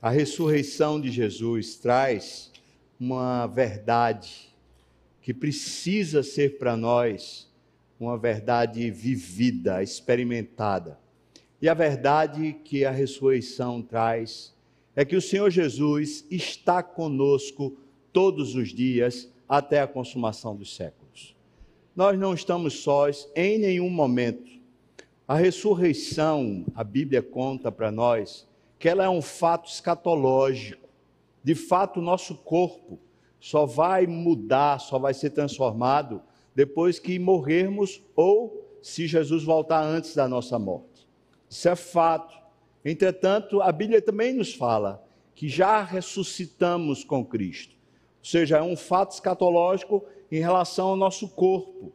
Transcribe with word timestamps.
A 0.00 0.10
ressurreição 0.10 1.00
de 1.00 1.10
Jesus 1.10 1.76
traz 1.76 2.52
uma 3.00 3.46
verdade 3.46 4.54
que 5.22 5.32
precisa 5.32 6.22
ser 6.22 6.58
para 6.58 6.76
nós 6.76 7.50
uma 7.98 8.18
verdade 8.18 8.90
vivida, 8.90 9.82
experimentada. 9.82 10.98
E 11.60 11.68
a 11.68 11.74
verdade 11.74 12.52
que 12.64 12.84
a 12.84 12.90
ressurreição 12.90 13.80
traz 13.80 14.54
é 14.94 15.04
que 15.04 15.16
o 15.16 15.22
Senhor 15.22 15.50
Jesus 15.50 16.24
está 16.30 16.82
conosco 16.82 17.76
todos 18.12 18.54
os 18.54 18.68
dias 18.68 19.30
até 19.48 19.80
a 19.80 19.86
consumação 19.86 20.54
dos 20.54 20.76
séculos. 20.76 21.34
Nós 21.94 22.18
não 22.18 22.34
estamos 22.34 22.74
sós 22.80 23.28
em 23.34 23.58
nenhum 23.58 23.88
momento. 23.88 24.50
A 25.26 25.34
ressurreição, 25.34 26.64
a 26.74 26.84
Bíblia 26.84 27.22
conta 27.22 27.72
para 27.72 27.90
nós 27.90 28.45
que 28.78 28.88
ela 28.88 29.04
é 29.04 29.08
um 29.08 29.22
fato 29.22 29.68
escatológico. 29.68 30.88
De 31.42 31.54
fato, 31.54 32.00
o 32.00 32.02
nosso 32.02 32.34
corpo 32.34 32.98
só 33.40 33.64
vai 33.64 34.06
mudar, 34.06 34.80
só 34.80 34.98
vai 34.98 35.14
ser 35.14 35.30
transformado 35.30 36.22
depois 36.54 36.98
que 36.98 37.18
morrermos 37.18 38.02
ou 38.14 38.78
se 38.82 39.06
Jesus 39.06 39.44
voltar 39.44 39.82
antes 39.82 40.14
da 40.14 40.28
nossa 40.28 40.58
morte. 40.58 41.06
Isso 41.48 41.68
é 41.68 41.76
fato. 41.76 42.36
Entretanto, 42.84 43.60
a 43.60 43.70
Bíblia 43.70 44.00
também 44.00 44.32
nos 44.32 44.54
fala 44.54 45.04
que 45.34 45.48
já 45.48 45.82
ressuscitamos 45.82 47.04
com 47.04 47.24
Cristo. 47.24 47.74
Ou 48.18 48.24
seja, 48.24 48.58
é 48.58 48.62
um 48.62 48.76
fato 48.76 49.12
escatológico 49.12 50.04
em 50.30 50.40
relação 50.40 50.88
ao 50.88 50.96
nosso 50.96 51.28
corpo, 51.28 51.92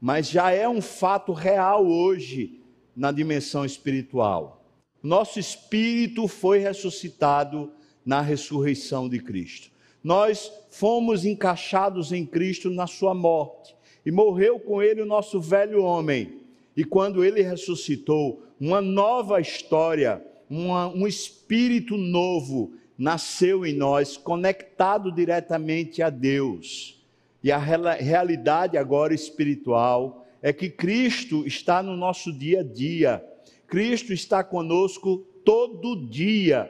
mas 0.00 0.28
já 0.28 0.50
é 0.50 0.68
um 0.68 0.82
fato 0.82 1.32
real 1.32 1.86
hoje 1.86 2.60
na 2.94 3.12
dimensão 3.12 3.64
espiritual. 3.64 4.59
Nosso 5.02 5.38
espírito 5.38 6.28
foi 6.28 6.58
ressuscitado 6.58 7.72
na 8.04 8.20
ressurreição 8.20 9.08
de 9.08 9.18
Cristo. 9.18 9.70
Nós 10.02 10.50
fomos 10.70 11.24
encaixados 11.24 12.12
em 12.12 12.24
Cristo 12.24 12.70
na 12.70 12.86
sua 12.86 13.14
morte 13.14 13.74
e 14.04 14.10
morreu 14.10 14.58
com 14.58 14.82
ele 14.82 15.02
o 15.02 15.06
nosso 15.06 15.40
velho 15.40 15.82
homem. 15.82 16.40
E 16.76 16.84
quando 16.84 17.24
ele 17.24 17.42
ressuscitou, 17.42 18.42
uma 18.58 18.80
nova 18.80 19.40
história, 19.40 20.22
uma, 20.48 20.88
um 20.88 21.06
espírito 21.06 21.96
novo 21.96 22.72
nasceu 22.96 23.64
em 23.64 23.74
nós, 23.74 24.16
conectado 24.16 25.10
diretamente 25.10 26.02
a 26.02 26.10
Deus. 26.10 27.02
E 27.42 27.50
a 27.50 27.58
realidade 27.58 28.76
agora 28.76 29.14
espiritual 29.14 30.26
é 30.42 30.52
que 30.52 30.68
Cristo 30.68 31.46
está 31.46 31.82
no 31.82 31.96
nosso 31.96 32.30
dia 32.32 32.60
a 32.60 32.62
dia. 32.62 33.24
Cristo 33.70 34.12
está 34.12 34.42
conosco 34.42 35.18
todo 35.44 36.08
dia. 36.08 36.68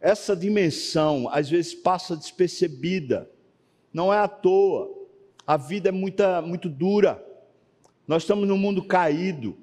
Essa 0.00 0.34
dimensão 0.34 1.28
às 1.30 1.50
vezes 1.50 1.74
passa 1.74 2.16
despercebida. 2.16 3.30
Não 3.92 4.12
é 4.12 4.18
à 4.18 4.26
toa. 4.26 4.90
A 5.46 5.58
vida 5.58 5.90
é 5.90 5.92
muita, 5.92 6.40
muito 6.40 6.70
dura. 6.70 7.22
Nós 8.08 8.22
estamos 8.22 8.48
num 8.48 8.56
mundo 8.56 8.82
caído. 8.82 9.58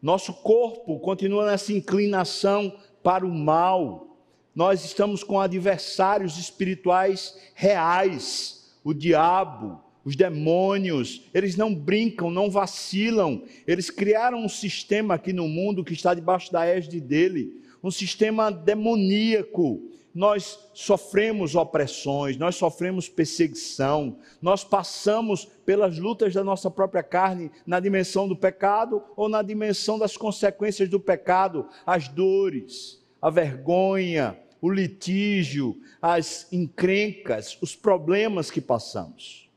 Nosso 0.00 0.32
corpo 0.32 0.98
continua 0.98 1.44
nessa 1.44 1.74
inclinação 1.74 2.74
para 3.02 3.26
o 3.26 3.34
mal. 3.34 4.16
Nós 4.54 4.86
estamos 4.86 5.22
com 5.22 5.38
adversários 5.38 6.38
espirituais 6.38 7.38
reais, 7.54 8.74
o 8.82 8.94
diabo, 8.94 9.78
os 10.04 10.16
demônios, 10.16 11.22
eles 11.34 11.56
não 11.56 11.74
brincam, 11.74 12.30
não 12.30 12.50
vacilam. 12.50 13.42
Eles 13.66 13.90
criaram 13.90 14.44
um 14.44 14.48
sistema 14.48 15.14
aqui 15.14 15.32
no 15.32 15.46
mundo 15.48 15.84
que 15.84 15.92
está 15.92 16.14
debaixo 16.14 16.52
da 16.52 16.66
égide 16.66 17.00
dele, 17.00 17.60
um 17.82 17.90
sistema 17.90 18.50
demoníaco. 18.50 19.82
Nós 20.14 20.58
sofremos 20.72 21.54
opressões, 21.54 22.36
nós 22.36 22.56
sofremos 22.56 23.08
perseguição, 23.08 24.16
nós 24.40 24.64
passamos 24.64 25.44
pelas 25.64 25.98
lutas 25.98 26.34
da 26.34 26.42
nossa 26.42 26.70
própria 26.70 27.02
carne 27.02 27.50
na 27.66 27.78
dimensão 27.78 28.26
do 28.26 28.34
pecado 28.34 29.02
ou 29.16 29.28
na 29.28 29.42
dimensão 29.42 29.98
das 29.98 30.16
consequências 30.16 30.88
do 30.88 30.98
pecado, 30.98 31.68
as 31.86 32.08
dores, 32.08 33.04
a 33.20 33.30
vergonha, 33.30 34.36
o 34.60 34.70
litígio, 34.70 35.80
as 36.00 36.50
encrencas, 36.52 37.56
os 37.60 37.76
problemas 37.76 38.50
que 38.50 38.60
passamos. 38.60 39.47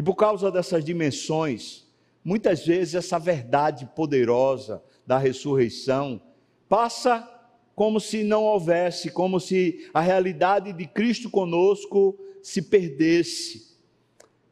E 0.00 0.02
por 0.02 0.14
causa 0.14 0.50
dessas 0.50 0.82
dimensões, 0.82 1.86
muitas 2.24 2.64
vezes 2.64 2.94
essa 2.94 3.18
verdade 3.18 3.84
poderosa 3.94 4.82
da 5.06 5.18
ressurreição 5.18 6.22
passa 6.70 7.28
como 7.74 8.00
se 8.00 8.24
não 8.24 8.44
houvesse, 8.44 9.10
como 9.10 9.38
se 9.38 9.90
a 9.92 10.00
realidade 10.00 10.72
de 10.72 10.86
Cristo 10.86 11.28
conosco 11.28 12.18
se 12.42 12.62
perdesse. 12.62 13.76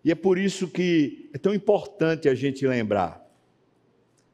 E 0.04 0.12
é 0.12 0.14
por 0.14 0.36
isso 0.36 0.69
que 0.69 1.31
é 1.32 1.38
tão 1.38 1.54
importante 1.54 2.28
a 2.28 2.34
gente 2.34 2.66
lembrar. 2.66 3.26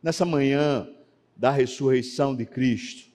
Nessa 0.02 0.24
manhã 0.24 0.88
da 1.36 1.52
ressurreição 1.52 2.34
de 2.34 2.44
Cristo, 2.44 3.08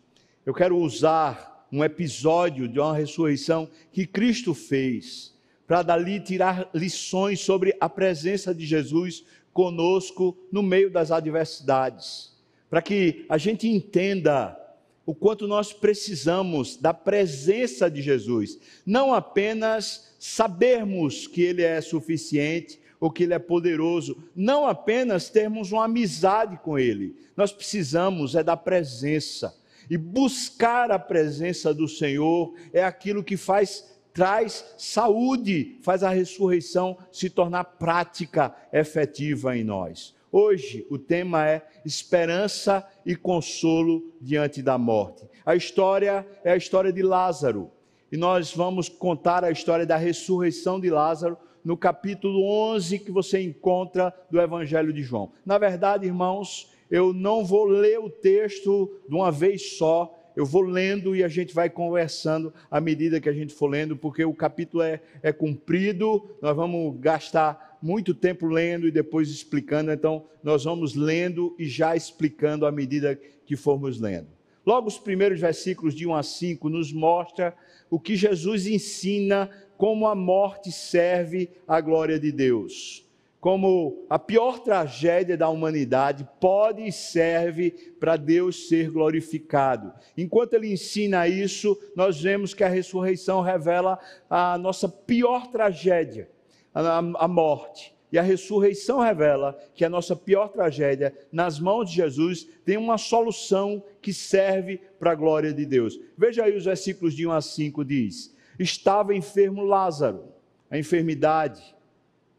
eu 0.46 0.54
quero 0.54 0.78
usar 0.78 1.68
um 1.70 1.84
episódio 1.84 2.66
de 2.66 2.80
uma 2.80 2.96
ressurreição 2.96 3.70
que 3.92 4.08
Cristo 4.08 4.54
fez, 4.54 5.38
para 5.70 5.84
dali 5.84 6.20
tirar 6.20 6.68
lições 6.74 7.42
sobre 7.42 7.78
a 7.80 7.88
presença 7.88 8.56
de 8.56 8.66
Jesus 8.66 9.24
conosco 9.54 10.36
no 10.52 10.64
meio 10.64 10.90
das 10.90 11.12
adversidades, 11.12 12.36
para 12.68 12.82
que 12.82 13.24
a 13.30 13.38
gente 13.38 13.68
entenda 13.68 14.58
o 15.06 15.14
quanto 15.14 15.48
nós 15.48 15.72
precisamos 15.72 16.76
da 16.76 16.92
presença 16.92 17.88
de 17.88 18.02
Jesus, 18.02 18.58
não 18.84 19.14
apenas 19.14 20.16
sabermos 20.18 21.28
que 21.28 21.44
Ele 21.44 21.62
é 21.62 21.80
suficiente 21.82 22.80
ou 23.00 23.12
que 23.12 23.22
Ele 23.22 23.36
é 23.36 23.40
poderoso, 23.40 24.18
não 24.36 24.66
apenas 24.66 25.30
termos 25.30 25.72
uma 25.72 25.86
amizade 25.86 26.58
com 26.64 26.80
Ele, 26.80 27.16
nós 27.38 27.52
precisamos 27.52 28.34
é 28.34 28.42
da 28.42 28.58
presença. 28.58 29.56
E 29.88 29.98
buscar 29.98 30.90
a 30.90 30.98
presença 30.98 31.72
do 31.72 31.88
Senhor 31.88 32.56
é 32.74 32.84
aquilo 32.84 33.24
que 33.24 33.38
faz 33.38 33.99
traz 34.20 34.76
saúde, 34.78 35.78
faz 35.82 36.04
a 36.04 36.10
ressurreição 36.10 36.98
se 37.10 37.30
tornar 37.30 37.64
prática, 37.64 38.54
efetiva 38.74 39.56
em 39.56 39.64
nós. 39.64 40.14
Hoje 40.30 40.86
o 40.90 40.98
tema 40.98 41.48
é 41.48 41.66
esperança 41.86 42.86
e 43.06 43.16
consolo 43.16 44.12
diante 44.20 44.62
da 44.62 44.78
morte. 44.78 45.26
A 45.46 45.56
história 45.56 46.28
é 46.44 46.52
a 46.52 46.58
história 46.58 46.92
de 46.92 47.02
Lázaro. 47.02 47.72
E 48.12 48.18
nós 48.18 48.54
vamos 48.54 48.90
contar 48.90 49.46
a 49.46 49.52
história 49.52 49.86
da 49.86 49.96
ressurreição 49.96 50.82
de 50.82 50.90
Lázaro 50.90 51.38
no 51.64 51.78
capítulo 51.78 52.44
11 52.74 53.00
que 53.00 53.14
você 53.14 53.42
encontra 53.42 54.14
do 54.30 54.42
Evangelho 54.42 54.92
de 54.92 55.02
João. 55.02 55.32
Na 55.46 55.58
verdade, 55.58 56.06
irmãos, 56.06 56.70
eu 56.92 57.14
não 57.14 57.46
vou 57.46 57.64
ler 57.64 58.00
o 58.00 58.10
texto 58.10 59.00
de 59.08 59.16
uma 59.16 59.32
vez 59.32 59.78
só, 59.78 60.19
eu 60.36 60.46
vou 60.46 60.62
lendo 60.62 61.16
e 61.16 61.24
a 61.24 61.28
gente 61.28 61.54
vai 61.54 61.70
conversando 61.70 62.54
à 62.70 62.80
medida 62.80 63.20
que 63.20 63.30
a 63.30 63.34
gente 63.34 63.54
for 63.54 63.68
lendo, 63.68 63.98
porque 63.98 64.24
o 64.24 64.34
capítulo 64.34 64.84
é, 64.84 65.02
é 65.22 65.32
comprido, 65.32 66.30
nós 66.42 66.56
vamos 66.56 67.00
gastar 67.00 67.78
muito 67.82 68.14
tempo 68.14 68.48
lendo 68.48 68.88
e 68.88 68.92
depois 68.92 69.30
explicando, 69.30 69.92
então 69.92 70.26
nós 70.44 70.64
vamos 70.64 70.96
lendo 70.96 71.56
e 71.58 71.66
já 71.66 71.96
explicando 71.96 72.66
à 72.66 72.72
medida 72.72 73.20
que 73.46 73.56
formos 73.56 74.00
lendo. 74.00 74.28
Logo, 74.66 74.88
os 74.88 75.00
primeiros 75.00 75.40
versículos 75.40 75.96
de 75.96 76.06
1 76.06 76.16
a 76.16 76.24
5 76.24 76.70
nos 76.70 76.94
mostra 76.94 77.56
o 77.90 78.00
que 78.00 78.16
Jesus 78.16 78.68
ensina 78.68 79.50
como 79.78 80.06
a 80.06 80.14
morte 80.14 80.72
serve 80.72 81.50
à 81.68 81.82
glória 81.82 82.20
de 82.20 82.32
Deus 82.32 83.09
como 83.40 84.06
a 84.10 84.20
pior 84.20 84.60
tragédia 84.60 85.38
da 85.38 85.48
humanidade, 85.48 86.28
pode 86.42 86.86
e 86.86 86.92
serve 86.92 87.72
para 88.00 88.18
Deus 88.18 88.68
ser 88.68 88.92
glorificado. 88.92 89.94
Enquanto 90.18 90.56
ele 90.56 90.72
ensina 90.72 91.28
isso, 91.28 91.78
nós 91.96 92.22
vemos 92.22 92.54
que 92.54 92.64
a 92.64 92.68
ressurreição 92.68 93.42
revela 93.42 93.98
a 94.30 94.58
nossa 94.58 94.90
pior 94.90 95.48
tragédia, 95.48 96.30
a, 96.74 97.28
morte. 97.28 97.96
E 98.12 98.18
a 98.18 98.24
ressurreição 98.24 99.00
revela 99.00 99.58
que 99.74 99.86
a 99.86 99.90
nossa 99.90 100.16
pior 100.16 100.50
tragédia, 100.50 101.14
nas 101.32 101.60
mãos 101.60 101.90
de 101.90 101.96
Jesus, 101.96 102.46
tem 102.66 102.76
uma 102.76 102.98
solução 102.98 103.82
que 104.02 104.12
serve 104.12 104.82
para 105.00 105.12
a 105.12 105.16
glória 105.16 105.54
de 105.54 105.66
Deus. 105.66 105.98
Veja 106.18 106.44
aí 106.44 106.58
os 106.58 106.66
versículos 106.66 107.14
de 107.14 107.26
1 107.26 107.32
a 107.32 107.42
5: 107.42 107.86
diz: 107.86 108.36
Estava 108.58 109.16
enfermo 109.16 109.64
Lázaro, 109.64 110.34
a 110.72 110.78
enfermidade 110.78 111.78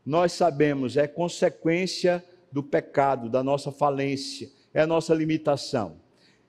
nós 0.04 0.32
sabemos, 0.32 0.96
é 0.96 1.06
consequência 1.06 2.24
do 2.50 2.62
pecado, 2.62 3.28
da 3.28 3.42
nossa 3.42 3.70
falência, 3.70 4.50
é 4.72 4.80
a 4.80 4.86
nossa 4.86 5.14
limitação. 5.14 5.96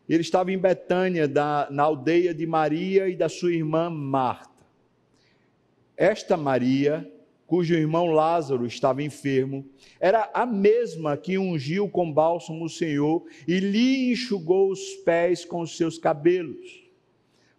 Ele 0.07 0.21
estava 0.21 0.51
em 0.51 0.57
Betânia, 0.57 1.27
da, 1.27 1.68
na 1.69 1.83
aldeia 1.83 2.33
de 2.33 2.45
Maria 2.45 3.07
e 3.07 3.15
da 3.15 3.30
sua 3.30 3.53
irmã 3.53 3.89
Marta. 3.89 4.50
Esta 5.95 6.36
Maria, 6.36 7.09
cujo 7.45 7.74
irmão 7.75 8.07
Lázaro 8.07 8.65
estava 8.65 9.03
enfermo, 9.03 9.65
era 10.00 10.30
a 10.33 10.45
mesma 10.45 11.15
que 11.15 11.38
ungiu 11.38 11.88
com 11.88 12.12
bálsamo 12.12 12.65
o 12.65 12.69
Senhor 12.69 13.24
e 13.48 13.59
lhe 13.59 14.12
enxugou 14.12 14.71
os 14.71 14.95
pés 15.06 15.45
com 15.45 15.62
os 15.62 15.77
seus 15.77 15.98
cabelos. 15.98 16.81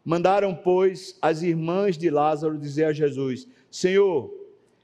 Mandaram, 0.05 0.55
pois, 0.55 1.17
as 1.23 1.43
irmãs 1.43 1.97
de 1.97 2.11
Lázaro 2.11 2.59
dizer 2.59 2.87
a 2.87 2.93
Jesus: 2.93 3.47
Senhor, 3.71 4.42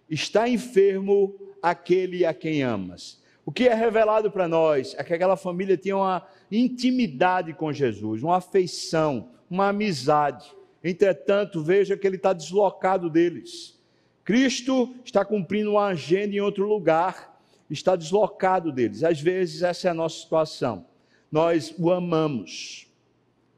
está 0.08 0.48
enfermo 0.48 1.34
aquele 1.62 2.24
a 2.24 2.32
quem 2.32 2.62
amas. 2.62 3.20
O 3.44 3.52
que 3.52 3.66
é 3.66 3.74
revelado 3.74 4.30
para 4.30 4.46
nós 4.46 4.94
é 4.98 5.02
que 5.02 5.14
aquela 5.14 5.36
família 5.36 5.76
tinha 5.76 5.96
uma 5.96 6.26
intimidade 6.50 7.54
com 7.54 7.72
Jesus, 7.72 8.22
uma 8.22 8.36
afeição, 8.36 9.30
uma 9.50 9.68
amizade. 9.68 10.52
Entretanto, 10.84 11.62
veja 11.62 11.96
que 11.96 12.06
ele 12.06 12.16
está 12.16 12.32
deslocado 12.32 13.08
deles. 13.08 13.78
Cristo 14.24 14.94
está 15.04 15.24
cumprindo 15.24 15.72
uma 15.72 15.86
agenda 15.86 16.36
em 16.36 16.40
outro 16.40 16.68
lugar, 16.68 17.40
está 17.70 17.96
deslocado 17.96 18.70
deles. 18.70 19.02
Às 19.02 19.20
vezes, 19.20 19.62
essa 19.62 19.88
é 19.88 19.90
a 19.90 19.94
nossa 19.94 20.20
situação. 20.20 20.84
Nós 21.32 21.74
o 21.78 21.90
amamos, 21.90 22.86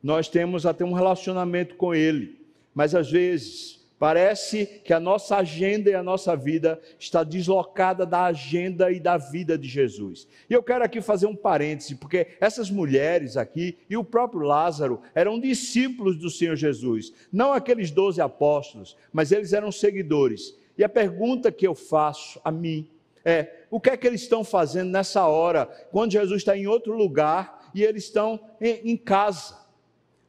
nós 0.02 0.28
temos 0.28 0.66
até 0.66 0.84
um 0.84 0.92
relacionamento 0.92 1.74
com 1.74 1.94
Ele, 1.94 2.40
mas 2.72 2.94
às 2.94 3.10
vezes 3.10 3.79
parece 4.00 4.64
que 4.82 4.94
a 4.94 4.98
nossa 4.98 5.36
agenda 5.36 5.90
e 5.90 5.94
a 5.94 6.02
nossa 6.02 6.34
vida 6.34 6.80
está 6.98 7.22
deslocada 7.22 8.06
da 8.06 8.24
agenda 8.24 8.90
e 8.90 8.98
da 8.98 9.18
vida 9.18 9.58
de 9.58 9.68
Jesus. 9.68 10.26
E 10.48 10.54
eu 10.54 10.62
quero 10.62 10.82
aqui 10.82 11.02
fazer 11.02 11.26
um 11.26 11.36
parêntese, 11.36 11.96
porque 11.96 12.28
essas 12.40 12.70
mulheres 12.70 13.36
aqui 13.36 13.76
e 13.90 13.98
o 13.98 14.02
próprio 14.02 14.40
Lázaro 14.40 15.02
eram 15.14 15.38
discípulos 15.38 16.16
do 16.16 16.30
Senhor 16.30 16.56
Jesus, 16.56 17.12
não 17.30 17.52
aqueles 17.52 17.90
doze 17.90 18.22
apóstolos, 18.22 18.96
mas 19.12 19.32
eles 19.32 19.52
eram 19.52 19.70
seguidores. 19.70 20.58
E 20.78 20.82
a 20.82 20.88
pergunta 20.88 21.52
que 21.52 21.66
eu 21.66 21.74
faço 21.74 22.40
a 22.42 22.50
mim 22.50 22.88
é: 23.22 23.66
o 23.70 23.78
que 23.78 23.90
é 23.90 23.98
que 23.98 24.06
eles 24.06 24.22
estão 24.22 24.42
fazendo 24.42 24.90
nessa 24.90 25.26
hora, 25.26 25.66
quando 25.92 26.12
Jesus 26.12 26.40
está 26.40 26.56
em 26.56 26.66
outro 26.66 26.96
lugar 26.96 27.70
e 27.74 27.84
eles 27.84 28.04
estão 28.04 28.40
em, 28.58 28.96
casa? 28.96 29.58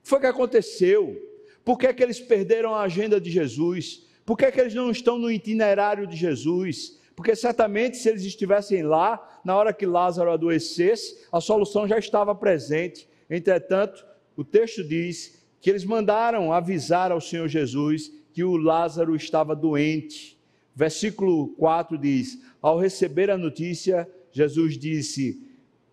Foi 0.03 0.18
o 0.18 0.21
que 0.21 0.27
aconteceu. 0.27 1.31
Por 1.63 1.78
que, 1.78 1.88
é 1.88 1.94
que 1.94 2.02
eles 2.02 2.19
perderam 2.19 2.74
a 2.74 2.81
agenda 2.81 3.19
de 3.19 3.30
Jesus? 3.30 4.08
Por 4.25 4.38
que, 4.38 4.46
é 4.46 4.52
que 4.52 4.60
eles 4.60 4.74
não 4.74 4.90
estão 4.90 5.18
no 5.18 5.31
itinerário 5.31 6.08
de 6.08 6.16
Jesus? 6.16 7.00
Porque 7.16 7.36
certamente, 7.36 7.98
se 7.98 8.10
eles 8.10 8.24
estivessem 8.24 8.84
lá, 8.84 9.42
na 9.44 9.56
hora 9.56 9.74
que 9.74 9.86
Lázaro 9.86 10.31
adoecesse, 10.31 11.25
a 11.31 11.40
solução 11.40 11.88
já 11.88 11.98
estava 11.98 12.34
presente. 12.34 13.08
Entretanto, 13.30 14.06
o 14.36 14.44
texto 14.44 14.84
diz 14.84 15.40
que 15.60 15.69
eles 15.69 15.84
mandaram 15.84 16.52
avisar 16.52 17.12
ao 17.12 17.22
Senhor 17.22 17.48
Jesus 17.48 18.12
que 18.34 18.44
o 18.44 18.57
Lázaro 18.57 19.16
estava 19.16 19.56
doente. 19.56 20.40
Versículo 20.75 21.50
4 21.50 21.98
diz: 21.98 22.40
Ao 22.62 22.80
receber 22.80 23.30
a 23.30 23.38
notícia, 23.38 24.10
Jesus 24.31 24.78
disse: 24.78 25.48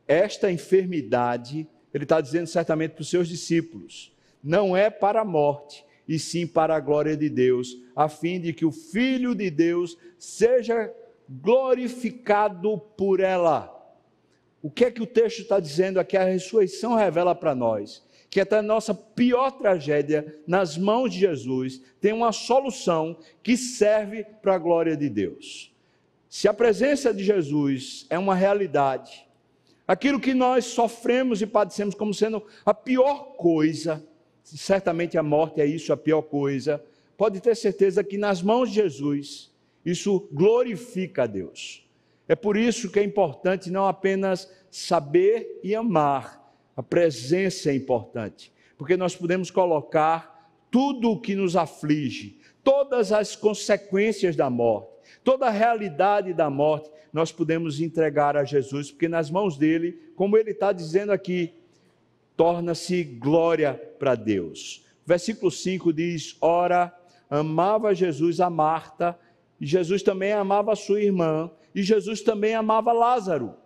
Esta 0.06 0.50
enfermidade 0.50 1.68
ele 1.92 2.04
está 2.04 2.20
dizendo 2.20 2.46
certamente 2.46 2.92
para 2.92 3.02
os 3.02 3.10
seus 3.10 3.28
discípulos: 3.28 4.12
não 4.42 4.76
é 4.76 4.90
para 4.90 5.20
a 5.20 5.24
morte, 5.24 5.84
e 6.06 6.18
sim 6.18 6.46
para 6.46 6.74
a 6.74 6.80
glória 6.80 7.16
de 7.16 7.28
Deus, 7.28 7.76
a 7.94 8.08
fim 8.08 8.40
de 8.40 8.52
que 8.52 8.64
o 8.64 8.72
Filho 8.72 9.34
de 9.34 9.50
Deus 9.50 9.96
seja 10.18 10.92
glorificado 11.28 12.78
por 12.96 13.20
ela. 13.20 13.74
O 14.62 14.70
que 14.70 14.86
é 14.86 14.90
que 14.90 15.02
o 15.02 15.06
texto 15.06 15.40
está 15.40 15.60
dizendo 15.60 16.00
aqui? 16.00 16.16
A 16.16 16.24
ressurreição 16.24 16.94
revela 16.94 17.34
para 17.34 17.54
nós 17.54 18.06
que 18.30 18.40
até 18.40 18.58
a 18.58 18.62
nossa 18.62 18.94
pior 18.94 19.52
tragédia, 19.52 20.38
nas 20.46 20.76
mãos 20.76 21.12
de 21.12 21.20
Jesus, 21.20 21.82
tem 22.00 22.12
uma 22.12 22.32
solução 22.32 23.16
que 23.42 23.56
serve 23.56 24.24
para 24.42 24.54
a 24.54 24.58
glória 24.58 24.96
de 24.96 25.08
Deus. 25.08 25.74
Se 26.28 26.46
a 26.46 26.52
presença 26.52 27.12
de 27.12 27.24
Jesus 27.24 28.06
é 28.10 28.18
uma 28.18 28.34
realidade, 28.34 29.26
aquilo 29.86 30.20
que 30.20 30.34
nós 30.34 30.66
sofremos 30.66 31.40
e 31.40 31.46
padecemos 31.46 31.94
como 31.94 32.12
sendo 32.12 32.44
a 32.66 32.74
pior 32.74 33.34
coisa, 33.36 34.06
certamente 34.56 35.18
a 35.18 35.22
morte 35.22 35.60
é 35.60 35.66
isso, 35.66 35.92
a 35.92 35.96
pior 35.96 36.22
coisa, 36.22 36.82
pode 37.16 37.40
ter 37.40 37.54
certeza 37.56 38.02
que 38.02 38.16
nas 38.16 38.42
mãos 38.42 38.70
de 38.70 38.76
Jesus, 38.76 39.52
isso 39.84 40.28
glorifica 40.32 41.24
a 41.24 41.26
Deus. 41.26 41.86
É 42.26 42.34
por 42.34 42.56
isso 42.56 42.90
que 42.90 42.98
é 42.98 43.04
importante 43.04 43.70
não 43.70 43.86
apenas 43.86 44.50
saber 44.70 45.60
e 45.62 45.74
amar, 45.74 46.38
a 46.76 46.82
presença 46.82 47.70
é 47.70 47.74
importante, 47.74 48.52
porque 48.76 48.96
nós 48.96 49.16
podemos 49.16 49.50
colocar 49.50 50.52
tudo 50.70 51.10
o 51.10 51.20
que 51.20 51.34
nos 51.34 51.56
aflige, 51.56 52.38
todas 52.62 53.10
as 53.10 53.34
consequências 53.34 54.36
da 54.36 54.48
morte, 54.48 54.90
toda 55.24 55.46
a 55.46 55.50
realidade 55.50 56.32
da 56.32 56.48
morte, 56.48 56.90
nós 57.12 57.32
podemos 57.32 57.80
entregar 57.80 58.36
a 58.36 58.44
Jesus, 58.44 58.90
porque 58.90 59.08
nas 59.08 59.30
mãos 59.30 59.56
dele, 59.56 59.98
como 60.14 60.36
ele 60.36 60.50
está 60.50 60.72
dizendo 60.72 61.10
aqui, 61.10 61.54
torna-se 62.38 63.02
glória 63.02 63.74
para 63.98 64.14
Deus. 64.14 64.86
Versículo 65.04 65.50
5 65.50 65.92
diz: 65.92 66.36
Ora, 66.40 66.96
amava 67.28 67.92
Jesus 67.92 68.40
a 68.40 68.48
Marta, 68.48 69.18
e 69.60 69.66
Jesus 69.66 70.04
também 70.04 70.32
amava 70.32 70.72
a 70.72 70.76
sua 70.76 71.02
irmã, 71.02 71.50
e 71.74 71.82
Jesus 71.82 72.22
também 72.22 72.54
amava 72.54 72.92
Lázaro. 72.92 73.56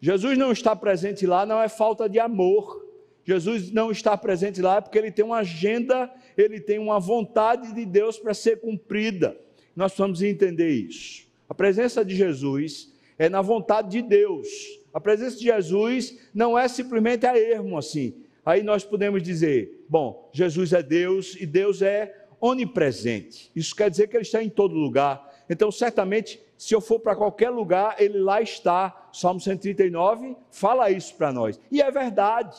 Jesus 0.00 0.38
não 0.38 0.52
está 0.52 0.74
presente 0.76 1.26
lá, 1.26 1.44
não 1.44 1.60
é 1.60 1.68
falta 1.68 2.08
de 2.08 2.20
amor. 2.20 2.80
Jesus 3.24 3.70
não 3.70 3.90
está 3.90 4.16
presente 4.16 4.60
lá 4.60 4.82
porque 4.82 4.98
ele 4.98 5.12
tem 5.12 5.24
uma 5.24 5.38
agenda, 5.38 6.12
ele 6.36 6.60
tem 6.60 6.78
uma 6.78 6.98
vontade 6.98 7.72
de 7.72 7.84
Deus 7.84 8.18
para 8.18 8.34
ser 8.34 8.60
cumprida. 8.60 9.36
Nós 9.76 9.92
precisamos 9.92 10.22
entender 10.22 10.70
isso. 10.70 11.26
A 11.48 11.54
presença 11.54 12.04
de 12.04 12.16
Jesus 12.16 12.92
é 13.16 13.28
na 13.28 13.40
vontade 13.40 13.90
de 13.90 14.02
Deus. 14.02 14.48
A 14.92 15.00
presença 15.00 15.36
de 15.36 15.44
Jesus 15.44 16.18
não 16.34 16.58
é 16.58 16.68
simplesmente 16.68 17.26
a 17.26 17.38
ermo 17.38 17.78
assim. 17.78 18.14
Aí 18.44 18.62
nós 18.62 18.84
podemos 18.84 19.22
dizer, 19.22 19.84
bom, 19.88 20.28
Jesus 20.32 20.72
é 20.72 20.82
Deus 20.82 21.36
e 21.40 21.46
Deus 21.46 21.80
é 21.80 22.26
onipresente. 22.40 23.50
Isso 23.54 23.74
quer 23.74 23.88
dizer 23.88 24.08
que 24.08 24.16
ele 24.16 24.24
está 24.24 24.42
em 24.42 24.50
todo 24.50 24.74
lugar. 24.74 25.30
Então, 25.48 25.70
certamente, 25.70 26.40
se 26.58 26.74
eu 26.74 26.80
for 26.80 26.98
para 26.98 27.14
qualquer 27.14 27.50
lugar, 27.50 27.96
ele 28.00 28.18
lá 28.18 28.42
está. 28.42 29.08
Salmo 29.12 29.40
139 29.40 30.36
fala 30.50 30.90
isso 30.90 31.14
para 31.14 31.32
nós. 31.32 31.60
E 31.70 31.80
é 31.80 31.90
verdade. 31.90 32.58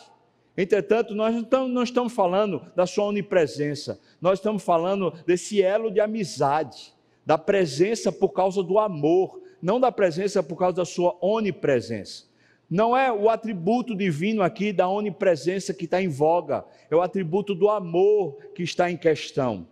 Entretanto, 0.55 1.15
nós 1.15 1.33
não 1.69 1.83
estamos, 1.83 2.13
falando 2.13 2.61
da 2.75 2.85
sua 2.85 3.05
onipresença, 3.05 3.99
nós 4.21 4.39
estamos 4.39 4.63
falando 4.63 5.11
desse 5.25 5.61
elo 5.61 5.91
de 5.91 5.99
amizade, 5.99 6.93
da 7.25 7.37
presença 7.37 8.11
por 8.11 8.29
causa 8.29 8.61
do 8.61 8.77
amor, 8.77 9.41
não 9.63 9.79
da 9.79 9.93
presença 9.93 10.43
por 10.43 10.57
causa 10.57 10.75
da 10.75 10.85
sua 10.85 11.17
onipresença. 11.21 12.25
Não 12.69 12.97
é 12.97 13.09
o 13.09 13.29
atributo 13.29 13.95
divino 13.95 14.41
aqui 14.43 14.73
da 14.73 14.89
onipresença 14.89 15.73
que 15.73 15.85
está 15.85 16.01
em 16.01 16.09
voga, 16.09 16.65
é 16.91 16.95
o 16.95 17.01
atributo 17.01 17.55
do 17.55 17.69
amor 17.69 18.37
que 18.53 18.61
está 18.61 18.91
em 18.91 18.97
questão. 18.97 19.65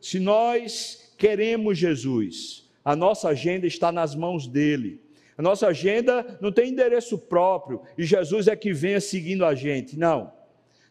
Se 0.00 0.20
nós 0.20 1.12
queremos 1.18 1.76
Jesus, 1.76 2.70
a 2.84 2.94
nossa 2.94 3.30
agenda 3.30 3.66
está 3.66 3.90
nas 3.90 4.14
mãos 4.14 4.46
dele. 4.46 5.00
A 5.36 5.42
nossa 5.42 5.66
agenda 5.66 6.38
não 6.40 6.52
tem 6.52 6.70
endereço 6.70 7.18
próprio 7.18 7.82
e 7.98 8.04
Jesus 8.04 8.46
é 8.46 8.54
que 8.54 8.72
venha 8.72 9.00
seguindo 9.00 9.44
a 9.44 9.56
gente. 9.56 9.98
Não. 9.98 10.32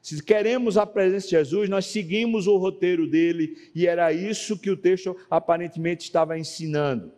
Se 0.02 0.22
queremos 0.22 0.78
a 0.78 0.86
presença 0.86 1.28
de 1.28 1.32
Jesus, 1.32 1.70
nós 1.70 1.86
seguimos 1.86 2.48
o 2.48 2.58
roteiro 2.58 3.08
dele 3.08 3.56
e 3.74 3.88
era 3.88 4.12
isso 4.12 4.58
que 4.58 4.70
o 4.70 4.76
texto 4.76 5.16
aparentemente 5.30 6.04
estava 6.04 6.38
ensinando. 6.38 7.14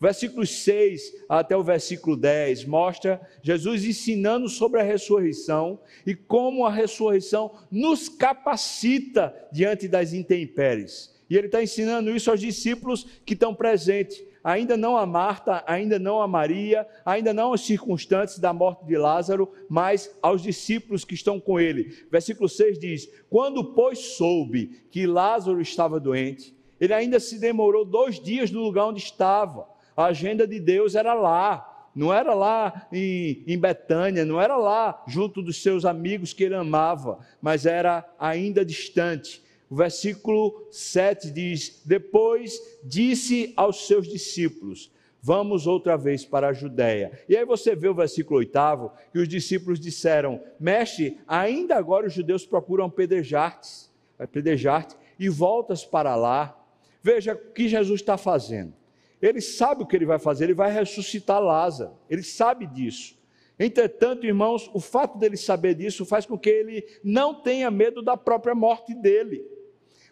Versículos 0.00 0.62
6 0.64 1.12
até 1.28 1.54
o 1.54 1.62
versículo 1.62 2.16
10 2.16 2.64
mostra 2.64 3.20
Jesus 3.42 3.84
ensinando 3.84 4.48
sobre 4.48 4.80
a 4.80 4.82
ressurreição 4.82 5.78
e 6.06 6.14
como 6.14 6.64
a 6.64 6.70
ressurreição 6.70 7.52
nos 7.70 8.08
capacita 8.08 9.34
diante 9.52 9.86
das 9.86 10.14
intempéries. 10.14 11.14
E 11.28 11.36
ele 11.36 11.46
está 11.46 11.62
ensinando 11.62 12.10
isso 12.10 12.30
aos 12.30 12.40
discípulos 12.40 13.06
que 13.26 13.34
estão 13.34 13.54
presentes. 13.54 14.24
Ainda 14.42 14.74
não 14.74 14.96
a 14.96 15.04
Marta, 15.04 15.62
ainda 15.66 15.98
não 15.98 16.22
a 16.22 16.26
Maria, 16.26 16.88
ainda 17.04 17.34
não 17.34 17.48
aos 17.48 17.60
circunstantes 17.60 18.38
da 18.38 18.54
morte 18.54 18.86
de 18.86 18.96
Lázaro, 18.96 19.52
mas 19.68 20.10
aos 20.22 20.42
discípulos 20.42 21.04
que 21.04 21.12
estão 21.12 21.38
com 21.38 21.60
ele. 21.60 22.06
Versículo 22.10 22.48
6 22.48 22.78
diz: 22.78 23.08
Quando, 23.28 23.74
pois, 23.74 23.98
soube 23.98 24.80
que 24.90 25.06
Lázaro 25.06 25.60
estava 25.60 26.00
doente, 26.00 26.56
ele 26.80 26.94
ainda 26.94 27.20
se 27.20 27.38
demorou 27.38 27.84
dois 27.84 28.18
dias 28.18 28.50
no 28.50 28.62
lugar 28.62 28.86
onde 28.86 29.00
estava 29.00 29.68
a 30.00 30.06
agenda 30.06 30.46
de 30.46 30.58
Deus 30.58 30.94
era 30.94 31.14
lá, 31.14 31.88
não 31.94 32.12
era 32.12 32.34
lá 32.34 32.86
em, 32.92 33.42
em 33.46 33.58
Betânia, 33.58 34.24
não 34.24 34.40
era 34.40 34.56
lá 34.56 35.02
junto 35.06 35.42
dos 35.42 35.62
seus 35.62 35.84
amigos 35.84 36.32
que 36.32 36.44
ele 36.44 36.54
amava, 36.54 37.18
mas 37.40 37.66
era 37.66 38.08
ainda 38.18 38.64
distante. 38.64 39.42
O 39.68 39.76
versículo 39.76 40.66
7 40.70 41.30
diz: 41.30 41.82
Depois 41.84 42.60
disse 42.82 43.52
aos 43.56 43.86
seus 43.86 44.08
discípulos: 44.08 44.90
Vamos 45.22 45.66
outra 45.66 45.96
vez 45.96 46.24
para 46.24 46.48
a 46.48 46.52
Judéia. 46.52 47.20
E 47.28 47.36
aí 47.36 47.44
você 47.44 47.76
vê 47.76 47.88
o 47.88 47.94
versículo 47.94 48.38
8, 48.38 48.90
que 49.12 49.18
os 49.18 49.28
discípulos 49.28 49.78
disseram: 49.78 50.40
Mestre, 50.58 51.18
ainda 51.26 51.76
agora 51.76 52.06
os 52.06 52.12
judeus 52.12 52.46
procuram 52.46 52.86
apedrejar-te, 52.86 53.90
apedrejar-te 54.18 54.96
e 55.18 55.28
voltas 55.28 55.84
para 55.84 56.16
lá. 56.16 56.56
Veja 57.02 57.34
o 57.34 57.52
que 57.52 57.68
Jesus 57.68 58.00
está 58.00 58.16
fazendo. 58.16 58.79
Ele 59.20 59.40
sabe 59.40 59.82
o 59.82 59.86
que 59.86 59.96
ele 59.96 60.06
vai 60.06 60.18
fazer, 60.18 60.44
ele 60.44 60.54
vai 60.54 60.72
ressuscitar 60.72 61.40
Lázaro, 61.40 61.96
ele 62.08 62.22
sabe 62.22 62.66
disso. 62.66 63.18
Entretanto, 63.58 64.26
irmãos, 64.26 64.70
o 64.72 64.80
fato 64.80 65.18
dele 65.18 65.36
saber 65.36 65.74
disso 65.74 66.06
faz 66.06 66.24
com 66.24 66.38
que 66.38 66.48
ele 66.48 66.82
não 67.04 67.34
tenha 67.34 67.70
medo 67.70 68.00
da 68.00 68.16
própria 68.16 68.54
morte 68.54 68.94
dele. 68.94 69.44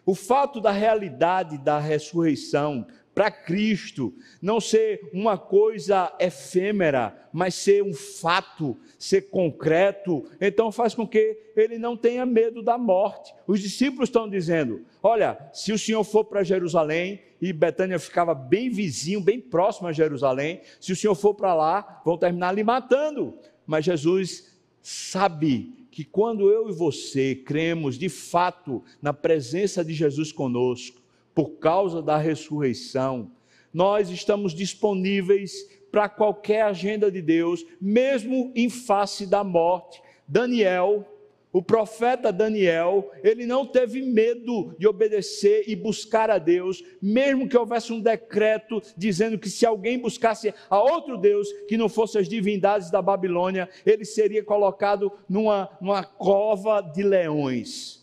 O 0.05 0.13
fato 0.13 0.61
da 0.61 0.71
realidade 0.71 1.57
da 1.57 1.79
ressurreição 1.79 2.85
para 3.13 3.31
Cristo 3.31 4.13
não 4.41 4.61
ser 4.61 5.09
uma 5.11 5.37
coisa 5.37 6.15
efêmera, 6.19 7.27
mas 7.33 7.55
ser 7.55 7.83
um 7.83 7.93
fato, 7.93 8.77
ser 8.99 9.29
concreto, 9.29 10.25
então 10.41 10.73
faz 10.73 10.93
com 10.93 11.07
que 11.07 11.37
ele 11.55 11.79
não 11.79 11.95
tenha 11.95 12.25
medo 12.25 12.61
da 12.61 12.77
morte. 12.77 13.33
Os 13.47 13.61
discípulos 13.61 14.09
estão 14.09 14.29
dizendo: 14.29 14.81
olha, 15.01 15.39
se 15.53 15.71
o 15.71 15.79
Senhor 15.79 16.03
for 16.03 16.25
para 16.25 16.43
Jerusalém, 16.43 17.21
e 17.41 17.53
Betânia 17.53 17.97
ficava 17.97 18.35
bem 18.35 18.69
vizinho, 18.69 19.21
bem 19.21 19.39
próximo 19.39 19.87
a 19.87 19.93
Jerusalém, 19.93 20.59
se 20.79 20.91
o 20.91 20.95
Senhor 20.95 21.15
for 21.15 21.33
para 21.33 21.55
lá, 21.55 22.01
vão 22.03 22.17
terminar 22.17 22.51
lhe 22.51 22.63
matando. 22.63 23.33
Mas 23.65 23.85
Jesus 23.85 24.57
sabe 24.81 25.87
que 25.89 26.03
quando 26.03 26.49
eu 26.49 26.69
e 26.69 26.73
você 26.73 27.35
cremos 27.35 27.97
de 27.97 28.09
fato 28.09 28.83
na 29.01 29.13
presença 29.13 29.83
de 29.83 29.93
Jesus 29.93 30.31
conosco, 30.31 31.01
por 31.33 31.51
causa 31.51 32.01
da 32.01 32.17
ressurreição, 32.17 33.31
nós 33.73 34.09
estamos 34.09 34.53
disponíveis 34.53 35.78
para 35.91 36.09
qualquer 36.09 36.63
agenda 36.63 37.11
de 37.11 37.21
Deus, 37.21 37.65
mesmo 37.79 38.51
em 38.55 38.69
face 38.69 39.25
da 39.25 39.43
morte. 39.43 40.01
Daniel, 40.27 41.05
o 41.51 41.63
profeta 41.63 42.31
Daniel, 42.31 43.11
ele 43.23 43.45
não 43.47 43.65
teve 43.65 44.03
medo 44.03 44.75
de 44.77 44.87
obedecer 44.87 45.63
e 45.67 45.75
buscar 45.75 46.29
a 46.29 46.37
Deus, 46.37 46.83
mesmo 47.01 47.49
que 47.49 47.57
houvesse 47.57 47.91
um 47.91 47.99
decreto 47.99 48.79
dizendo 48.95 49.39
que 49.39 49.49
se 49.49 49.65
alguém 49.65 49.97
buscasse 49.97 50.53
a 50.69 50.79
outro 50.79 51.17
Deus 51.17 51.51
que 51.67 51.75
não 51.75 51.89
fosse 51.89 52.19
as 52.19 52.29
divindades 52.29 52.91
da 52.91 53.01
Babilônia, 53.01 53.67
ele 53.83 54.05
seria 54.05 54.43
colocado 54.43 55.11
numa, 55.27 55.69
numa 55.81 56.03
cova 56.03 56.81
de 56.81 57.01
leões. 57.01 57.98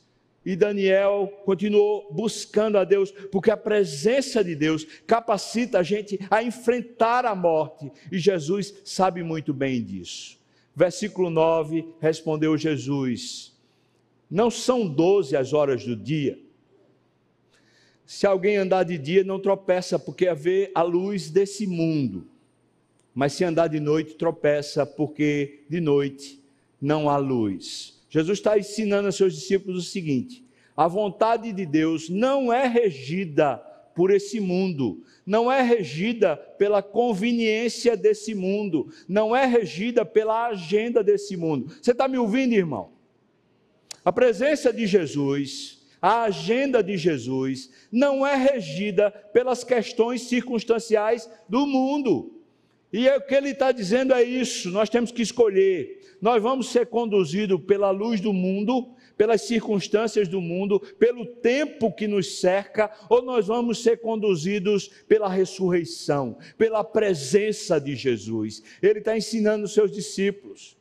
E 0.47 0.55
Daniel 0.55 1.43
continuou 1.45 2.07
buscando 2.13 2.79
a 2.79 2.85
Deus, 2.85 3.11
porque 3.11 3.51
a 3.51 3.57
presença 3.57 4.45
de 4.45 4.55
Deus 4.55 4.85
capacita 5.05 5.81
a 5.81 5.83
gente 5.83 6.21
a 6.31 6.41
enfrentar 6.41 7.27
a 7.27 7.35
morte, 7.35 7.91
e 8.13 8.17
Jesus 8.17 8.73
sabe 8.85 9.25
muito 9.25 9.53
bem 9.53 9.83
disso. 9.83 10.39
Versículo 10.73 11.31
9: 11.31 11.97
respondeu 11.99 12.57
Jesus: 12.57 13.59
Não 14.31 14.49
são 14.49 14.87
doze 14.87 15.37
as 15.37 15.53
horas 15.53 15.85
do 15.85 15.97
dia. 15.97 16.39
Se 18.05 18.25
alguém 18.25 18.57
andar 18.57 18.85
de 18.85 18.97
dia, 18.97 19.25
não 19.25 19.41
tropeça, 19.41 19.99
porque 19.99 20.33
vê 20.33 20.71
a 20.77 20.83
luz 20.83 21.29
desse 21.29 21.67
mundo. 21.67 22.25
Mas 23.13 23.33
se 23.33 23.43
andar 23.43 23.67
de 23.67 23.81
noite, 23.81 24.15
tropeça, 24.15 24.87
porque 24.87 25.65
de 25.69 25.81
noite 25.81 26.41
não 26.81 27.11
há 27.11 27.17
luz. 27.17 27.96
Jesus 28.17 28.39
está 28.39 28.59
ensinando 28.59 29.09
aos 29.09 29.17
seus 29.17 29.35
discípulos 29.35 29.87
o 29.87 29.91
seguinte: 29.91 30.43
a 30.75 30.89
vontade 30.89 31.53
de 31.53 31.67
Deus 31.67 32.09
não 32.09 32.51
é 32.51 32.67
regida 32.67 33.59
por 33.95 34.11
esse 34.11 34.41
mundo, 34.41 35.05
não 35.27 35.53
é 35.53 35.61
regida 35.61 36.35
pela 36.35 36.83
conveniência 36.83 37.95
desse 37.95 38.35
mundo, 38.35 38.91
não 39.07 39.37
é 39.37 39.45
regida 39.45 40.03
pela 40.03 40.47
agenda 40.47 41.05
desse 41.05 41.37
mundo. 41.37 41.71
Você 41.83 41.91
está 41.91 42.09
me 42.09 42.17
ouvindo, 42.17 42.55
irmão? 42.55 42.91
A 44.03 44.11
presença 44.11 44.73
de 44.73 44.87
Jesus, 44.87 45.87
a 46.01 46.23
agenda 46.23 46.83
de 46.83 46.97
Jesus, 46.97 47.71
não 47.93 48.27
é 48.27 48.35
regida 48.35 49.11
pelas 49.11 49.63
questões 49.63 50.23
circunstanciais 50.23 51.29
do 51.47 51.67
mundo. 51.67 52.36
E 52.93 53.09
é 53.09 53.17
o 53.17 53.21
que 53.21 53.35
ele 53.35 53.51
está 53.51 53.73
dizendo 53.73 54.13
é 54.15 54.23
isso: 54.23 54.71
nós 54.71 54.89
temos 54.89 55.11
que 55.11 55.23
escolher. 55.23 56.01
Nós 56.21 56.43
vamos 56.43 56.71
ser 56.71 56.87
conduzidos 56.87 57.61
pela 57.65 57.91
luz 57.91 58.21
do 58.21 58.33
mundo, 58.33 58.95
pelas 59.17 59.43
circunstâncias 59.43 60.29
do 60.29 60.41
mundo, 60.41 60.81
pelo 60.99 61.27
tempo 61.27 61.93
que 61.93 62.07
nos 62.07 62.41
cerca, 62.41 62.91
ou 63.09 63.23
nós 63.23 63.47
vamos 63.47 63.83
ser 63.83 63.99
conduzidos 63.99 64.89
pela 65.09 65.29
ressurreição, 65.29 66.39
pela 66.57 66.83
presença 66.83 67.81
de 67.81 67.95
Jesus. 67.95 68.63
Ele 68.83 69.01
está 69.01 69.17
ensinando 69.17 69.65
os 69.65 69.75
seus 69.75 69.91
discípulos. 69.91 70.77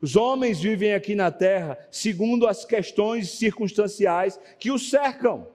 Os 0.00 0.16
homens 0.16 0.60
vivem 0.60 0.94
aqui 0.94 1.14
na 1.14 1.30
terra 1.30 1.78
segundo 1.90 2.46
as 2.46 2.64
questões 2.64 3.30
circunstanciais 3.30 4.38
que 4.58 4.70
os 4.70 4.88
cercam. 4.88 5.48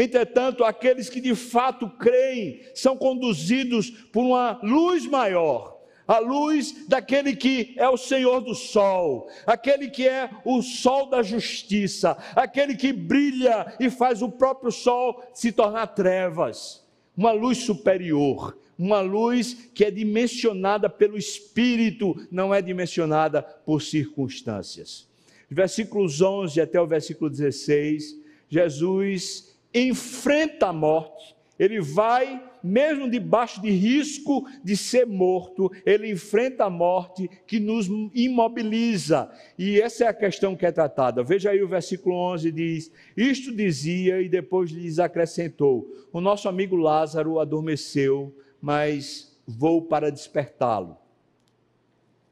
Entretanto, 0.00 0.62
aqueles 0.62 1.10
que 1.10 1.20
de 1.20 1.34
fato 1.34 1.90
creem 1.90 2.60
são 2.72 2.96
conduzidos 2.96 3.90
por 3.90 4.22
uma 4.22 4.60
luz 4.62 5.04
maior, 5.04 5.76
a 6.06 6.20
luz 6.20 6.86
daquele 6.86 7.34
que 7.34 7.74
é 7.76 7.88
o 7.88 7.96
Senhor 7.96 8.40
do 8.40 8.54
sol, 8.54 9.28
aquele 9.44 9.90
que 9.90 10.06
é 10.06 10.30
o 10.44 10.62
sol 10.62 11.10
da 11.10 11.20
justiça, 11.20 12.16
aquele 12.36 12.76
que 12.76 12.92
brilha 12.92 13.74
e 13.80 13.90
faz 13.90 14.22
o 14.22 14.28
próprio 14.28 14.70
sol 14.70 15.20
se 15.34 15.50
tornar 15.50 15.88
trevas. 15.88 16.86
Uma 17.16 17.32
luz 17.32 17.58
superior, 17.58 18.56
uma 18.78 19.00
luz 19.00 19.68
que 19.74 19.84
é 19.84 19.90
dimensionada 19.90 20.88
pelo 20.88 21.18
Espírito, 21.18 22.14
não 22.30 22.54
é 22.54 22.62
dimensionada 22.62 23.42
por 23.42 23.82
circunstâncias. 23.82 25.08
Versículos 25.50 26.20
11 26.20 26.60
até 26.60 26.80
o 26.80 26.86
versículo 26.86 27.28
16, 27.28 28.16
Jesus 28.48 29.47
enfrenta 29.72 30.68
a 30.68 30.72
morte, 30.72 31.36
ele 31.58 31.80
vai, 31.80 32.40
mesmo 32.62 33.10
debaixo 33.10 33.60
de 33.60 33.70
risco 33.70 34.46
de 34.62 34.76
ser 34.76 35.06
morto, 35.06 35.70
ele 35.84 36.10
enfrenta 36.10 36.64
a 36.64 36.70
morte 36.70 37.28
que 37.46 37.58
nos 37.58 37.88
imobiliza. 38.14 39.28
E 39.58 39.80
essa 39.80 40.04
é 40.04 40.08
a 40.08 40.14
questão 40.14 40.54
que 40.54 40.64
é 40.64 40.70
tratada. 40.70 41.22
Veja 41.24 41.50
aí 41.50 41.62
o 41.62 41.68
versículo 41.68 42.14
11: 42.14 42.52
diz: 42.52 42.92
Isto 43.16 43.54
dizia 43.54 44.22
e 44.22 44.28
depois 44.28 44.70
lhes 44.70 45.00
acrescentou: 45.00 45.90
O 46.12 46.20
nosso 46.20 46.48
amigo 46.48 46.76
Lázaro 46.76 47.40
adormeceu, 47.40 48.32
mas 48.60 49.36
vou 49.44 49.82
para 49.82 50.12
despertá-lo. 50.12 50.96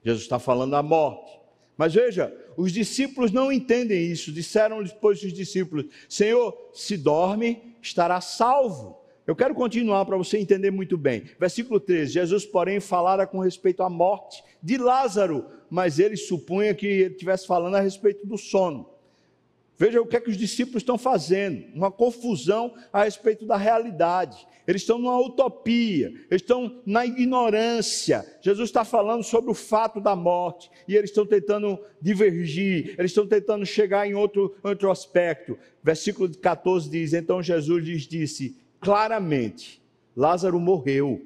Jesus 0.05 0.23
está 0.23 0.39
falando 0.39 0.71
da 0.71 0.85
morte. 0.85 1.46
Mas 1.77 1.95
veja, 1.95 2.35
os 2.57 2.73
discípulos 2.73 3.31
não 3.31 3.53
entendem 3.53 4.11
isso. 4.11 4.33
Disseram 4.33 4.83
depois 4.83 5.23
os 5.23 5.33
discípulos: 5.33 5.87
Senhor, 6.09 6.57
se 6.73 6.97
dorme, 6.97 7.77
estará 7.83 8.21
salvo. 8.21 8.99
Eu 9.27 9.35
quero 9.35 9.55
continuar 9.55 10.05
para 10.07 10.17
você 10.17 10.39
entender 10.39 10.71
muito 10.71 10.97
bem. 10.97 11.25
Versículo 11.39 11.79
13: 11.79 12.13
Jesus, 12.13 12.47
porém, 12.47 12.81
falara 12.81 13.27
com 13.27 13.41
respeito 13.41 13.83
à 13.83 13.91
morte 13.91 14.43
de 14.63 14.79
Lázaro, 14.79 15.45
mas 15.69 15.99
ele 15.99 16.17
supunha 16.17 16.75
que 16.75 16.87
ele 16.87 17.13
estivesse 17.13 17.47
falando 17.47 17.75
a 17.75 17.81
respeito 17.81 18.27
do 18.27 18.39
sono. 18.39 18.96
Veja 19.79 20.01
o 20.01 20.07
que 20.07 20.17
é 20.17 20.21
que 20.21 20.31
os 20.31 20.39
discípulos 20.39 20.83
estão 20.83 20.97
fazendo, 20.97 21.67
uma 21.75 21.91
confusão 21.91 22.75
a 22.91 23.05
respeito 23.05 23.45
da 23.45 23.59
realidade. 23.59 24.47
Eles 24.67 24.83
estão 24.83 24.99
numa 24.99 25.21
utopia, 25.21 26.09
eles 26.31 26.43
estão 26.43 26.81
na 26.85 27.05
ignorância. 27.05 28.27
Jesus 28.41 28.71
está 28.71 28.85
falando 28.85 29.23
sobre 29.23 29.51
o 29.51 29.55
fato 29.55 30.01
da 30.01 30.17
morte 30.17 30.71
e 30.89 30.97
eles 30.97 31.11
estão 31.11 31.27
tentando 31.27 31.79
divergir, 32.01 32.95
eles 32.99 33.11
estão 33.11 33.27
tentando 33.27 33.67
chegar 33.67 34.09
em 34.09 34.15
outro, 34.15 34.57
outro 34.63 34.91
aspecto. 34.91 35.59
Versículo 35.83 36.29
14 36.31 36.89
diz: 36.89 37.13
Então 37.13 37.43
Jesus 37.43 37.85
lhes 37.85 38.09
disse 38.09 38.57
claramente: 38.81 39.83
Lázaro 40.17 40.59
morreu. 40.59 41.23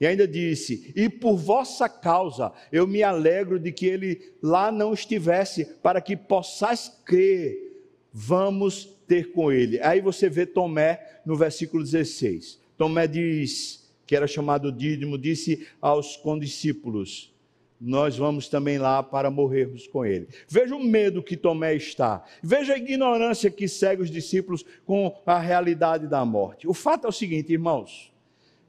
E 0.00 0.06
ainda 0.06 0.26
disse: 0.26 0.92
E 0.96 1.08
por 1.08 1.36
vossa 1.36 1.88
causa 1.88 2.52
eu 2.70 2.86
me 2.86 3.02
alegro 3.02 3.58
de 3.58 3.72
que 3.72 3.86
ele 3.86 4.34
lá 4.40 4.70
não 4.72 4.94
estivesse, 4.94 5.64
para 5.82 6.00
que 6.00 6.16
possais 6.16 6.88
crer 7.04 7.71
vamos 8.12 8.84
ter 9.06 9.32
com 9.32 9.50
ele. 9.50 9.80
Aí 9.80 10.00
você 10.00 10.28
vê 10.28 10.44
Tomé 10.44 11.20
no 11.24 11.36
versículo 11.36 11.82
16. 11.82 12.60
Tomé 12.76 13.06
diz, 13.06 13.82
que 14.06 14.16
era 14.16 14.26
chamado 14.26 14.70
Dídimo, 14.70 15.16
disse 15.16 15.66
aos 15.80 16.16
condiscípulos: 16.16 17.32
Nós 17.80 18.16
vamos 18.16 18.48
também 18.48 18.76
lá 18.76 19.02
para 19.02 19.30
morrermos 19.30 19.86
com 19.86 20.04
ele. 20.04 20.28
Veja 20.48 20.74
o 20.74 20.82
medo 20.82 21.22
que 21.22 21.36
Tomé 21.36 21.74
está. 21.74 22.22
Veja 22.42 22.74
a 22.74 22.78
ignorância 22.78 23.50
que 23.50 23.66
segue 23.66 24.02
os 24.02 24.10
discípulos 24.10 24.64
com 24.84 25.16
a 25.24 25.38
realidade 25.38 26.06
da 26.06 26.24
morte. 26.24 26.68
O 26.68 26.74
fato 26.74 27.06
é 27.06 27.08
o 27.08 27.12
seguinte, 27.12 27.52
irmãos: 27.52 28.12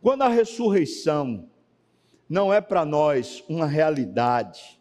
quando 0.01 0.21
a 0.21 0.29
ressurreição 0.29 1.49
não 2.29 2.53
é 2.53 2.61
para 2.61 2.85
nós 2.85 3.43
uma 3.49 3.67
realidade, 3.67 4.79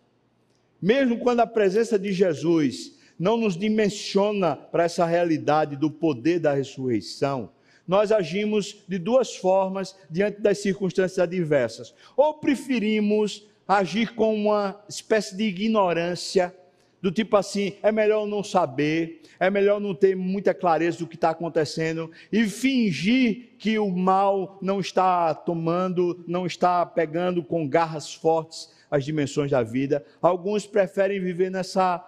mesmo 0.81 1.19
quando 1.19 1.41
a 1.41 1.47
presença 1.47 1.99
de 1.99 2.13
Jesus 2.13 2.99
não 3.23 3.37
nos 3.37 3.57
dimensiona 3.57 4.57
para 4.57 4.83
essa 4.83 5.07
realidade 5.07 5.77
do 5.77 5.89
poder 5.89 6.41
da 6.41 6.55
ressurreição, 6.55 7.51
nós 7.87 8.11
agimos 8.11 8.83
de 8.89 8.99
duas 8.99 9.37
formas 9.37 9.97
diante 10.11 10.41
das 10.41 10.59
circunstâncias 10.59 11.21
adversas. 11.21 11.95
Ou 12.17 12.35
preferimos 12.35 13.47
agir 13.67 14.17
com 14.17 14.35
uma 14.35 14.83
espécie 14.89 15.37
de 15.37 15.45
ignorância, 15.45 16.53
do 17.01 17.13
tipo 17.13 17.37
assim: 17.37 17.75
é 17.81 17.93
melhor 17.93 18.27
não 18.27 18.43
saber, 18.43 19.23
é 19.39 19.49
melhor 19.49 19.81
não 19.81 19.95
ter 19.95 20.17
muita 20.17 20.53
clareza 20.53 20.99
do 20.99 21.07
que 21.07 21.15
está 21.15 21.31
acontecendo 21.31 22.11
e 22.33 22.45
fingir 22.49 23.51
que 23.57 23.79
o 23.79 23.89
mal 23.89 24.59
não 24.61 24.81
está 24.81 25.33
tomando, 25.33 26.25
não 26.27 26.45
está 26.45 26.85
pegando 26.85 27.41
com 27.41 27.69
garras 27.69 28.13
fortes 28.13 28.69
as 28.91 29.05
dimensões 29.05 29.53
da 29.53 29.63
vida. 29.63 30.05
Alguns 30.21 30.67
preferem 30.67 31.21
viver 31.21 31.53
nessa 31.53 32.05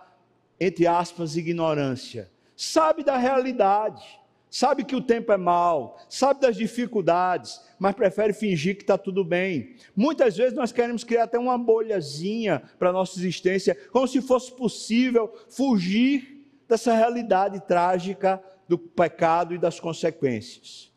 entre 0.64 0.87
aspas, 0.87 1.37
ignorância. 1.37 2.30
Sabe 2.56 3.02
da 3.02 3.16
realidade, 3.16 4.02
sabe 4.49 4.85
que 4.85 4.94
o 4.94 5.02
tempo 5.02 5.33
é 5.33 5.37
mau, 5.37 5.99
sabe 6.09 6.40
das 6.40 6.56
dificuldades, 6.56 7.61
mas 7.78 7.94
prefere 7.94 8.33
fingir 8.33 8.76
que 8.76 8.83
está 8.83 8.97
tudo 8.97 9.25
bem. 9.25 9.75
Muitas 9.97 10.37
vezes 10.37 10.54
nós 10.54 10.71
queremos 10.73 11.02
criar 11.02 11.25
até 11.25 11.38
uma 11.38 11.59
bolhazinha 11.59 12.62
para 12.78 12.90
a 12.90 12.92
nossa 12.92 13.18
existência, 13.18 13.76
como 13.90 14.06
se 14.06 14.23
fosse 14.23 14.52
possível 14.52 15.33
fugir 15.49 16.47
dessa 16.68 16.94
realidade 16.94 17.61
trágica 17.66 18.42
do 18.68 18.78
pecado 18.78 19.54
e 19.54 19.59
das 19.59 19.78
consequências. 19.78 20.94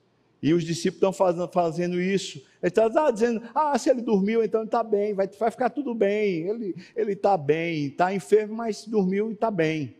E 0.48 0.54
os 0.54 0.64
discípulos 0.64 1.14
estão 1.14 1.50
fazendo, 1.50 2.00
isso. 2.00 2.38
Eles 2.64 2.72
estão 2.78 3.06
ah, 3.06 3.12
dizendo: 3.12 3.42
ah, 3.54 3.78
se 3.78 3.90
ele 3.90 4.02
dormiu, 4.02 4.42
então 4.42 4.62
ele 4.62 4.70
está 4.70 4.82
bem, 4.82 5.14
vai, 5.14 5.28
vai 5.28 5.52
ficar 5.52 5.70
tudo 5.70 5.94
bem. 5.94 6.74
Ele 6.96 7.12
está 7.12 7.36
bem, 7.36 7.88
está 7.88 8.14
enfermo, 8.14 8.56
mas 8.56 8.86
dormiu 8.86 9.30
e 9.30 9.34
está 9.34 9.52
bem. 9.52 9.94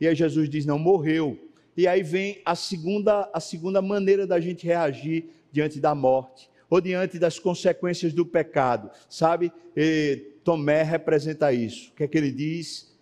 E 0.00 0.08
aí 0.08 0.14
Jesus 0.16 0.50
diz: 0.50 0.66
não, 0.66 0.76
morreu. 0.76 1.38
E 1.76 1.86
aí 1.86 2.02
vem 2.02 2.42
a 2.44 2.56
segunda, 2.56 3.30
a 3.32 3.38
segunda 3.38 3.80
maneira 3.80 4.26
da 4.26 4.40
gente 4.40 4.66
reagir 4.66 5.26
diante 5.52 5.78
da 5.78 5.94
morte, 5.94 6.50
ou 6.68 6.80
diante 6.80 7.16
das 7.16 7.38
consequências 7.38 8.12
do 8.12 8.26
pecado. 8.26 8.90
Sabe? 9.08 9.52
E 9.76 10.32
Tomé 10.42 10.82
representa 10.82 11.52
isso. 11.52 11.92
O 11.92 11.94
que 11.94 12.02
é 12.02 12.08
que 12.08 12.18
ele 12.18 12.32
diz? 12.32 12.92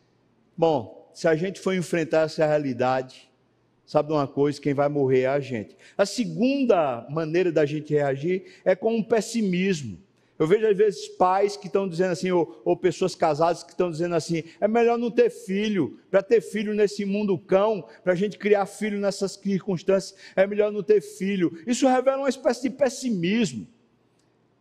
Bom, 0.55 1.11
se 1.15 1.27
a 1.27 1.35
gente 1.35 1.61
for 1.61 1.75
enfrentar 1.75 2.27
essa 2.27 2.45
realidade, 2.45 3.30
sabe 3.91 4.07
de 4.07 4.15
uma 4.15 4.29
coisa? 4.29 4.61
Quem 4.61 4.73
vai 4.73 4.89
morrer 4.89 5.23
é 5.23 5.27
a 5.27 5.41
gente. 5.41 5.77
A 5.99 6.07
segunda 6.07 7.05
maneira 7.11 7.51
da 7.51 7.67
gente 7.67 7.93
reagir 7.93 8.45
é 8.65 8.77
com 8.77 8.95
um 8.95 9.03
pessimismo. 9.03 9.99
Eu 10.39 10.47
vejo 10.47 10.65
às 10.65 10.77
vezes 10.77 11.09
pais 11.09 11.57
que 11.57 11.67
estão 11.67 11.89
dizendo 11.89 12.13
assim, 12.13 12.31
ou, 12.31 12.63
ou, 12.65 12.77
pessoas 12.77 13.17
casadas 13.17 13.65
que 13.65 13.73
estão 13.73 13.91
dizendo 13.91 14.15
assim: 14.15 14.45
é 14.61 14.69
melhor 14.69 14.97
não 14.97 15.11
ter 15.11 15.29
filho, 15.29 15.99
para 16.09 16.23
ter 16.23 16.41
filho 16.41 16.73
nesse 16.73 17.05
mundo 17.05 17.37
cão, 17.37 17.85
para 18.05 18.13
a 18.13 18.17
gente 18.17 18.39
criar 18.39 18.65
filho 18.65 19.01
nessas 19.01 19.33
circunstâncias, 19.33 20.17
é 20.37 20.47
melhor 20.47 20.71
não 20.71 20.85
ter 20.85 21.01
filho. 21.01 21.61
Isso 21.67 21.89
revela 21.89 22.19
uma 22.19 22.29
espécie 22.29 22.63
de 22.63 22.71
pessimismo. 22.71 23.67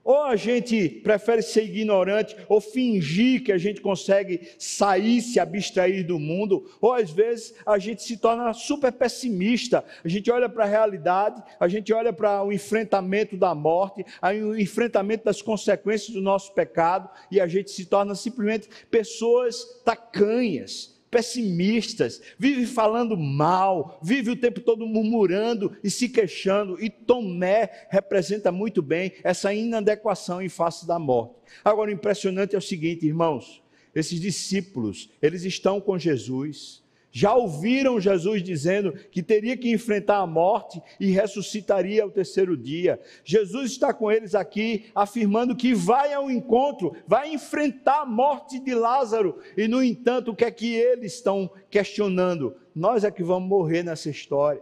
Ou 0.09 0.23
a 0.23 0.35
gente 0.35 0.89
prefere 1.03 1.43
ser 1.43 1.65
ignorante, 1.65 2.35
ou 2.47 2.59
fingir 2.59 3.43
que 3.43 3.51
a 3.51 3.59
gente 3.59 3.79
consegue 3.79 4.41
sair, 4.57 5.21
se 5.21 5.39
abstrair 5.39 6.03
do 6.03 6.17
mundo, 6.17 6.67
ou 6.81 6.93
às 6.93 7.11
vezes 7.11 7.53
a 7.63 7.77
gente 7.77 8.01
se 8.01 8.17
torna 8.17 8.51
super 8.51 8.91
pessimista. 8.91 9.85
A 10.03 10.07
gente 10.07 10.31
olha 10.31 10.49
para 10.49 10.63
a 10.63 10.67
realidade, 10.67 11.43
a 11.59 11.67
gente 11.67 11.93
olha 11.93 12.11
para 12.11 12.43
o 12.43 12.51
enfrentamento 12.51 13.37
da 13.37 13.53
morte, 13.53 14.03
o 14.43 14.57
enfrentamento 14.57 15.25
das 15.25 15.43
consequências 15.43 16.09
do 16.09 16.23
nosso 16.23 16.55
pecado, 16.55 17.07
e 17.29 17.39
a 17.39 17.45
gente 17.45 17.69
se 17.69 17.85
torna 17.85 18.15
simplesmente 18.15 18.67
pessoas 18.89 19.63
tacanhas, 19.85 20.98
pessimistas, 21.09 22.21
vive 22.37 22.65
falando 22.65 23.17
mal, 23.17 23.99
vive 24.01 24.31
o 24.31 24.35
tempo 24.35 24.61
todo 24.61 24.85
murmurando 24.85 25.75
e 25.83 25.89
se 25.89 26.09
queixando, 26.09 26.81
e 26.83 26.89
Tomé 26.89 27.87
representa 27.89 28.51
muito 28.51 28.81
bem 28.81 29.13
essa 29.23 29.53
inadequação 29.53 30.41
em 30.41 30.49
face 30.49 30.87
da 30.87 30.99
morte. 30.99 31.35
Agora, 31.63 31.89
o 31.89 31.93
impressionante 31.93 32.55
é 32.55 32.57
o 32.57 32.61
seguinte, 32.61 33.05
irmãos, 33.05 33.61
esses 33.93 34.19
discípulos, 34.19 35.09
eles 35.21 35.43
estão 35.43 35.81
com 35.81 35.97
Jesus, 35.97 36.83
já 37.11 37.33
ouviram 37.33 37.99
Jesus 37.99 38.43
dizendo 38.43 38.93
que 39.11 39.23
teria 39.23 39.57
que 39.57 39.71
enfrentar 39.71 40.17
a 40.17 40.27
morte 40.27 40.81
e 40.99 41.11
ressuscitaria 41.11 42.03
ao 42.03 42.11
terceiro 42.11 42.55
dia. 42.55 42.99
Jesus 43.23 43.71
está 43.71 43.93
com 43.93 44.11
eles 44.11 44.35
aqui, 44.35 44.85
afirmando 44.93 45.55
que 45.55 45.73
vai 45.73 46.13
ao 46.13 46.29
encontro, 46.29 46.95
vai 47.07 47.33
enfrentar 47.33 48.01
a 48.01 48.05
morte 48.05 48.59
de 48.59 48.75
Lázaro. 48.75 49.39
E, 49.57 49.67
no 49.67 49.83
entanto, 49.83 50.31
o 50.31 50.35
que 50.35 50.45
é 50.45 50.51
que 50.51 50.73
eles 50.75 51.15
estão 51.15 51.49
questionando? 51.69 52.55
Nós 52.75 53.03
é 53.03 53.09
que 53.09 53.23
vamos 53.23 53.49
morrer 53.49 53.83
nessa 53.83 54.09
história. 54.09 54.61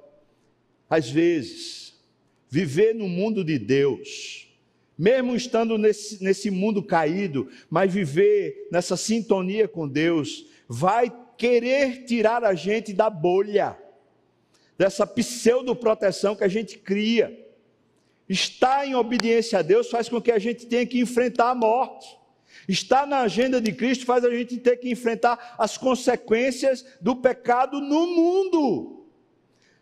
Às 0.89 1.09
vezes, 1.09 1.99
viver 2.49 2.95
no 2.95 3.09
mundo 3.09 3.43
de 3.43 3.59
Deus, 3.59 4.47
mesmo 4.97 5.35
estando 5.35 5.77
nesse, 5.77 6.23
nesse 6.23 6.49
mundo 6.49 6.81
caído, 6.81 7.49
mas 7.69 7.93
viver 7.93 8.69
nessa 8.71 8.95
sintonia 8.95 9.67
com 9.67 9.85
Deus, 9.85 10.47
vai 10.67 11.11
querer 11.37 12.05
tirar 12.05 12.43
a 12.43 12.53
gente 12.53 12.93
da 12.93 13.09
bolha, 13.09 13.77
dessa 14.77 15.05
pseudo-proteção 15.05 16.35
que 16.35 16.43
a 16.43 16.47
gente 16.47 16.77
cria. 16.77 17.45
Estar 18.27 18.85
em 18.85 18.95
obediência 18.95 19.59
a 19.59 19.61
Deus 19.61 19.89
faz 19.89 20.09
com 20.09 20.21
que 20.21 20.31
a 20.31 20.39
gente 20.39 20.65
tenha 20.65 20.85
que 20.85 20.99
enfrentar 20.99 21.51
a 21.51 21.55
morte. 21.55 22.17
Estar 22.67 23.07
na 23.07 23.19
agenda 23.19 23.61
de 23.61 23.71
Cristo 23.71 24.05
faz 24.05 24.25
a 24.25 24.29
gente 24.29 24.57
ter 24.57 24.77
que 24.77 24.89
enfrentar 24.89 25.55
as 25.57 25.77
consequências 25.77 26.85
do 26.99 27.15
pecado 27.15 27.79
no 27.79 28.07
mundo. 28.07 28.96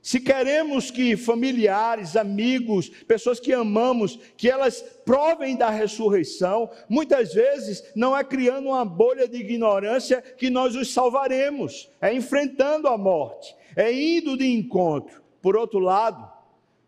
Se 0.05 0.19
queremos 0.19 0.91
que 0.91 1.17
familiares, 1.17 2.15
amigos, 2.15 2.89
pessoas 3.07 3.39
que 3.39 3.51
amamos, 3.51 4.19
que 4.37 4.47
elas 4.47 4.79
provem 5.03 5.55
da 5.55 5.71
ressurreição, 5.71 6.69
muitas 6.87 7.33
vezes 7.33 7.83
não 7.95 8.15
é 8.15 8.23
criando 8.23 8.67
uma 8.67 8.85
bolha 8.85 9.27
de 9.27 9.37
ignorância 9.37 10.21
que 10.21 10.51
nós 10.51 10.75
os 10.75 10.93
salvaremos, 10.93 11.89
é 11.99 12.13
enfrentando 12.13 12.87
a 12.87 12.95
morte, 12.95 13.55
é 13.75 13.91
indo 13.91 14.37
de 14.37 14.45
encontro. 14.45 15.23
Por 15.41 15.57
outro 15.57 15.79
lado, 15.79 16.31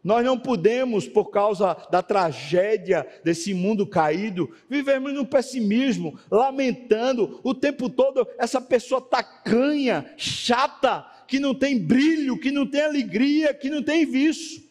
nós 0.04 0.24
não 0.24 0.38
podemos, 0.38 1.08
por 1.08 1.32
causa 1.32 1.76
da 1.90 2.04
tragédia 2.04 3.06
desse 3.24 3.52
mundo 3.52 3.88
caído, 3.88 4.56
vivermos 4.70 5.12
no 5.14 5.26
pessimismo, 5.26 6.20
lamentando 6.30 7.40
o 7.44 7.56
tempo 7.56 7.90
todo 7.90 8.28
essa 8.38 8.62
pessoa 8.62 9.02
tacanha, 9.02 10.14
chata, 10.18 11.17
que 11.28 11.40
não 11.40 11.54
tem 11.54 11.78
brilho, 11.78 12.40
que 12.40 12.52
não 12.52 12.66
tem 12.66 12.82
alegria, 12.82 13.54
que 13.54 13.70
não 13.70 13.84
tem 13.84 14.06
vício. 14.06 14.64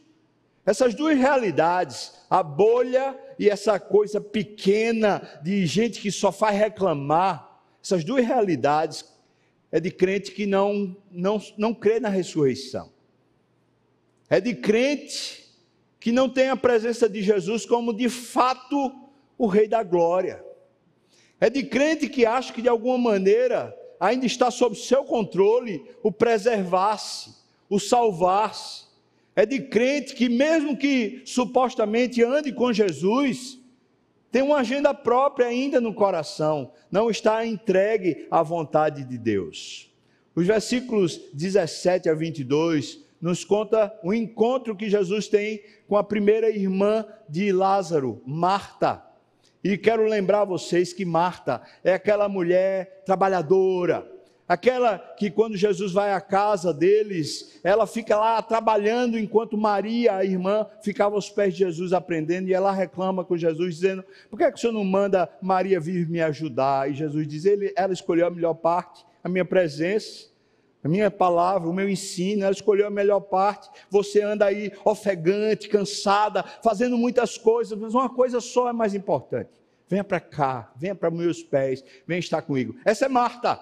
Essas 0.64 0.94
duas 0.94 1.16
realidades, 1.16 2.12
a 2.28 2.42
bolha 2.42 3.16
e 3.38 3.48
essa 3.48 3.78
coisa 3.78 4.20
pequena 4.20 5.22
de 5.42 5.64
gente 5.66 6.00
que 6.00 6.10
só 6.10 6.32
faz 6.32 6.58
reclamar, 6.58 7.62
essas 7.82 8.02
duas 8.02 8.26
realidades 8.26 9.04
é 9.70 9.78
de 9.78 9.90
crente 9.90 10.32
que 10.32 10.46
não, 10.46 10.96
não, 11.10 11.40
não 11.56 11.72
crê 11.72 12.00
na 12.00 12.08
ressurreição. 12.08 12.90
É 14.28 14.40
de 14.40 14.54
crente 14.54 15.44
que 16.00 16.10
não 16.10 16.28
tem 16.28 16.48
a 16.48 16.56
presença 16.56 17.08
de 17.08 17.22
Jesus 17.22 17.64
como 17.64 17.92
de 17.92 18.08
fato 18.08 18.92
o 19.38 19.46
Rei 19.46 19.68
da 19.68 19.82
Glória. 19.82 20.44
É 21.40 21.50
de 21.50 21.62
crente 21.62 22.08
que 22.08 22.24
acha 22.24 22.52
que 22.52 22.62
de 22.62 22.68
alguma 22.68 22.98
maneira 22.98 23.76
ainda 24.00 24.26
está 24.26 24.50
sob 24.50 24.76
seu 24.76 25.04
controle 25.04 25.84
o 26.02 26.12
preservar-se, 26.12 27.34
o 27.68 27.78
salvar-se. 27.78 28.86
É 29.34 29.44
de 29.44 29.60
crente 29.60 30.14
que, 30.14 30.28
mesmo 30.28 30.76
que 30.76 31.22
supostamente 31.26 32.22
ande 32.22 32.52
com 32.52 32.72
Jesus, 32.72 33.58
tem 34.32 34.42
uma 34.42 34.58
agenda 34.58 34.94
própria 34.94 35.46
ainda 35.46 35.80
no 35.80 35.94
coração, 35.94 36.72
não 36.90 37.10
está 37.10 37.46
entregue 37.46 38.26
à 38.30 38.42
vontade 38.42 39.04
de 39.04 39.18
Deus. 39.18 39.90
Os 40.34 40.46
versículos 40.46 41.20
17 41.32 42.08
a 42.08 42.14
22 42.14 43.04
nos 43.20 43.44
conta 43.44 43.98
o 44.02 44.12
encontro 44.12 44.76
que 44.76 44.90
Jesus 44.90 45.28
tem 45.28 45.62
com 45.88 45.96
a 45.96 46.04
primeira 46.04 46.50
irmã 46.50 47.06
de 47.28 47.50
Lázaro, 47.52 48.22
Marta. 48.26 49.02
E 49.68 49.76
quero 49.76 50.04
lembrar 50.04 50.44
vocês 50.44 50.92
que 50.92 51.04
Marta 51.04 51.60
é 51.82 51.92
aquela 51.92 52.28
mulher 52.28 53.02
trabalhadora, 53.04 54.06
aquela 54.46 54.96
que 54.96 55.28
quando 55.28 55.56
Jesus 55.56 55.92
vai 55.92 56.12
à 56.12 56.20
casa 56.20 56.72
deles, 56.72 57.58
ela 57.64 57.84
fica 57.84 58.16
lá 58.16 58.40
trabalhando 58.40 59.18
enquanto 59.18 59.58
Maria, 59.58 60.14
a 60.14 60.24
irmã, 60.24 60.68
ficava 60.84 61.16
aos 61.16 61.28
pés 61.28 61.52
de 61.52 61.64
Jesus 61.64 61.92
aprendendo 61.92 62.48
e 62.48 62.54
ela 62.54 62.70
reclama 62.70 63.24
com 63.24 63.36
Jesus 63.36 63.74
dizendo: 63.74 64.04
"Por 64.30 64.36
que, 64.36 64.44
é 64.44 64.52
que 64.52 64.56
o 64.56 64.60
senhor 64.60 64.72
não 64.72 64.84
manda 64.84 65.28
Maria 65.42 65.80
vir 65.80 66.08
me 66.08 66.20
ajudar?" 66.20 66.88
E 66.88 66.94
Jesus 66.94 67.26
diz: 67.26 67.44
Ele, 67.44 67.74
"Ela 67.76 67.92
escolheu 67.92 68.28
a 68.28 68.30
melhor 68.30 68.54
parte, 68.54 69.04
a 69.24 69.28
minha 69.28 69.44
presença." 69.44 70.35
A 70.86 70.88
minha 70.88 71.10
palavra, 71.10 71.68
o 71.68 71.72
meu 71.72 71.90
ensino, 71.90 72.44
ela 72.44 72.52
escolheu 72.52 72.86
a 72.86 72.90
melhor 72.90 73.18
parte. 73.18 73.68
Você 73.90 74.22
anda 74.22 74.46
aí 74.46 74.70
ofegante, 74.84 75.68
cansada, 75.68 76.44
fazendo 76.62 76.96
muitas 76.96 77.36
coisas, 77.36 77.76
mas 77.76 77.92
uma 77.92 78.08
coisa 78.08 78.40
só 78.40 78.68
é 78.68 78.72
mais 78.72 78.94
importante. 78.94 79.50
Venha 79.88 80.04
para 80.04 80.20
cá, 80.20 80.72
venha 80.76 80.94
para 80.94 81.10
meus 81.10 81.42
pés, 81.42 81.82
venha 82.06 82.20
estar 82.20 82.40
comigo. 82.40 82.76
Essa 82.84 83.06
é 83.06 83.08
Marta. 83.08 83.58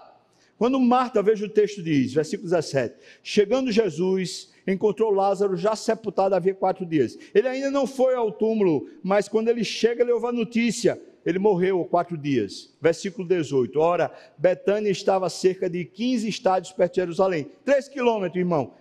Quando 0.58 0.78
Marta, 0.78 1.22
veja 1.22 1.46
o 1.46 1.48
texto 1.48 1.82
diz, 1.82 2.12
versículo 2.12 2.46
17: 2.50 2.94
Chegando 3.22 3.72
Jesus, 3.72 4.52
encontrou 4.66 5.10
Lázaro 5.10 5.56
já 5.56 5.74
sepultado 5.74 6.34
havia 6.34 6.54
quatro 6.54 6.84
dias. 6.84 7.16
Ele 7.34 7.48
ainda 7.48 7.70
não 7.70 7.86
foi 7.86 8.14
ao 8.14 8.30
túmulo, 8.32 8.86
mas 9.02 9.30
quando 9.30 9.48
ele 9.48 9.64
chega, 9.64 10.02
ele 10.02 10.12
ouve 10.12 10.26
a 10.26 10.32
notícia 10.32 11.00
ele 11.24 11.38
morreu 11.38 11.84
quatro 11.84 12.16
dias. 12.16 12.74
Versículo 12.80 13.26
18. 13.26 13.78
Ora, 13.78 14.12
Betânia 14.36 14.90
estava 14.90 15.26
a 15.26 15.30
cerca 15.30 15.68
de 15.68 15.84
15 15.84 16.28
estádios 16.28 16.72
perto 16.72 16.94
de 16.94 17.00
Jerusalém. 17.00 17.50
Três 17.64 17.88
quilômetros, 17.88 18.38
irmão. 18.38 18.74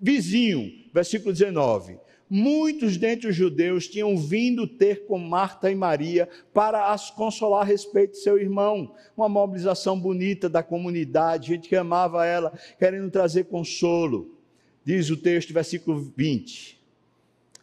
Vizinho. 0.00 0.72
Versículo 0.92 1.32
19. 1.32 1.98
Muitos 2.28 2.96
dentre 2.96 3.28
os 3.28 3.36
judeus 3.36 3.86
tinham 3.86 4.16
vindo 4.16 4.66
ter 4.66 5.06
com 5.06 5.18
Marta 5.18 5.70
e 5.70 5.74
Maria 5.74 6.28
para 6.52 6.92
as 6.92 7.10
consolar 7.10 7.62
a 7.62 7.64
respeito 7.64 8.12
de 8.12 8.18
seu 8.18 8.38
irmão. 8.38 8.94
Uma 9.16 9.28
mobilização 9.28 9.98
bonita 9.98 10.48
da 10.48 10.62
comunidade, 10.62 11.48
gente 11.48 11.68
que 11.68 11.76
amava 11.76 12.26
ela, 12.26 12.52
querendo 12.78 13.10
trazer 13.10 13.44
consolo. 13.44 14.36
Diz 14.84 15.10
o 15.10 15.16
texto, 15.16 15.52
versículo 15.52 16.12
20. 16.16 16.80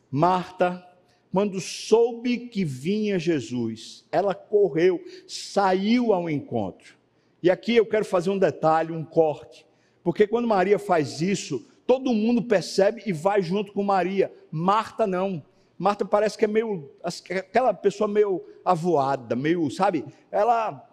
Marta, 0.10 0.86
quando 1.32 1.62
soube 1.62 2.48
que 2.48 2.66
vinha 2.66 3.18
Jesus, 3.18 4.06
ela 4.12 4.36
correu, 4.36 5.02
saiu 5.28 6.14
ao 6.14 6.30
encontro. 6.30 6.96
E 7.42 7.50
aqui 7.50 7.76
eu 7.76 7.86
quero 7.86 8.06
fazer 8.06 8.30
um 8.30 8.38
detalhe, 8.38 8.92
um 8.92 9.04
corte, 9.04 9.66
porque 10.04 10.28
quando 10.28 10.48
Maria 10.48 10.78
faz 10.78 11.22
isso, 11.22 11.66
todo 11.88 12.14
mundo 12.14 12.42
percebe 12.42 13.02
e 13.06 13.14
vai 13.14 13.42
junto 13.42 13.72
com 13.72 13.84
Maria. 13.84 14.32
Marta 14.52 15.08
não. 15.08 15.44
Marta 15.78 16.06
parece 16.06 16.38
que 16.38 16.46
é 16.46 16.48
meio, 16.48 16.92
aquela 17.04 17.74
pessoa 17.74 18.08
meio 18.08 18.44
avoada, 18.64 19.36
meio, 19.36 19.70
sabe? 19.72 20.06
Ela, 20.30 20.88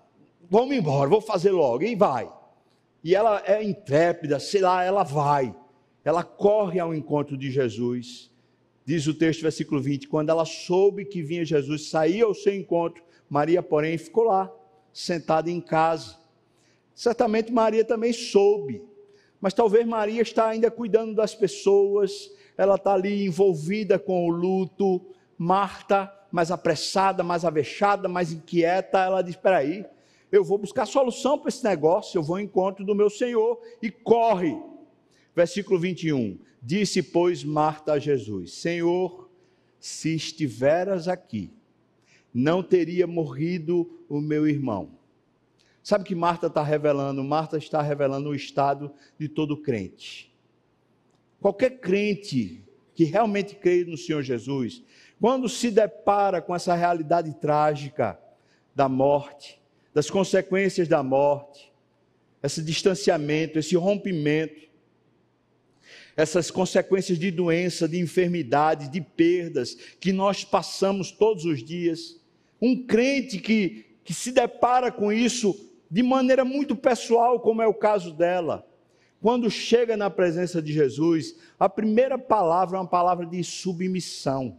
vamos 0.49 0.75
embora, 0.75 1.11
vou 1.11 1.21
fazer 1.21 1.51
logo, 1.51 1.83
e 1.83 1.95
vai. 1.95 2.33
E 3.05 3.15
ela 3.15 3.43
é 3.45 3.63
intrépida, 3.63 4.41
sei 4.41 4.61
lá, 4.61 4.83
ela 4.83 5.03
vai. 5.03 5.55
Ela 6.05 6.23
corre 6.23 6.81
ao 6.81 6.95
encontro 6.95 7.37
de 7.37 7.51
Jesus. 7.51 8.31
Diz 8.89 9.07
o 9.07 9.13
texto, 9.13 9.43
versículo 9.43 9.83
20: 9.83 10.09
quando 10.09 10.31
ela 10.31 10.47
soube 10.47 11.05
que 11.05 11.21
vinha 11.21 11.45
Jesus, 11.45 11.91
saiu 11.91 12.29
ao 12.29 12.35
seu 12.35 12.55
encontro. 12.55 13.03
Maria, 13.29 13.63
porém, 13.63 13.99
ficou 13.99 14.25
lá, 14.25 14.51
sentada 14.95 15.51
em 15.51 15.61
casa. 15.61 16.17
Certamente 16.95 17.53
Maria 17.53 17.85
também 17.85 18.15
soube, 18.15 18.83
mas 19.43 19.53
talvez 19.53 19.87
Maria 19.87 20.23
está 20.23 20.49
ainda 20.49 20.71
cuidando 20.71 21.15
das 21.15 21.35
pessoas, 21.35 22.31
ela 22.57 22.77
está 22.77 22.95
ali 22.95 23.27
envolvida 23.27 23.99
com 23.99 24.27
o 24.27 24.31
luto. 24.31 25.03
Marta, 25.37 26.11
mais 26.33 26.51
apressada, 26.51 27.23
mais 27.23 27.45
avexada, 27.45 28.09
mais 28.09 28.33
inquieta, 28.33 29.01
ela 29.01 29.21
diz: 29.21 29.35
Espera 29.35 29.59
aí, 29.59 29.85
eu 30.33 30.43
vou 30.43 30.57
buscar 30.57 30.87
solução 30.87 31.39
para 31.39 31.51
esse 31.51 31.63
negócio, 31.63 32.17
eu 32.17 32.23
vou 32.23 32.37
ao 32.37 32.43
encontro 32.43 32.87
do 32.87 32.95
meu 32.95 33.11
Senhor 33.11 33.61
e 33.83 33.91
corre. 33.91 34.57
Versículo 35.39 35.79
21. 35.79 36.37
Disse, 36.61 37.01
pois, 37.01 37.45
Marta 37.45 37.93
a 37.93 37.99
Jesus: 38.01 38.55
Senhor, 38.55 39.31
se 39.79 40.13
estiveras 40.13 41.07
aqui, 41.07 41.53
não 42.35 42.61
teria 42.61 43.07
morrido 43.07 43.89
o 44.09 44.21
meu 44.21 44.49
irmão. 44.49 44.99
Sabe 45.81 46.03
que 46.03 46.15
Marta 46.17 46.49
está 46.49 46.61
revelando? 46.61 47.23
Marta 47.23 47.57
está 47.57 47.81
revelando 47.81 48.31
o 48.31 48.35
estado 48.35 48.91
de 49.17 49.29
todo 49.29 49.57
crente. 49.57 50.35
Qualquer 51.41 51.79
crente 51.79 52.65
que 52.93 53.05
realmente 53.05 53.55
crê 53.55 53.85
no 53.85 53.97
Senhor 53.97 54.23
Jesus, 54.23 54.83
quando 55.21 55.49
se 55.49 55.71
depara 55.71 56.43
com 56.43 56.53
essa 56.53 56.75
realidade 56.75 57.33
trágica 57.35 58.19
da 58.75 58.89
morte, 58.89 59.63
das 59.95 60.11
consequências 60.11 60.89
da 60.89 61.01
morte, 61.01 61.73
esse 62.43 62.61
distanciamento, 62.61 63.61
esse 63.61 63.77
rompimento, 63.77 64.68
essas 66.19 66.51
consequências 66.51 67.17
de 67.17 67.31
doença, 67.31 67.87
de 67.87 67.97
enfermidade, 68.01 68.91
de 68.91 69.01
perdas 69.01 69.77
que 70.01 70.13
nós 70.13 70.45
passamos 70.45 71.13
todos 71.13 71.45
os 71.45 71.63
dias. 71.63 72.21
Um 72.61 72.85
crente 72.85 73.39
que, 73.39 73.87
que 74.03 74.13
se 74.13 74.33
depara 74.33 74.91
com 74.91 75.13
isso 75.13 75.55
de 75.89 76.03
maneira 76.03 76.45
muito 76.45 76.75
pessoal, 76.75 77.39
como 77.39 77.63
é 77.63 77.69
o 77.69 77.73
caso 77.73 78.13
dela, 78.13 78.67
quando 79.23 79.49
chega 79.49 79.97
na 79.97 80.11
presença 80.11 80.61
de 80.61 80.73
Jesus, 80.73 81.37
a 81.57 81.69
primeira 81.69 82.19
palavra 82.19 82.79
é 82.79 82.81
uma 82.81 82.89
palavra 82.89 83.25
de 83.25 83.43
submissão 83.45 84.59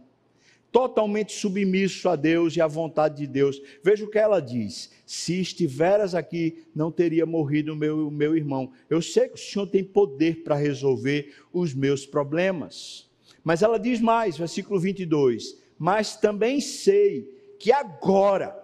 totalmente 0.72 1.32
submisso 1.32 2.08
a 2.08 2.16
Deus 2.16 2.56
e 2.56 2.60
à 2.60 2.66
vontade 2.66 3.16
de 3.16 3.26
Deus. 3.26 3.60
Veja 3.82 4.04
o 4.04 4.10
que 4.10 4.18
ela 4.18 4.40
diz: 4.40 4.90
se 5.04 5.40
estiveras 5.40 6.14
aqui, 6.14 6.64
não 6.74 6.90
teria 6.90 7.26
morrido 7.26 7.72
o 7.72 7.76
meu, 7.76 8.10
meu 8.10 8.36
irmão. 8.36 8.72
Eu 8.88 9.02
sei 9.02 9.28
que 9.28 9.34
o 9.34 9.38
Senhor 9.38 9.66
tem 9.66 9.82
poder 9.82 10.42
para 10.42 10.54
resolver 10.54 11.34
os 11.52 11.74
meus 11.74 12.06
problemas. 12.06 13.08
Mas 13.42 13.62
ela 13.62 13.78
diz 13.78 14.00
mais, 14.00 14.36
versículo 14.36 14.78
22: 14.78 15.58
Mas 15.78 16.16
também 16.16 16.60
sei 16.60 17.28
que 17.58 17.72
agora, 17.72 18.56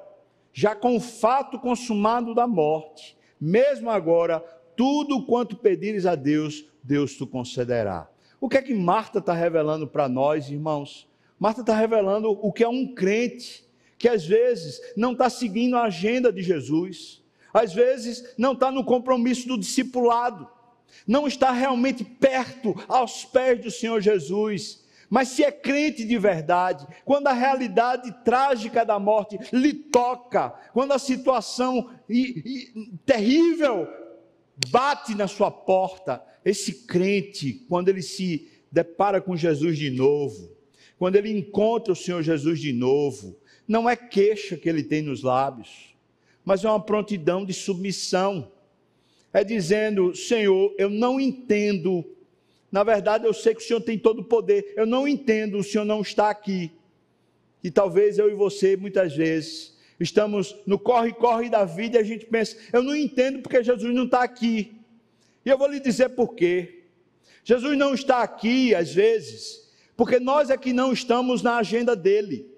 já 0.53 0.75
com 0.75 0.97
o 0.97 1.01
fato 1.01 1.59
consumado 1.59 2.35
da 2.35 2.47
morte, 2.47 3.17
mesmo 3.41 3.91
agora, 3.91 4.41
tudo 4.77 5.25
quanto 5.27 5.57
pedires 5.57 6.07
a 6.07 6.15
Deus, 6.15 6.67
Deus 6.83 7.15
te 7.15 7.27
concederá. 7.27 8.09
O 8.41 8.49
que 8.49 8.59
é 8.59 8.63
que 8.63 8.75
Marta 8.75 9.19
está 9.19 9.33
revelando 9.33 9.87
para 9.87 10.09
nós, 10.09 10.51
irmãos? 10.51 11.09
Marta 11.39 11.61
está 11.61 11.77
revelando 11.77 12.31
o 12.31 12.53
que 12.53 12.65
é 12.65 12.69
um 12.69 12.95
crente 12.95 13.65
que 13.99 14.09
às 14.09 14.25
vezes 14.27 14.81
não 14.97 15.13
está 15.13 15.29
seguindo 15.31 15.77
a 15.77 15.85
agenda 15.85 16.33
de 16.33 16.43
Jesus, 16.43 17.23
às 17.53 17.73
vezes 17.73 18.35
não 18.37 18.53
está 18.53 18.71
no 18.71 18.85
compromisso 18.85 19.49
do 19.49 19.59
discipulado, 19.59 20.49
não 21.07 21.27
está 21.27 21.51
realmente 21.51 22.05
perto 22.05 22.75
aos 22.89 23.25
pés 23.25 23.61
do 23.61 23.71
Senhor 23.71 24.01
Jesus. 24.01 24.85
Mas 25.09 25.29
se 25.29 25.45
é 25.45 25.53
crente 25.53 26.05
de 26.05 26.19
verdade, 26.19 26.87
quando 27.05 27.29
a 27.29 27.33
realidade 27.33 28.13
trágica 28.25 28.85
da 28.85 28.99
morte 28.99 29.39
lhe 29.53 29.73
toca, 29.73 30.51
quando 30.73 30.93
a 30.93 30.99
situação 30.99 31.91
terrível 33.05 33.87
bate 34.69 35.15
na 35.15 35.29
sua 35.29 35.51
porta, 35.51 36.23
esse 36.45 36.87
crente, 36.87 37.65
quando 37.69 37.89
ele 37.89 38.03
se 38.03 38.51
depara 38.71 39.21
com 39.21 39.37
Jesus 39.37 39.79
de 39.79 39.91
novo, 39.91 40.56
quando 40.99 41.17
ele 41.17 41.31
encontra 41.31 41.93
o 41.93 41.97
Senhor 41.97 42.23
Jesus 42.23 42.61
de 42.61 42.73
novo, 42.73 43.37
não 43.69 43.89
é 43.89 43.97
queixa 43.97 44.57
que 44.57 44.69
ele 44.69 44.83
tem 44.83 45.03
nos 45.03 45.23
lábios, 45.23 45.95
mas 46.45 46.65
é 46.65 46.69
uma 46.69 46.81
prontidão 46.81 47.45
de 47.45 47.53
submissão. 47.53 48.51
É 49.33 49.45
dizendo: 49.45 50.15
Senhor, 50.15 50.75
eu 50.79 50.89
não 50.89 51.21
entendo. 51.21 52.05
Na 52.71 52.83
verdade, 52.83 53.27
eu 53.27 53.35
sei 53.35 53.55
que 53.55 53.63
o 53.63 53.67
Senhor 53.67 53.81
tem 53.81 53.99
todo 53.99 54.21
o 54.21 54.25
poder. 54.25 54.73
Eu 54.77 54.87
não 54.87 55.07
entendo, 55.07 55.59
o 55.59 55.65
Senhor 55.65 55.85
não 55.85 56.01
está 56.01 56.31
aqui. 56.31 56.73
E 57.63 57.71
talvez 57.71 58.19
eu 58.19 58.31
e 58.31 58.35
você, 58.35 58.77
muitas 58.77 59.15
vezes, 59.15 59.77
estamos 59.99 60.57
no 60.67 60.79
corre-corre 60.79 61.51
da 61.51 61.65
vida 61.65 61.99
e 61.99 62.01
a 62.01 62.05
gente 62.05 62.25
pensa: 62.25 62.57
eu 62.73 62.83
não 62.83 62.95
entendo 62.95 63.41
porque 63.43 63.63
Jesus 63.63 63.95
não 63.95 64.05
está 64.05 64.23
aqui. 64.23 64.77
E 65.45 65.49
eu 65.49 65.59
vou 65.59 65.69
lhe 65.69 65.81
dizer 65.81 66.11
por 66.11 66.35
quê. 66.35 66.85
Jesus 67.45 67.77
não 67.77 67.95
está 67.95 68.23
aqui, 68.23 68.75
às 68.75 68.93
vezes, 68.93 69.66
porque 69.97 70.21
nós 70.21 70.51
é 70.51 70.57
que 70.57 70.73
não 70.73 70.93
estamos 70.93 71.43
na 71.43 71.57
agenda 71.57 71.97
dele. 71.97 72.55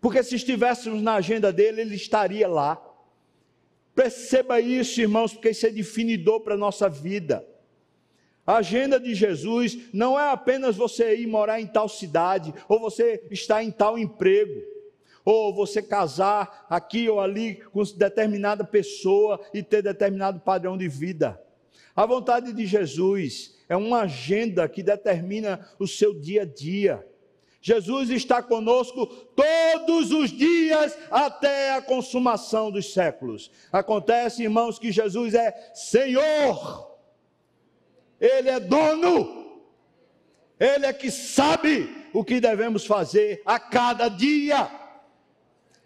Porque 0.00 0.22
se 0.22 0.36
estivéssemos 0.36 1.00
na 1.00 1.14
agenda 1.14 1.50
dele, 1.50 1.80
ele 1.80 1.94
estaria 1.94 2.46
lá. 2.46 2.80
Perceba 3.94 4.60
isso, 4.60 5.00
irmãos, 5.00 5.32
porque 5.32 5.50
isso 5.50 5.66
é 5.66 5.70
definidor 5.70 6.40
para 6.40 6.54
a 6.54 6.58
nossa 6.58 6.88
vida. 6.88 7.46
A 8.46 8.56
agenda 8.56 9.00
de 9.00 9.14
Jesus 9.14 9.78
não 9.92 10.20
é 10.20 10.30
apenas 10.30 10.76
você 10.76 11.16
ir 11.16 11.26
morar 11.26 11.60
em 11.60 11.66
tal 11.66 11.88
cidade, 11.88 12.52
ou 12.68 12.78
você 12.78 13.26
estar 13.30 13.64
em 13.64 13.70
tal 13.70 13.98
emprego, 13.98 14.62
ou 15.24 15.54
você 15.54 15.80
casar 15.80 16.66
aqui 16.68 17.08
ou 17.08 17.20
ali 17.20 17.56
com 17.72 17.82
determinada 17.96 18.62
pessoa 18.62 19.40
e 19.54 19.62
ter 19.62 19.80
determinado 19.80 20.40
padrão 20.40 20.76
de 20.76 20.88
vida. 20.88 21.40
A 21.94 22.06
vontade 22.06 22.52
de 22.52 22.66
Jesus 22.66 23.54
é 23.68 23.76
uma 23.76 24.02
agenda 24.02 24.68
que 24.68 24.82
determina 24.82 25.68
o 25.78 25.86
seu 25.86 26.12
dia 26.12 26.42
a 26.42 26.44
dia. 26.44 27.06
Jesus 27.60 28.10
está 28.10 28.42
conosco 28.42 29.06
todos 29.06 30.10
os 30.10 30.30
dias 30.30 30.98
até 31.10 31.72
a 31.72 31.80
consumação 31.80 32.70
dos 32.70 32.92
séculos. 32.92 33.50
Acontece, 33.72 34.42
irmãos, 34.42 34.78
que 34.78 34.92
Jesus 34.92 35.32
é 35.32 35.72
Senhor, 35.72 36.98
Ele 38.20 38.50
é 38.50 38.60
dono, 38.60 39.62
Ele 40.60 40.84
é 40.84 40.92
que 40.92 41.10
sabe 41.10 41.88
o 42.12 42.22
que 42.22 42.38
devemos 42.38 42.84
fazer 42.84 43.40
a 43.46 43.58
cada 43.58 44.08
dia. 44.08 44.70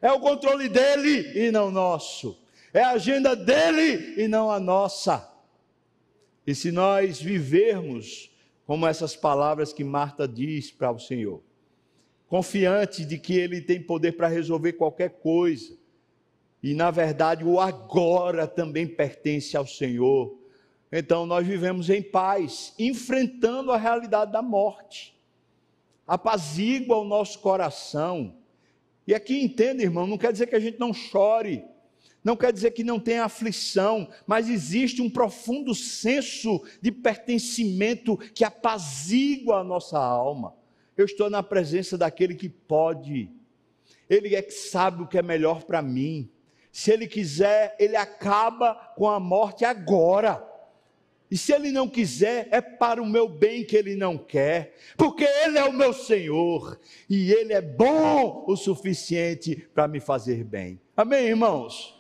É 0.03 0.11
o 0.11 0.19
controle 0.19 0.69
dele 0.69 1.47
e 1.47 1.53
não 1.53 1.71
nosso. 1.71 2.43
É 2.73 2.83
a 2.83 2.91
agenda 2.91 3.37
dele 3.37 4.21
e 4.21 4.27
não 4.27 4.51
a 4.51 4.59
nossa. 4.59 5.38
E 6.49 6.55
se 6.55 6.73
nós 6.73 7.21
vivermos 7.21 8.31
como 8.65 8.87
essas 8.87 9.15
palavras 9.15 9.71
que 9.71 9.85
Marta 9.85 10.27
diz 10.27 10.71
para 10.71 10.91
o 10.91 10.99
Senhor, 10.99 11.43
confiante 12.27 13.05
de 13.05 13.19
que 13.19 13.35
Ele 13.35 13.61
tem 13.61 13.83
poder 13.83 14.13
para 14.13 14.29
resolver 14.29 14.73
qualquer 14.73 15.11
coisa, 15.11 15.77
e 16.63 16.73
na 16.73 16.91
verdade 16.91 17.45
o 17.45 17.61
agora 17.61 18.47
também 18.47 18.87
pertence 18.87 19.59
ao 19.59 19.67
Senhor, 19.67 20.39
então 20.91 21.27
nós 21.27 21.47
vivemos 21.47 21.91
em 21.91 22.01
paz, 22.01 22.73
enfrentando 22.79 23.71
a 23.71 23.77
realidade 23.77 24.33
da 24.33 24.41
morte, 24.41 25.15
apazigua 26.07 26.97
o 26.97 27.05
nosso 27.05 27.41
coração. 27.41 28.35
E 29.07 29.15
aqui 29.15 29.39
entenda, 29.39 29.83
irmão, 29.83 30.07
não 30.07 30.17
quer 30.17 30.33
dizer 30.33 30.47
que 30.47 30.57
a 30.57 30.61
gente 30.61 30.81
não 30.81 30.95
chore, 30.95 31.63
não 32.29 32.37
quer 32.37 32.53
dizer 32.53 32.73
que 32.73 32.85
não 32.85 33.01
tenha 33.01 33.25
aflição, 33.25 34.07
mas 34.27 34.51
existe 34.51 35.01
um 35.01 35.09
profundo 35.09 35.75
senso 35.75 36.63
de 36.79 36.93
pertencimento 36.93 38.19
que 38.19 38.45
apazigua 38.45 39.61
a 39.61 39.65
nossa 39.65 39.99
alma. 39.99 40.55
Eu 40.95 41.07
estou 41.07 41.31
na 41.31 41.43
presença 41.43 41.97
daquele 41.97 42.35
que 42.35 42.51
pode, 42.51 43.31
ele 44.11 44.35
é 44.35 44.43
que 44.43 44.53
sabe 44.53 45.03
o 45.03 45.07
que 45.07 45.17
é 45.17 45.23
melhor 45.23 45.63
para 45.63 45.81
mim. 45.81 46.29
Se 46.71 46.91
ele 46.91 47.07
quiser, 47.07 47.75
ele 47.79 47.97
acaba 47.97 48.75
com 48.95 49.09
a 49.09 49.19
morte 49.19 49.65
agora. 49.65 50.47
E 51.31 51.37
se 51.39 51.55
ele 51.55 51.73
não 51.73 51.89
quiser, 51.89 52.47
é 52.51 52.61
para 52.61 53.03
o 53.03 53.07
meu 53.07 53.27
bem 53.27 53.65
que 53.65 53.75
ele 53.75 53.97
não 53.97 54.19
quer, 54.19 54.75
porque 54.99 55.25
ele 55.25 55.57
é 55.59 55.65
o 55.65 55.73
meu 55.73 55.95
Senhor 55.95 56.79
e 57.09 57.33
ele 57.33 57.55
é 57.55 57.63
bom 57.63 58.45
o 58.47 58.55
suficiente 58.55 59.57
para 59.73 59.89
me 59.89 59.99
fazer 59.99 60.45
bem. 60.45 60.79
Amém, 60.95 61.25
irmãos? 61.27 61.98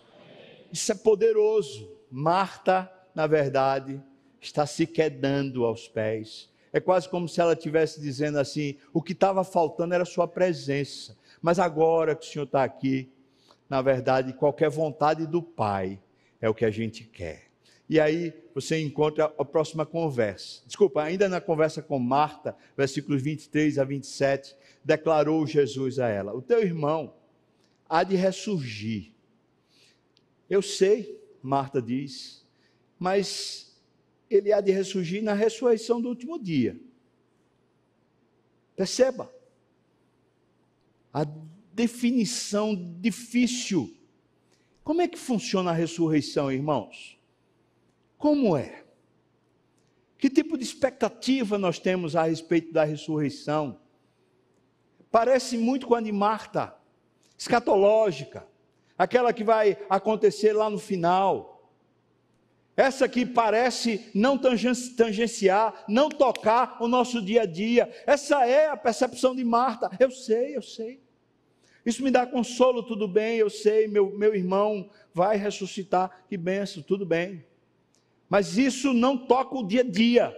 Isso 0.72 0.92
é 0.92 0.94
poderoso. 0.94 1.90
Marta, 2.10 2.90
na 3.14 3.26
verdade, 3.26 4.02
está 4.40 4.66
se 4.66 4.86
quedando 4.86 5.64
aos 5.64 5.88
pés. 5.88 6.50
É 6.72 6.80
quase 6.80 7.08
como 7.08 7.28
se 7.28 7.40
ela 7.40 7.54
estivesse 7.54 8.00
dizendo 8.00 8.38
assim: 8.38 8.76
o 8.92 9.02
que 9.02 9.12
estava 9.12 9.42
faltando 9.44 9.94
era 9.94 10.04
sua 10.04 10.28
presença. 10.28 11.16
Mas 11.40 11.58
agora 11.58 12.14
que 12.14 12.26
o 12.26 12.28
Senhor 12.28 12.44
está 12.44 12.64
aqui, 12.64 13.10
na 13.68 13.80
verdade, 13.82 14.32
qualquer 14.32 14.70
vontade 14.70 15.26
do 15.26 15.42
Pai 15.42 15.98
é 16.40 16.48
o 16.48 16.54
que 16.54 16.64
a 16.64 16.70
gente 16.70 17.04
quer. 17.04 17.48
E 17.88 17.98
aí 17.98 18.34
você 18.54 18.80
encontra 18.80 19.32
a 19.38 19.44
próxima 19.44 19.86
conversa. 19.86 20.62
Desculpa, 20.66 21.02
ainda 21.02 21.28
na 21.28 21.40
conversa 21.40 21.80
com 21.80 21.98
Marta, 21.98 22.54
versículos 22.76 23.22
23 23.22 23.78
a 23.78 23.84
27, 23.84 24.54
declarou 24.84 25.46
Jesus 25.46 25.98
a 25.98 26.08
ela: 26.08 26.34
O 26.34 26.42
teu 26.42 26.60
irmão 26.60 27.14
há 27.88 28.02
de 28.04 28.16
ressurgir. 28.16 29.12
Eu 30.48 30.62
sei, 30.62 31.20
Marta 31.42 31.80
diz, 31.80 32.46
mas 32.98 33.76
ele 34.30 34.52
há 34.52 34.60
de 34.60 34.72
ressurgir 34.72 35.22
na 35.22 35.34
ressurreição 35.34 36.00
do 36.00 36.08
último 36.08 36.38
dia. 36.38 36.78
Perceba 38.76 39.32
a 41.12 41.24
definição 41.72 42.74
difícil. 43.00 43.96
Como 44.84 45.02
é 45.02 45.08
que 45.08 45.18
funciona 45.18 45.70
a 45.70 45.74
ressurreição, 45.74 46.50
irmãos? 46.50 47.18
Como 48.16 48.56
é? 48.56 48.84
Que 50.16 50.28
tipo 50.28 50.58
de 50.58 50.64
expectativa 50.64 51.56
nós 51.56 51.78
temos 51.78 52.16
a 52.16 52.24
respeito 52.24 52.72
da 52.72 52.84
ressurreição? 52.84 53.80
Parece 55.10 55.56
muito 55.56 55.86
com 55.86 55.94
a 55.94 56.00
de 56.00 56.12
Marta, 56.12 56.76
escatológica, 57.38 58.46
aquela 58.98 59.32
que 59.32 59.44
vai 59.44 59.78
acontecer 59.88 60.52
lá 60.52 60.68
no 60.68 60.78
final. 60.78 61.54
Essa 62.76 63.08
que 63.08 63.24
parece 63.24 64.10
não 64.14 64.38
tangenciar, 64.38 65.84
não 65.88 66.08
tocar 66.08 66.76
o 66.80 66.86
nosso 66.86 67.22
dia 67.22 67.42
a 67.42 67.46
dia. 67.46 67.90
Essa 68.06 68.46
é 68.46 68.68
a 68.68 68.76
percepção 68.76 69.34
de 69.34 69.44
Marta. 69.44 69.90
Eu 69.98 70.10
sei, 70.10 70.56
eu 70.56 70.62
sei. 70.62 71.00
Isso 71.84 72.02
me 72.02 72.10
dá 72.10 72.26
consolo, 72.26 72.82
tudo 72.82 73.08
bem, 73.08 73.38
eu 73.38 73.48
sei, 73.48 73.88
meu, 73.88 74.16
meu 74.16 74.34
irmão 74.34 74.90
vai 75.14 75.36
ressuscitar, 75.36 76.24
que 76.28 76.36
benção, 76.36 76.82
tudo 76.82 77.06
bem. 77.06 77.44
Mas 78.28 78.58
isso 78.58 78.92
não 78.92 79.16
toca 79.16 79.56
o 79.56 79.66
dia 79.66 79.80
a 79.80 79.84
dia. 79.84 80.36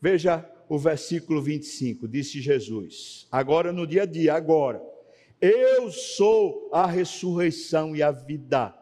Veja 0.00 0.48
o 0.68 0.78
versículo 0.78 1.40
25, 1.40 2.06
disse 2.06 2.40
Jesus. 2.40 3.26
Agora 3.32 3.72
no 3.72 3.86
dia 3.86 4.02
a 4.02 4.06
dia, 4.06 4.34
agora. 4.34 4.93
Eu 5.46 5.90
sou 5.90 6.70
a 6.72 6.86
ressurreição 6.86 7.94
e 7.94 8.02
a 8.02 8.10
vida. 8.10 8.74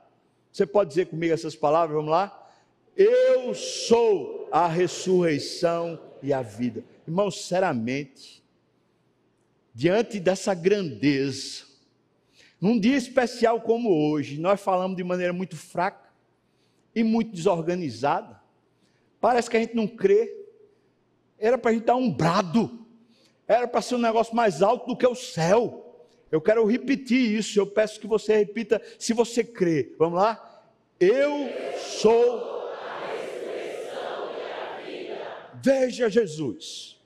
Você 0.52 0.64
pode 0.64 0.90
dizer 0.90 1.06
comigo 1.06 1.34
essas 1.34 1.56
palavras? 1.56 1.96
Vamos 1.96 2.12
lá? 2.12 2.50
Eu 2.96 3.52
sou 3.52 4.48
a 4.52 4.68
ressurreição 4.68 5.98
e 6.22 6.32
a 6.32 6.40
vida. 6.40 6.84
Irmão, 7.04 7.32
sinceramente, 7.32 8.44
diante 9.74 10.20
dessa 10.20 10.54
grandeza, 10.54 11.64
num 12.60 12.78
dia 12.78 12.96
especial 12.96 13.60
como 13.60 13.90
hoje, 13.90 14.38
nós 14.38 14.60
falamos 14.60 14.96
de 14.96 15.02
maneira 15.02 15.32
muito 15.32 15.56
fraca, 15.56 16.12
e 16.94 17.02
muito 17.02 17.32
desorganizada. 17.32 18.40
Parece 19.20 19.50
que 19.50 19.56
a 19.56 19.60
gente 19.60 19.74
não 19.74 19.88
crê. 19.88 20.32
Era 21.40 21.58
para 21.58 21.72
a 21.72 21.74
gente 21.74 21.86
dar 21.86 21.96
um 21.96 22.08
brado. 22.08 22.86
Era 23.48 23.66
para 23.66 23.82
ser 23.82 23.96
um 23.96 23.98
negócio 23.98 24.32
mais 24.36 24.62
alto 24.62 24.86
do 24.86 24.96
que 24.96 25.06
o 25.06 25.16
céu. 25.16 25.81
Eu 26.32 26.40
quero 26.40 26.64
repetir 26.64 27.38
isso. 27.38 27.60
Eu 27.60 27.66
peço 27.66 28.00
que 28.00 28.06
você 28.08 28.36
repita 28.36 28.82
se 28.98 29.12
você 29.12 29.44
crê. 29.44 29.94
Vamos 29.96 30.18
lá? 30.18 30.64
Eu 30.98 31.48
sou 31.78 32.68
a 32.72 33.06
ressurreição 33.12 34.32
e 34.36 34.50
a 34.50 34.80
vida. 34.84 35.60
Veja 35.62 36.10
Jesus. 36.10 37.00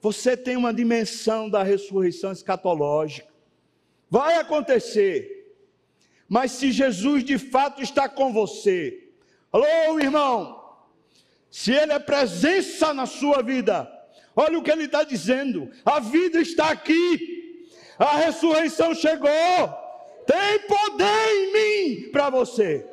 Você 0.00 0.36
tem 0.36 0.56
uma 0.56 0.72
dimensão 0.72 1.50
da 1.50 1.62
ressurreição 1.62 2.32
escatológica. 2.32 3.30
Vai 4.08 4.36
acontecer 4.36 5.42
mas 6.32 6.52
se 6.52 6.72
Jesus 6.72 7.22
de 7.22 7.36
fato 7.36 7.82
está 7.82 8.08
com 8.08 8.32
você, 8.32 9.06
alô 9.52 10.00
irmão, 10.00 10.64
se 11.50 11.72
Ele 11.72 11.92
é 11.92 11.98
presença 11.98 12.94
na 12.94 13.04
sua 13.04 13.42
vida, 13.42 13.86
olha 14.34 14.58
o 14.58 14.62
que 14.62 14.70
Ele 14.70 14.84
está 14.84 15.04
dizendo: 15.04 15.70
a 15.84 16.00
vida 16.00 16.40
está 16.40 16.70
aqui, 16.70 17.68
a 17.98 18.16
ressurreição 18.16 18.94
chegou, 18.94 19.28
tem 20.26 20.60
poder 20.66 21.28
em 21.28 21.52
mim 21.52 22.10
para 22.10 22.30
você. 22.30 22.86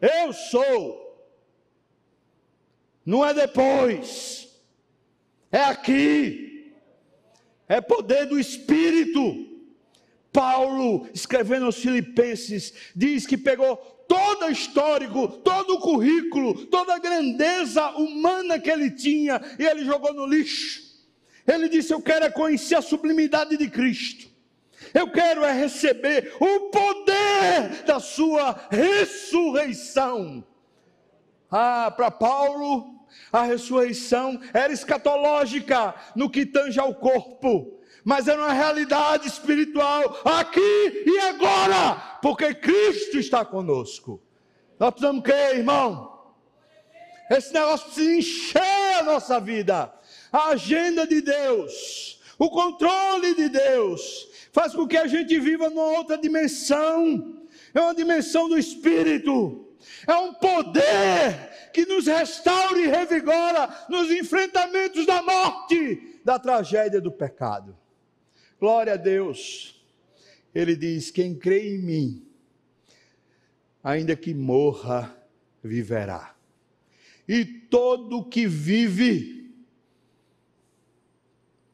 Eu 0.00 0.32
sou, 0.32 1.28
não 3.04 3.26
é 3.26 3.34
depois, 3.34 4.48
é 5.50 5.62
aqui, 5.62 6.72
é 7.68 7.80
poder 7.80 8.26
do 8.26 8.38
Espírito. 8.38 9.46
Paulo, 10.30 11.08
escrevendo 11.12 11.66
aos 11.66 11.78
Filipenses, 11.78 12.92
diz 12.94 13.26
que 13.26 13.36
pegou 13.36 13.97
todo 14.08 14.50
histórico, 14.50 15.28
todo 15.28 15.74
o 15.74 15.78
currículo, 15.78 16.66
toda 16.66 16.94
a 16.94 16.98
grandeza 16.98 17.86
humana 17.90 18.58
que 18.58 18.70
ele 18.70 18.90
tinha 18.90 19.40
e 19.58 19.64
ele 19.64 19.84
jogou 19.84 20.14
no 20.14 20.26
lixo. 20.26 20.88
Ele 21.46 21.68
disse: 21.68 21.92
Eu 21.92 22.00
quero 22.00 22.24
é 22.24 22.30
conhecer 22.30 22.74
a 22.74 22.82
sublimidade 22.82 23.56
de 23.56 23.68
Cristo. 23.68 24.26
Eu 24.94 25.10
quero 25.10 25.44
é 25.44 25.52
receber 25.52 26.34
o 26.40 26.70
poder 26.70 27.84
da 27.84 28.00
sua 28.00 28.68
ressurreição. 28.70 30.44
Ah, 31.50 31.92
para 31.94 32.10
Paulo, 32.10 33.06
a 33.32 33.42
ressurreição 33.42 34.40
era 34.54 34.72
escatológica 34.72 35.94
no 36.16 36.30
que 36.30 36.46
tange 36.46 36.80
ao 36.80 36.94
corpo 36.94 37.77
mas 38.08 38.26
é 38.26 38.34
uma 38.34 38.54
realidade 38.54 39.28
espiritual 39.28 40.22
aqui 40.24 41.02
e 41.04 41.18
agora, 41.28 42.18
porque 42.22 42.54
Cristo 42.54 43.18
está 43.18 43.44
conosco. 43.44 44.18
Nós 44.78 44.92
precisamos 44.92 45.22
crer, 45.22 45.58
irmão. 45.58 46.32
Esse 47.30 47.52
negócio 47.52 47.84
precisa 47.84 48.14
encher 48.16 48.94
a 48.98 49.02
nossa 49.02 49.38
vida. 49.38 49.92
A 50.32 50.48
agenda 50.52 51.06
de 51.06 51.20
Deus, 51.20 52.18
o 52.38 52.48
controle 52.48 53.34
de 53.34 53.50
Deus, 53.50 54.26
faz 54.54 54.72
com 54.72 54.88
que 54.88 54.96
a 54.96 55.06
gente 55.06 55.38
viva 55.38 55.68
numa 55.68 55.98
outra 55.98 56.16
dimensão. 56.16 57.44
É 57.74 57.80
uma 57.82 57.94
dimensão 57.94 58.48
do 58.48 58.58
Espírito. 58.58 59.68
É 60.06 60.14
um 60.14 60.32
poder 60.32 61.70
que 61.74 61.84
nos 61.84 62.06
restaura 62.06 62.78
e 62.78 62.86
revigora 62.86 63.68
nos 63.86 64.10
enfrentamentos 64.10 65.04
da 65.04 65.22
morte, 65.22 66.18
da 66.24 66.38
tragédia 66.38 67.02
do 67.02 67.12
pecado. 67.12 67.76
Glória 68.58 68.94
a 68.94 68.96
Deus. 68.96 69.80
Ele 70.54 70.74
diz: 70.74 71.10
Quem 71.10 71.34
crê 71.38 71.76
em 71.76 71.78
mim, 71.78 72.28
ainda 73.82 74.16
que 74.16 74.34
morra, 74.34 75.16
viverá. 75.62 76.34
E 77.28 77.44
todo 77.44 78.24
que 78.24 78.46
vive, 78.46 79.54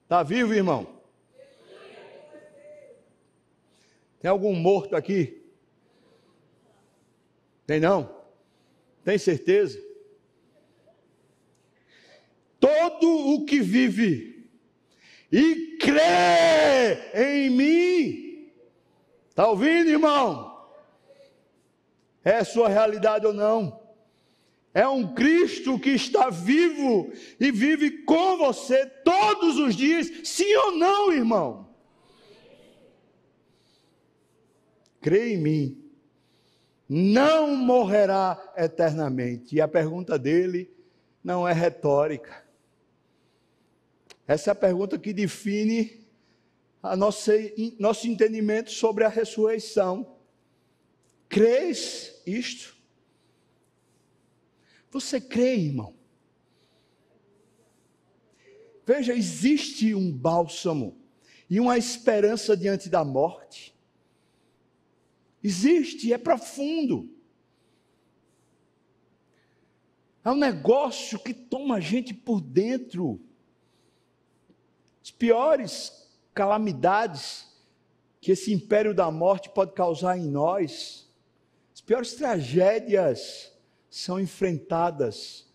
está 0.03 0.23
vivo, 0.23 0.53
irmão? 0.53 1.01
Tem 4.21 4.31
algum 4.31 4.55
morto 4.55 4.97
aqui? 4.97 5.43
Tem 7.67 7.79
não? 7.79 8.23
Tem 9.05 9.19
certeza? 9.19 9.79
Todo 12.59 13.35
o 13.35 13.45
que 13.45 13.61
vive, 13.61 14.34
e 15.37 15.77
crê 15.79 17.11
em 17.13 17.51
mim. 17.51 18.53
Está 19.29 19.49
ouvindo, 19.49 19.91
irmão? 19.91 20.65
É 22.23 22.45
sua 22.45 22.69
realidade 22.69 23.27
ou 23.27 23.33
não? 23.33 23.83
É 24.73 24.87
um 24.87 25.13
Cristo 25.13 25.77
que 25.77 25.91
está 25.91 26.31
vivo 26.31 27.13
e 27.41 27.51
vive 27.51 28.05
com 28.05 28.39
você 28.39 28.87
todos 28.87 29.59
os 29.59 29.75
dias, 29.75 30.09
sim 30.23 30.55
ou 30.55 30.77
não, 30.77 31.13
irmão? 31.13 31.69
Crê 35.01 35.35
em 35.35 35.39
mim, 35.39 35.91
não 36.89 37.57
morrerá 37.57 38.41
eternamente. 38.57 39.57
E 39.57 39.61
a 39.61 39.67
pergunta 39.67 40.17
dele 40.17 40.73
não 41.25 41.47
é 41.47 41.53
retórica. 41.53 42.44
Essa 44.27 44.51
é 44.51 44.53
a 44.53 44.55
pergunta 44.55 44.99
que 44.99 45.13
define 45.13 46.05
a 46.83 46.97
nossa, 46.97 47.33
nosso 47.79 48.07
entendimento 48.07 48.71
sobre 48.71 49.05
a 49.05 49.09
ressurreição. 49.09 50.17
Crês 51.29 52.23
isto? 52.27 52.77
Você 54.91 55.21
crê, 55.21 55.57
irmão? 55.57 55.95
Veja, 58.87 59.15
existe 59.15 59.95
um 59.95 60.13
bálsamo 60.13 60.97
e 61.49 61.59
uma 61.59 61.77
esperança 61.77 62.57
diante 62.57 62.89
da 62.89 63.05
morte. 63.05 63.75
Existe, 65.43 66.13
é 66.13 66.19
profundo. 66.19 67.11
É 70.25 70.31
um 70.31 70.37
negócio 70.37 71.19
que 71.19 71.35
toma 71.35 71.77
a 71.77 71.81
gente 71.81 72.15
por 72.15 72.41
dentro. 72.41 73.21
As 75.05 75.11
piores 75.11 75.93
calamidades 76.33 77.47
que 78.23 78.33
esse 78.33 78.55
império 78.55 78.95
da 78.95 79.11
morte 79.11 79.51
pode 79.51 79.73
causar 79.73 80.17
em 80.17 80.27
nós, 80.27 81.13
as 81.75 81.83
piores 81.83 82.15
tragédias 82.15 83.53
são 83.91 84.19
enfrentadas 84.19 85.47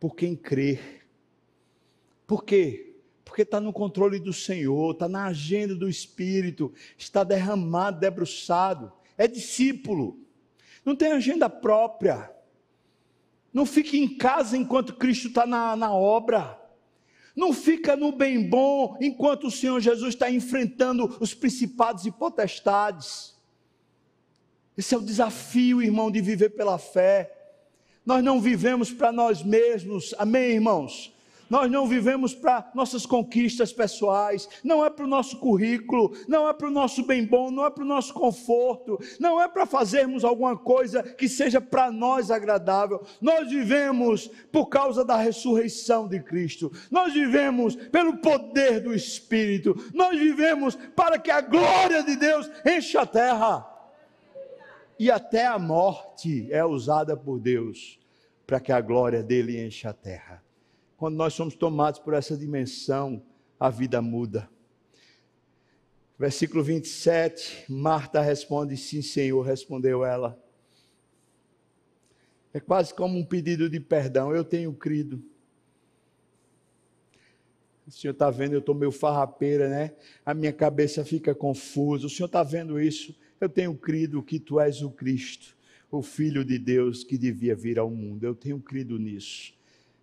por 0.00 0.16
quem 0.16 0.34
crê. 0.34 0.80
Por 2.26 2.42
quê? 2.44 2.96
Porque 3.26 3.42
está 3.42 3.60
no 3.60 3.74
controle 3.74 4.18
do 4.18 4.32
Senhor, 4.32 4.92
está 4.92 5.06
na 5.06 5.26
agenda 5.26 5.74
do 5.74 5.86
Espírito, 5.86 6.72
está 6.96 7.22
derramado, 7.22 8.00
debruçado, 8.00 8.90
é 9.18 9.28
discípulo, 9.28 10.18
não 10.82 10.96
tem 10.96 11.12
agenda 11.12 11.50
própria, 11.50 12.34
não 13.52 13.66
fique 13.66 13.98
em 13.98 14.16
casa 14.16 14.56
enquanto 14.56 14.96
Cristo 14.96 15.28
está 15.28 15.44
na, 15.44 15.76
na 15.76 15.92
obra. 15.92 16.67
Não 17.38 17.52
fica 17.52 17.94
no 17.94 18.10
bem 18.10 18.48
bom 18.48 18.96
enquanto 19.00 19.46
o 19.46 19.50
Senhor 19.50 19.78
Jesus 19.78 20.14
está 20.14 20.28
enfrentando 20.28 21.16
os 21.20 21.34
principados 21.34 22.04
e 22.04 22.10
potestades. 22.10 23.32
Esse 24.76 24.92
é 24.92 24.98
o 24.98 25.02
desafio, 25.02 25.80
irmão, 25.80 26.10
de 26.10 26.20
viver 26.20 26.48
pela 26.48 26.78
fé. 26.78 27.32
Nós 28.04 28.24
não 28.24 28.40
vivemos 28.40 28.90
para 28.90 29.12
nós 29.12 29.40
mesmos, 29.40 30.12
amém, 30.18 30.54
irmãos? 30.54 31.14
Nós 31.48 31.70
não 31.70 31.86
vivemos 31.86 32.34
para 32.34 32.70
nossas 32.74 33.06
conquistas 33.06 33.72
pessoais, 33.72 34.48
não 34.62 34.84
é 34.84 34.90
para 34.90 35.04
o 35.04 35.08
nosso 35.08 35.38
currículo, 35.38 36.14
não 36.26 36.48
é 36.48 36.52
para 36.52 36.68
o 36.68 36.70
nosso 36.70 37.04
bem 37.06 37.24
bom, 37.24 37.50
não 37.50 37.64
é 37.64 37.70
para 37.70 37.84
o 37.84 37.86
nosso 37.86 38.12
conforto, 38.12 38.98
não 39.18 39.40
é 39.40 39.48
para 39.48 39.66
fazermos 39.66 40.24
alguma 40.24 40.56
coisa 40.56 41.02
que 41.02 41.28
seja 41.28 41.60
para 41.60 41.90
nós 41.90 42.30
agradável. 42.30 43.02
Nós 43.20 43.48
vivemos 43.48 44.28
por 44.52 44.66
causa 44.66 45.04
da 45.04 45.16
ressurreição 45.16 46.06
de 46.06 46.20
Cristo, 46.20 46.70
nós 46.90 47.12
vivemos 47.12 47.76
pelo 47.76 48.18
poder 48.18 48.80
do 48.80 48.94
Espírito, 48.94 49.74
nós 49.94 50.18
vivemos 50.18 50.76
para 50.94 51.18
que 51.18 51.30
a 51.30 51.40
glória 51.40 52.02
de 52.02 52.16
Deus 52.16 52.50
encha 52.66 53.02
a 53.02 53.06
terra. 53.06 53.74
E 54.98 55.10
até 55.10 55.46
a 55.46 55.58
morte 55.58 56.52
é 56.52 56.64
usada 56.64 57.16
por 57.16 57.38
Deus 57.38 57.98
para 58.44 58.58
que 58.58 58.72
a 58.72 58.80
glória 58.80 59.22
dele 59.22 59.64
enche 59.64 59.86
a 59.86 59.92
terra. 59.92 60.42
Quando 60.98 61.14
nós 61.14 61.32
somos 61.32 61.54
tomados 61.54 62.00
por 62.00 62.12
essa 62.12 62.36
dimensão, 62.36 63.22
a 63.58 63.70
vida 63.70 64.02
muda. 64.02 64.50
Versículo 66.18 66.60
27, 66.60 67.66
Marta 67.68 68.20
responde: 68.20 68.76
Sim, 68.76 69.00
Senhor, 69.00 69.40
respondeu 69.42 70.04
ela. 70.04 70.36
É 72.52 72.58
quase 72.58 72.92
como 72.92 73.16
um 73.16 73.24
pedido 73.24 73.70
de 73.70 73.78
perdão. 73.78 74.34
Eu 74.34 74.42
tenho 74.42 74.74
crido. 74.74 75.22
O 77.86 77.92
senhor 77.92 78.12
está 78.12 78.28
vendo, 78.28 78.54
eu 78.54 78.58
estou 78.58 78.74
meio 78.74 78.90
farrapeira, 78.90 79.68
né? 79.68 79.94
A 80.26 80.34
minha 80.34 80.52
cabeça 80.52 81.04
fica 81.04 81.32
confusa. 81.32 82.08
O 82.08 82.10
senhor 82.10 82.26
está 82.26 82.42
vendo 82.42 82.80
isso? 82.80 83.16
Eu 83.40 83.48
tenho 83.48 83.72
crido 83.76 84.20
que 84.20 84.40
tu 84.40 84.58
és 84.58 84.82
o 84.82 84.90
Cristo, 84.90 85.56
o 85.92 86.02
Filho 86.02 86.44
de 86.44 86.58
Deus 86.58 87.04
que 87.04 87.16
devia 87.16 87.54
vir 87.54 87.78
ao 87.78 87.88
mundo. 87.88 88.24
Eu 88.24 88.34
tenho 88.34 88.58
crido 88.58 88.98
nisso 88.98 89.57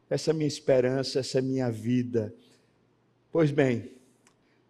essa 0.10 0.32
é 0.32 0.34
minha 0.34 0.48
esperança, 0.48 1.20
essa 1.20 1.39
é 1.39 1.41
minha 1.41 1.72
vida. 1.72 2.34
Pois 3.32 3.52
bem, 3.52 3.91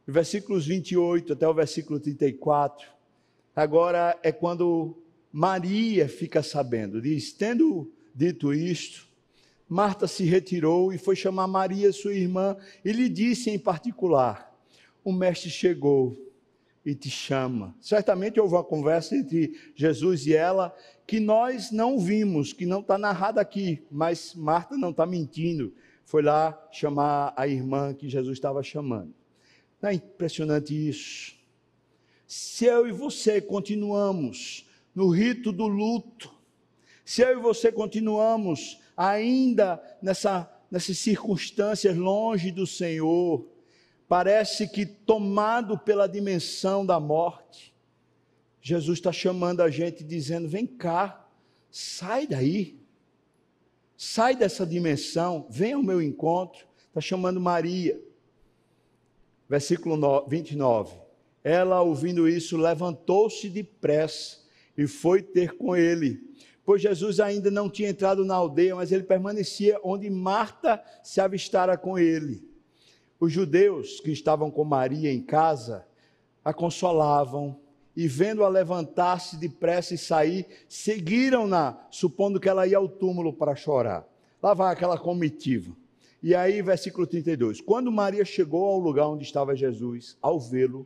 versículos 0.08 0.66
28 0.66 1.34
até 1.34 1.48
o 1.48 1.54
versículo 1.54 2.00
34, 2.00 2.88
agora 3.56 4.18
é 4.24 4.32
quando 4.32 4.98
Maria 5.32 6.08
fica 6.08 6.42
sabendo, 6.42 7.02
diz: 7.02 7.34
tendo 7.34 7.92
dito 8.14 8.54
isto, 8.54 9.08
Marta 9.68 10.08
se 10.08 10.24
retirou 10.24 10.94
e 10.94 10.98
foi 10.98 11.16
chamar 11.16 11.48
Maria, 11.48 11.92
sua 11.92 12.14
irmã, 12.14 12.56
e 12.84 12.92
lhe 12.92 13.10
disse 13.10 13.50
em 13.50 13.60
particular: 13.60 14.56
O 15.04 15.12
mestre 15.12 15.50
chegou 15.50 16.25
e 16.86 16.94
te 16.94 17.10
chama. 17.10 17.76
Certamente 17.82 18.40
houve 18.40 18.54
uma 18.54 18.64
conversa 18.64 19.16
entre 19.16 19.60
Jesus 19.76 20.28
e 20.28 20.36
ela 20.36 20.76
que 21.08 21.20
nós 21.20 21.72
não 21.72 22.00
vimos, 22.00 22.54
que 22.54 22.66
não 22.66 22.82
está 22.82 22.98
narrada 22.98 23.42
aqui, 23.42 23.84
mas 23.90 24.36
Marta 24.36 24.78
não 24.78 24.92
está 24.92 25.06
mentindo. 25.06 25.74
Foi 26.06 26.22
lá 26.22 26.68
chamar 26.72 27.34
a 27.36 27.48
irmã 27.48 27.94
que 27.94 28.08
Jesus 28.08 28.38
estava 28.38 28.62
chamando. 28.62 29.14
Não 29.82 29.90
é 29.90 29.96
impressionante 29.96 30.74
isso? 30.74 31.36
Se 32.28 32.66
eu 32.66 32.88
e 32.88 32.92
você 32.92 33.42
continuamos 33.42 34.68
no 34.94 35.10
rito 35.10 35.52
do 35.52 35.68
luto, 35.68 36.34
se 37.04 37.22
eu 37.22 37.40
e 37.40 37.42
você 37.42 37.72
continuamos 37.72 38.80
ainda 38.96 39.82
nessa, 40.02 40.52
nessas 40.70 40.98
circunstâncias 40.98 41.96
longe 41.96 42.52
do 42.52 42.66
Senhor, 42.66 43.46
parece 44.08 44.68
que 44.68 44.86
tomado 44.86 45.78
pela 45.78 46.08
dimensão 46.08 46.86
da 46.86 47.00
morte, 47.00 47.74
Jesus 48.62 48.98
está 48.98 49.12
chamando 49.12 49.62
a 49.62 49.70
gente 49.70 50.04
dizendo: 50.04 50.48
vem 50.48 50.66
cá, 50.66 51.28
sai 51.70 52.26
daí, 52.26 52.80
sai 53.96 54.36
dessa 54.36 54.66
dimensão, 54.66 55.46
vem 55.50 55.74
ao 55.74 55.84
meu 55.84 56.02
encontro. 56.02 56.66
Está 56.88 57.02
chamando 57.02 57.42
Maria. 57.42 58.00
Versículo 59.50 60.26
29. 60.28 60.98
Ela, 61.44 61.82
ouvindo 61.82 62.28
isso, 62.28 62.58
levantou-se 62.58 63.50
depressa 63.50 64.40
e 64.78 64.88
foi 64.88 65.22
ter 65.22 65.58
com 65.58 65.76
ele. 65.76 66.34
Pois 66.66 66.82
Jesus 66.82 67.20
ainda 67.20 67.52
não 67.52 67.70
tinha 67.70 67.90
entrado 67.90 68.26
na 68.26 68.34
aldeia, 68.34 68.76
mas 68.76 68.92
ele 68.92 69.04
permanecia 69.04 69.80
onde 69.84 70.10
Marta 70.10 70.84
se 71.04 71.22
avistara 71.22 71.78
com 71.78 72.00
ele. 72.00 72.44
Os 73.20 73.32
judeus 73.32 74.00
que 74.02 74.12
estavam 74.12 74.52
com 74.52 74.64
Maria 74.64 75.12
em 75.12 75.22
casa 75.22 75.86
a 76.44 76.54
consolavam 76.54 77.58
e, 77.96 78.08
vendo-a 78.08 78.50
levantar-se 78.50 79.38
depressa 79.38 79.94
e 79.94 79.98
sair, 79.98 80.46
seguiram-na, 80.68 81.78
supondo 81.90 82.40
que 82.40 82.50
ela 82.50 82.68
ia 82.68 82.78
ao 82.78 82.90
túmulo 82.90 83.32
para 83.32 83.56
chorar. 83.56 84.06
Lá 84.44 84.54
vai 84.54 84.74
aquela 84.74 84.98
comitiva. 84.98 85.76
E 86.22 86.36
aí, 86.36 86.62
versículo 86.62 87.08
32. 87.08 87.62
Quando 87.62 87.92
Maria 87.92 88.26
chegou 88.26 88.66
ao 88.66 88.80
lugar 88.80 89.08
onde 89.08 89.24
estava 89.24 89.56
Jesus, 89.56 90.18
ao 90.22 90.40
vê-lo, 90.40 90.86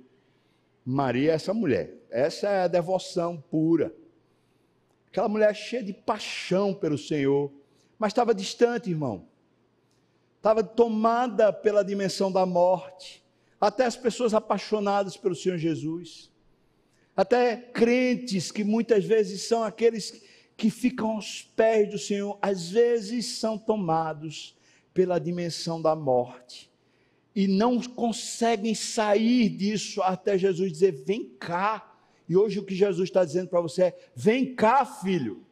Maria 0.85 1.33
essa 1.33 1.53
mulher, 1.53 1.93
essa 2.09 2.47
é 2.47 2.63
a 2.63 2.67
devoção 2.67 3.43
pura. 3.49 3.93
Aquela 5.07 5.27
mulher 5.27 5.53
cheia 5.55 5.83
de 5.83 5.93
paixão 5.93 6.73
pelo 6.73 6.97
Senhor, 6.97 7.51
mas 7.97 8.11
estava 8.11 8.35
distante, 8.35 8.91
irmão 8.91 9.28
estava 10.39 10.63
tomada 10.63 11.52
pela 11.52 11.84
dimensão 11.84 12.32
da 12.32 12.45
morte. 12.45 13.21
Até 13.60 13.86
as 13.86 13.97
pessoas 13.97 14.34
apaixonadas 14.34 15.17
pelo 15.17 15.36
Senhor 15.36 15.58
Jesus, 15.58 16.32
até 17.15 17.58
crentes 17.58 18.49
que 18.49 18.63
muitas 18.63 19.04
vezes 19.04 19.41
são 19.41 19.63
aqueles 19.63 20.23
que 20.56 20.69
ficam 20.69 21.12
aos 21.12 21.41
pés 21.41 21.89
do 21.89 21.99
Senhor, 21.99 22.39
às 22.41 22.69
vezes 22.69 23.38
são 23.38 23.58
tomados 23.58 24.58
pela 24.93 25.19
dimensão 25.19 25.82
da 25.82 25.93
morte. 25.93 26.71
E 27.36 27.45
não 27.45 27.82
conseguem 27.82 28.73
sair 28.73 29.49
disso 29.49 30.02
até 30.02 30.38
Jesus 30.38 30.71
dizer: 30.71 30.93
vem 31.06 31.25
cá. 31.38 31.97
E 32.30 32.38
hoje 32.38 32.60
o 32.60 32.65
que 32.65 32.73
Jesus 32.73 33.10
está 33.10 33.25
dizendo 33.25 33.50
para 33.50 33.62
você 33.62 33.83
é: 33.83 34.00
vem 34.15 34.56
cá, 34.56 34.85
filho, 34.85 35.46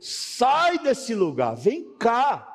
sai 0.00 0.80
desse 0.80 1.14
lugar, 1.14 1.54
vem 1.54 1.94
cá 1.96 2.53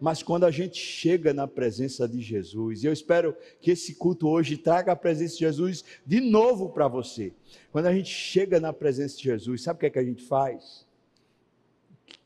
mas 0.00 0.22
quando 0.22 0.44
a 0.44 0.50
gente 0.50 0.76
chega 0.76 1.32
na 1.32 1.46
presença 1.46 2.08
de 2.08 2.20
Jesus, 2.20 2.82
e 2.82 2.86
eu 2.86 2.92
espero 2.92 3.36
que 3.60 3.70
esse 3.70 3.94
culto 3.94 4.28
hoje 4.28 4.56
traga 4.56 4.92
a 4.92 4.96
presença 4.96 5.34
de 5.34 5.40
Jesus 5.40 5.84
de 6.04 6.20
novo 6.20 6.70
para 6.70 6.88
você. 6.88 7.32
Quando 7.70 7.86
a 7.86 7.94
gente 7.94 8.10
chega 8.10 8.58
na 8.58 8.72
presença 8.72 9.16
de 9.16 9.24
Jesus, 9.24 9.62
sabe 9.62 9.76
o 9.76 9.80
que 9.80 9.86
é 9.86 9.90
que 9.90 9.98
a 9.98 10.04
gente 10.04 10.22
faz? 10.24 10.86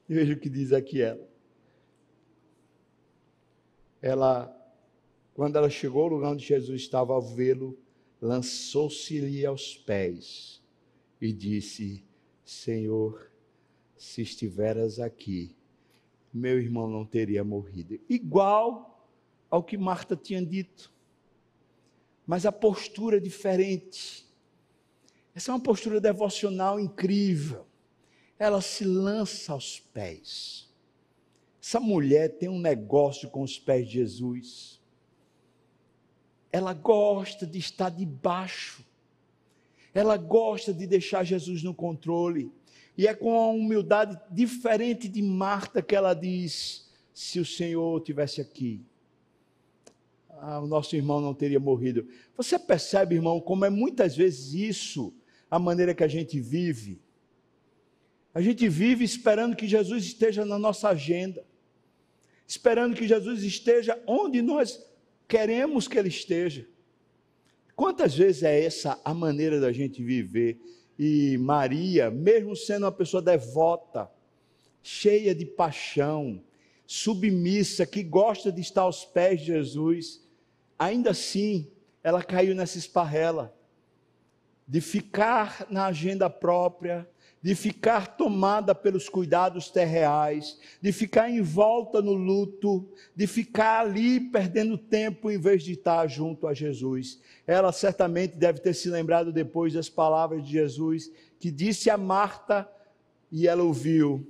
Veja 0.08 0.32
o 0.32 0.38
que 0.38 0.48
diz 0.48 0.72
aqui 0.72 1.02
ela. 1.02 1.28
Ela, 4.00 4.72
quando 5.34 5.56
ela 5.56 5.68
chegou 5.68 6.02
ao 6.02 6.08
lugar 6.08 6.32
onde 6.32 6.46
Jesus 6.46 6.80
estava 6.80 7.12
ao 7.12 7.20
vê-lo, 7.20 7.78
lançou-se-lhe 8.20 9.44
aos 9.44 9.76
pés 9.76 10.62
e 11.20 11.32
disse: 11.32 12.04
Senhor, 12.44 13.30
se 13.96 14.22
estiveras 14.22 14.98
aqui, 14.98 15.57
meu 16.32 16.60
irmão 16.60 16.88
não 16.88 17.04
teria 17.04 17.42
morrido. 17.42 17.98
Igual 18.08 19.06
ao 19.50 19.62
que 19.62 19.76
Marta 19.76 20.16
tinha 20.16 20.44
dito. 20.44 20.92
Mas 22.26 22.44
a 22.44 22.52
postura 22.52 23.16
é 23.16 23.20
diferente. 23.20 24.26
Essa 25.34 25.50
é 25.50 25.54
uma 25.54 25.60
postura 25.60 26.00
devocional 26.00 26.78
incrível. 26.78 27.64
Ela 28.38 28.60
se 28.60 28.84
lança 28.84 29.52
aos 29.52 29.80
pés. 29.80 30.68
Essa 31.62 31.80
mulher 31.80 32.36
tem 32.38 32.48
um 32.48 32.58
negócio 32.58 33.28
com 33.30 33.42
os 33.42 33.58
pés 33.58 33.86
de 33.86 33.94
Jesus. 33.94 34.80
Ela 36.52 36.72
gosta 36.72 37.46
de 37.46 37.58
estar 37.58 37.90
debaixo. 37.90 38.84
Ela 39.92 40.16
gosta 40.16 40.72
de 40.72 40.86
deixar 40.86 41.24
Jesus 41.24 41.62
no 41.62 41.74
controle. 41.74 42.52
E 42.98 43.06
é 43.06 43.14
com 43.14 43.30
uma 43.30 43.46
humildade 43.50 44.18
diferente 44.28 45.06
de 45.06 45.22
Marta 45.22 45.80
que 45.80 45.94
ela 45.94 46.12
diz: 46.12 46.90
se 47.14 47.38
o 47.38 47.46
Senhor 47.46 48.00
tivesse 48.02 48.40
aqui, 48.40 48.84
ah, 50.30 50.58
o 50.58 50.66
nosso 50.66 50.96
irmão 50.96 51.20
não 51.20 51.32
teria 51.32 51.60
morrido. 51.60 52.08
Você 52.36 52.58
percebe, 52.58 53.14
irmão, 53.14 53.40
como 53.40 53.64
é 53.64 53.70
muitas 53.70 54.16
vezes 54.16 54.52
isso 54.52 55.14
a 55.48 55.60
maneira 55.60 55.94
que 55.94 56.02
a 56.02 56.08
gente 56.08 56.40
vive? 56.40 57.00
A 58.34 58.40
gente 58.40 58.68
vive 58.68 59.04
esperando 59.04 59.54
que 59.54 59.68
Jesus 59.68 60.04
esteja 60.04 60.44
na 60.44 60.58
nossa 60.58 60.88
agenda, 60.88 61.46
esperando 62.48 62.96
que 62.96 63.06
Jesus 63.06 63.44
esteja 63.44 63.96
onde 64.08 64.42
nós 64.42 64.84
queremos 65.28 65.86
que 65.86 65.96
Ele 65.96 66.08
esteja. 66.08 66.66
Quantas 67.76 68.16
vezes 68.16 68.42
é 68.42 68.64
essa 68.64 69.00
a 69.04 69.14
maneira 69.14 69.60
da 69.60 69.70
gente 69.70 70.02
viver? 70.02 70.60
E 70.98 71.38
Maria, 71.38 72.10
mesmo 72.10 72.56
sendo 72.56 72.84
uma 72.84 72.92
pessoa 72.92 73.22
devota, 73.22 74.10
cheia 74.82 75.34
de 75.34 75.44
paixão, 75.46 76.42
submissa, 76.86 77.86
que 77.86 78.02
gosta 78.02 78.50
de 78.50 78.60
estar 78.60 78.82
aos 78.82 79.04
pés 79.04 79.40
de 79.40 79.46
Jesus, 79.46 80.26
ainda 80.78 81.10
assim, 81.10 81.70
ela 82.02 82.22
caiu 82.22 82.54
nessa 82.54 82.78
esparrela 82.78 83.54
de 84.68 84.82
ficar 84.82 85.66
na 85.70 85.86
agenda 85.86 86.28
própria, 86.28 87.08
de 87.40 87.54
ficar 87.54 88.16
tomada 88.16 88.74
pelos 88.74 89.08
cuidados 89.08 89.70
terreais, 89.70 90.58
de 90.82 90.92
ficar 90.92 91.30
em 91.30 91.40
volta 91.40 92.02
no 92.02 92.12
luto, 92.12 92.86
de 93.16 93.26
ficar 93.26 93.80
ali 93.80 94.20
perdendo 94.20 94.76
tempo 94.76 95.30
em 95.30 95.38
vez 95.38 95.62
de 95.62 95.72
estar 95.72 96.06
junto 96.08 96.46
a 96.46 96.52
Jesus. 96.52 97.18
Ela 97.46 97.72
certamente 97.72 98.36
deve 98.36 98.60
ter 98.60 98.74
se 98.74 98.90
lembrado 98.90 99.32
depois 99.32 99.72
das 99.72 99.88
palavras 99.88 100.44
de 100.44 100.52
Jesus, 100.52 101.10
que 101.40 101.50
disse 101.50 101.88
a 101.88 101.96
Marta, 101.96 102.68
e 103.32 103.46
ela 103.46 103.62
ouviu: 103.62 104.26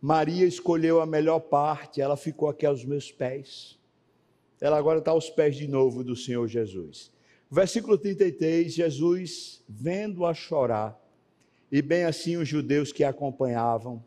Maria 0.00 0.46
escolheu 0.46 1.00
a 1.00 1.06
melhor 1.06 1.40
parte, 1.40 2.00
ela 2.00 2.16
ficou 2.16 2.48
aqui 2.48 2.66
aos 2.66 2.84
meus 2.84 3.10
pés. 3.10 3.76
Ela 4.60 4.78
agora 4.78 5.00
está 5.00 5.10
aos 5.10 5.28
pés 5.28 5.56
de 5.56 5.66
novo 5.66 6.04
do 6.04 6.14
Senhor 6.14 6.46
Jesus. 6.46 7.15
Versículo 7.50 7.96
33, 7.96 8.74
Jesus, 8.74 9.62
vendo-a 9.68 10.34
chorar, 10.34 11.00
e 11.70 11.80
bem 11.80 12.04
assim 12.04 12.36
os 12.36 12.48
judeus 12.48 12.92
que 12.92 13.04
a 13.04 13.10
acompanhavam, 13.10 14.04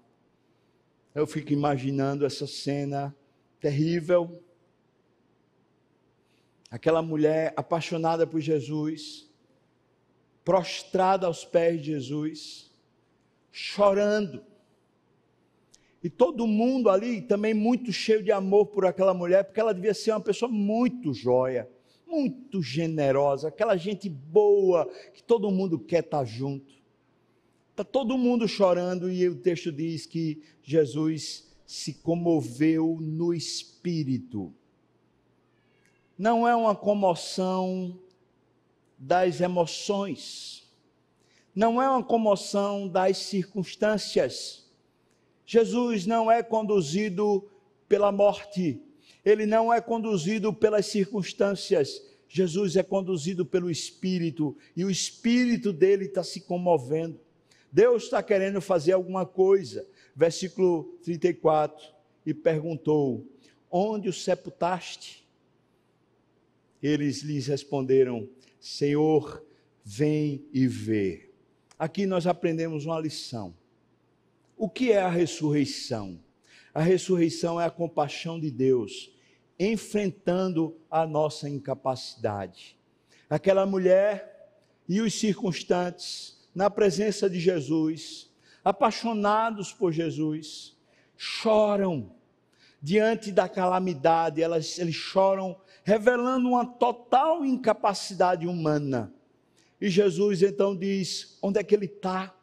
eu 1.15 1.25
fico 1.25 1.53
imaginando 1.53 2.25
essa 2.25 2.45
cena 2.45 3.15
terrível. 3.59 4.43
Aquela 6.69 7.01
mulher 7.01 7.53
apaixonada 7.55 8.27
por 8.27 8.41
Jesus, 8.41 9.29
prostrada 10.43 11.25
aos 11.25 11.45
pés 11.45 11.81
de 11.81 11.91
Jesus, 11.91 12.71
chorando. 13.51 14.43
E 16.03 16.09
todo 16.09 16.45
mundo 16.45 16.89
ali 16.89 17.21
também 17.21 17.53
muito 17.53 17.91
cheio 17.91 18.21
de 18.21 18.31
amor 18.31 18.67
por 18.67 18.85
aquela 18.85 19.13
mulher, 19.13 19.45
porque 19.45 19.59
ela 19.59 19.73
devia 19.73 19.93
ser 19.93 20.11
uma 20.11 20.21
pessoa 20.21 20.51
muito 20.51 21.13
joia 21.13 21.69
muito 22.09 22.61
generosa, 22.61 23.49
aquela 23.49 23.77
gente 23.77 24.09
boa 24.09 24.89
que 25.13 25.21
todo 25.21 25.51
mundo 25.51 25.79
quer 25.79 26.03
estar 26.03 26.25
junto. 26.25 26.73
Está 27.69 27.83
todo 27.83 28.17
mundo 28.17 28.47
chorando 28.47 29.09
e 29.09 29.27
o 29.29 29.35
texto 29.35 29.71
diz 29.71 30.05
que 30.05 30.41
Jesus 30.61 31.47
se 31.65 31.93
comoveu 31.93 32.97
no 32.99 33.33
espírito. 33.33 34.53
Não 36.17 36.47
é 36.47 36.55
uma 36.55 36.75
comoção 36.75 37.97
das 38.97 39.39
emoções, 39.39 40.67
não 41.55 41.81
é 41.81 41.89
uma 41.89 42.03
comoção 42.03 42.87
das 42.87 43.17
circunstâncias. 43.17 44.67
Jesus 45.45 46.05
não 46.05 46.29
é 46.29 46.43
conduzido 46.43 47.49
pela 47.87 48.11
morte, 48.11 48.81
ele 49.29 49.45
não 49.45 49.73
é 49.73 49.79
conduzido 49.79 50.53
pelas 50.53 50.85
circunstâncias, 50.87 52.01
Jesus 52.27 52.75
é 52.75 52.83
conduzido 52.83 53.45
pelo 53.45 53.71
Espírito, 53.71 54.55
e 54.75 54.85
o 54.85 54.89
Espírito 54.89 55.73
dele 55.73 56.05
está 56.05 56.23
se 56.23 56.41
comovendo. 56.41 57.19
Deus 57.71 58.03
está 58.03 58.21
querendo 58.21 58.61
fazer 58.61 58.93
alguma 58.93 59.25
coisa. 59.25 59.87
Versículo 60.15 60.97
34: 61.03 61.83
E 62.25 62.33
perguntou: 62.33 63.25
Onde 63.69 64.09
o 64.09 64.13
sepultaste? 64.13 65.27
Eles 66.81 67.21
lhes 67.21 67.47
responderam: 67.47 68.29
Senhor, 68.59 69.43
vem 69.83 70.45
e 70.53 70.67
vê. 70.67 71.29
Aqui 71.77 72.05
nós 72.05 72.27
aprendemos 72.27 72.85
uma 72.85 72.99
lição. 72.99 73.55
O 74.57 74.69
que 74.69 74.91
é 74.91 75.01
a 75.01 75.09
ressurreição? 75.09 76.19
A 76.73 76.81
ressurreição 76.81 77.59
é 77.59 77.65
a 77.65 77.71
compaixão 77.71 78.39
de 78.39 78.51
Deus 78.51 79.11
enfrentando 79.59 80.79
a 80.89 81.05
nossa 81.05 81.49
incapacidade. 81.49 82.79
Aquela 83.29 83.65
mulher 83.65 84.49
e 84.87 85.01
os 85.01 85.13
circunstantes, 85.19 86.39
na 86.55 86.69
presença 86.69 87.29
de 87.29 87.39
Jesus, 87.39 88.31
apaixonados 88.63 89.73
por 89.73 89.91
Jesus, 89.91 90.77
choram 91.17 92.15
diante 92.81 93.31
da 93.31 93.49
calamidade, 93.49 94.41
elas, 94.41 94.79
eles 94.79 94.95
choram, 94.95 95.59
revelando 95.83 96.47
uma 96.47 96.65
total 96.65 97.45
incapacidade 97.45 98.47
humana. 98.47 99.13
E 99.81 99.89
Jesus 99.89 100.41
então 100.41 100.75
diz: 100.75 101.37
onde 101.41 101.59
é 101.59 101.63
que 101.63 101.75
ele 101.75 101.85
está? 101.85 102.33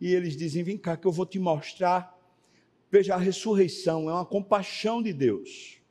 E 0.00 0.12
eles 0.12 0.36
dizem: 0.36 0.64
vem 0.64 0.78
cá 0.78 0.96
que 0.96 1.06
eu 1.06 1.12
vou 1.12 1.26
te 1.26 1.38
mostrar. 1.38 2.18
Veja, 2.90 3.14
a 3.14 3.18
ressurreição 3.18 4.08
é 4.08 4.12
uma 4.12 4.24
compaixão 4.24 5.02
de 5.02 5.12
Deus 5.12 5.83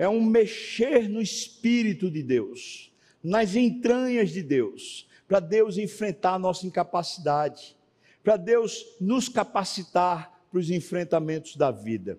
é 0.00 0.08
um 0.08 0.24
mexer 0.24 1.10
no 1.10 1.20
espírito 1.20 2.10
de 2.10 2.22
Deus, 2.22 2.90
nas 3.22 3.54
entranhas 3.54 4.30
de 4.30 4.42
Deus, 4.42 5.06
para 5.28 5.40
Deus 5.40 5.76
enfrentar 5.76 6.36
a 6.36 6.38
nossa 6.38 6.66
incapacidade, 6.66 7.76
para 8.24 8.38
Deus 8.38 8.82
nos 8.98 9.28
capacitar 9.28 10.42
para 10.50 10.58
os 10.58 10.70
enfrentamentos 10.70 11.54
da 11.54 11.70
vida. 11.70 12.18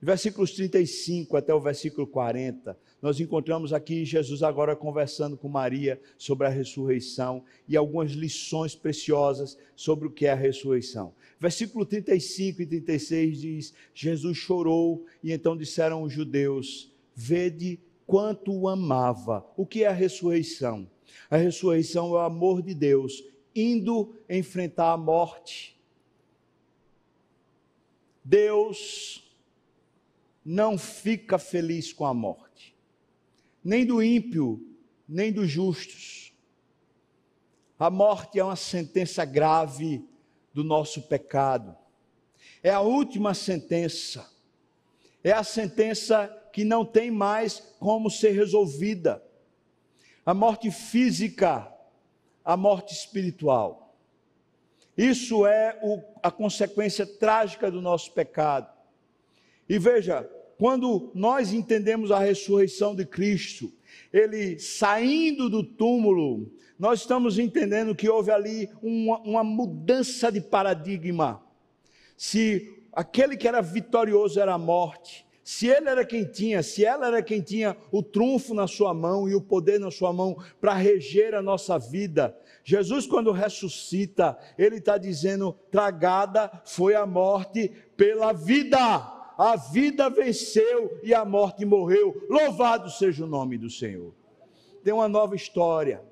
Versículos 0.00 0.52
35 0.52 1.36
até 1.36 1.52
o 1.52 1.60
versículo 1.60 2.06
40, 2.06 2.78
nós 3.02 3.18
encontramos 3.18 3.72
aqui 3.72 4.04
Jesus 4.04 4.44
agora 4.44 4.76
conversando 4.76 5.36
com 5.36 5.48
Maria 5.48 6.00
sobre 6.16 6.46
a 6.46 6.50
ressurreição 6.50 7.42
e 7.66 7.76
algumas 7.76 8.12
lições 8.12 8.76
preciosas 8.76 9.58
sobre 9.74 10.06
o 10.06 10.10
que 10.12 10.26
é 10.26 10.30
a 10.30 10.36
ressurreição. 10.36 11.12
Versículo 11.44 11.84
35 11.84 12.62
e 12.62 12.66
36 12.66 13.38
diz: 13.38 13.74
Jesus 13.92 14.34
chorou 14.34 15.04
e 15.22 15.30
então 15.30 15.54
disseram 15.54 16.02
os 16.02 16.10
judeus: 16.10 16.90
Vede 17.14 17.78
quanto 18.06 18.50
o 18.50 18.66
amava. 18.66 19.46
O 19.54 19.66
que 19.66 19.84
é 19.84 19.88
a 19.88 19.92
ressurreição? 19.92 20.90
A 21.28 21.36
ressurreição 21.36 22.06
é 22.06 22.10
o 22.12 22.18
amor 22.20 22.62
de 22.62 22.72
Deus 22.72 23.22
indo 23.54 24.16
enfrentar 24.26 24.92
a 24.92 24.96
morte. 24.96 25.78
Deus 28.24 29.30
não 30.42 30.78
fica 30.78 31.36
feliz 31.36 31.92
com 31.92 32.06
a 32.06 32.14
morte, 32.14 32.74
nem 33.62 33.84
do 33.84 34.02
ímpio, 34.02 34.66
nem 35.06 35.30
dos 35.30 35.50
justos. 35.50 36.32
A 37.78 37.90
morte 37.90 38.38
é 38.38 38.44
uma 38.44 38.56
sentença 38.56 39.26
grave 39.26 40.02
do 40.54 40.62
nosso 40.62 41.02
pecado. 41.02 41.76
É 42.62 42.70
a 42.70 42.80
última 42.80 43.34
sentença. 43.34 44.30
É 45.22 45.32
a 45.32 45.42
sentença 45.42 46.28
que 46.52 46.64
não 46.64 46.84
tem 46.84 47.10
mais 47.10 47.58
como 47.80 48.08
ser 48.08 48.30
resolvida. 48.30 49.22
A 50.24 50.32
morte 50.32 50.70
física, 50.70 51.70
a 52.44 52.56
morte 52.56 52.94
espiritual. 52.94 53.96
Isso 54.96 55.44
é 55.44 55.78
o, 55.82 56.00
a 56.22 56.30
consequência 56.30 57.04
trágica 57.04 57.70
do 57.70 57.82
nosso 57.82 58.12
pecado. 58.12 58.72
E 59.68 59.78
veja, 59.78 60.22
quando 60.56 61.10
nós 61.14 61.52
entendemos 61.52 62.12
a 62.12 62.20
ressurreição 62.20 62.94
de 62.94 63.04
Cristo, 63.04 63.72
ele 64.12 64.58
saindo 64.58 65.48
do 65.48 65.62
túmulo, 65.62 66.52
nós 66.78 67.00
estamos 67.00 67.38
entendendo 67.38 67.94
que 67.94 68.08
houve 68.08 68.30
ali 68.30 68.68
uma, 68.82 69.18
uma 69.20 69.44
mudança 69.44 70.30
de 70.30 70.40
paradigma. 70.40 71.42
Se 72.16 72.82
aquele 72.92 73.36
que 73.36 73.48
era 73.48 73.60
vitorioso 73.60 74.40
era 74.40 74.54
a 74.54 74.58
morte, 74.58 75.24
se 75.44 75.66
ele 75.66 75.90
era 75.90 76.06
quem 76.06 76.24
tinha, 76.24 76.62
se 76.62 76.84
ela 76.84 77.06
era 77.06 77.22
quem 77.22 77.42
tinha 77.42 77.76
o 77.92 78.02
trunfo 78.02 78.54
na 78.54 78.66
sua 78.66 78.94
mão 78.94 79.28
e 79.28 79.34
o 79.34 79.42
poder 79.42 79.78
na 79.78 79.90
sua 79.90 80.10
mão 80.10 80.36
para 80.58 80.72
reger 80.72 81.34
a 81.34 81.42
nossa 81.42 81.78
vida, 81.78 82.34
Jesus, 82.64 83.06
quando 83.06 83.30
ressuscita, 83.30 84.38
ele 84.56 84.76
está 84.76 84.96
dizendo: 84.96 85.54
tragada 85.70 86.50
foi 86.64 86.94
a 86.94 87.04
morte 87.04 87.70
pela 87.94 88.32
vida. 88.32 89.13
A 89.36 89.56
vida 89.56 90.08
venceu 90.08 90.98
e 91.02 91.12
a 91.12 91.24
morte 91.24 91.64
morreu. 91.64 92.24
Louvado 92.28 92.90
seja 92.90 93.24
o 93.24 93.28
nome 93.28 93.58
do 93.58 93.68
Senhor. 93.68 94.14
Tem 94.82 94.92
uma 94.92 95.08
nova 95.08 95.34
história. 95.34 96.02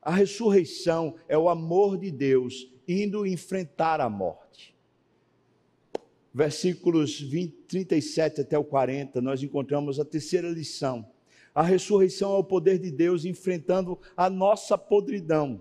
A 0.00 0.12
ressurreição 0.12 1.16
é 1.28 1.36
o 1.36 1.48
amor 1.48 1.98
de 1.98 2.10
Deus 2.10 2.72
indo 2.86 3.26
enfrentar 3.26 4.00
a 4.00 4.08
morte. 4.08 4.74
Versículos 6.32 7.20
20, 7.20 7.52
37 7.66 8.42
até 8.42 8.56
o 8.56 8.64
40, 8.64 9.20
nós 9.20 9.42
encontramos 9.42 9.98
a 9.98 10.04
terceira 10.04 10.48
lição. 10.48 11.04
A 11.54 11.62
ressurreição 11.62 12.34
é 12.34 12.38
o 12.38 12.44
poder 12.44 12.78
de 12.78 12.90
Deus 12.92 13.24
enfrentando 13.24 13.98
a 14.16 14.30
nossa 14.30 14.78
podridão 14.78 15.60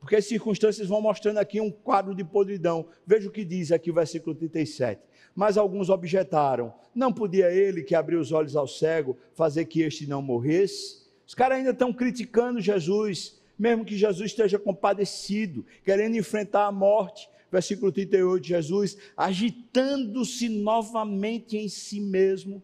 porque 0.00 0.16
as 0.16 0.26
circunstâncias 0.26 0.88
vão 0.88 1.00
mostrando 1.00 1.38
aqui 1.38 1.60
um 1.60 1.70
quadro 1.70 2.14
de 2.14 2.24
podridão. 2.24 2.88
Veja 3.06 3.28
o 3.28 3.32
que 3.32 3.44
diz 3.44 3.72
aqui 3.72 3.90
o 3.90 3.94
versículo 3.94 4.34
37. 4.34 5.02
Mas 5.38 5.56
alguns 5.56 5.88
objetaram: 5.88 6.74
não 6.92 7.12
podia 7.12 7.48
ele 7.48 7.84
que 7.84 7.94
abriu 7.94 8.18
os 8.18 8.32
olhos 8.32 8.56
ao 8.56 8.66
cego 8.66 9.16
fazer 9.34 9.66
que 9.66 9.82
este 9.82 10.04
não 10.04 10.20
morresse? 10.20 11.06
Os 11.24 11.32
caras 11.32 11.58
ainda 11.58 11.70
estão 11.70 11.92
criticando 11.92 12.60
Jesus, 12.60 13.40
mesmo 13.56 13.84
que 13.84 13.96
Jesus 13.96 14.32
esteja 14.32 14.58
compadecido, 14.58 15.64
querendo 15.84 16.16
enfrentar 16.16 16.66
a 16.66 16.72
morte. 16.72 17.30
Versículo 17.52 17.92
38, 17.92 18.44
Jesus, 18.44 18.98
agitando-se 19.16 20.48
novamente 20.48 21.56
em 21.56 21.68
si 21.68 22.00
mesmo, 22.00 22.60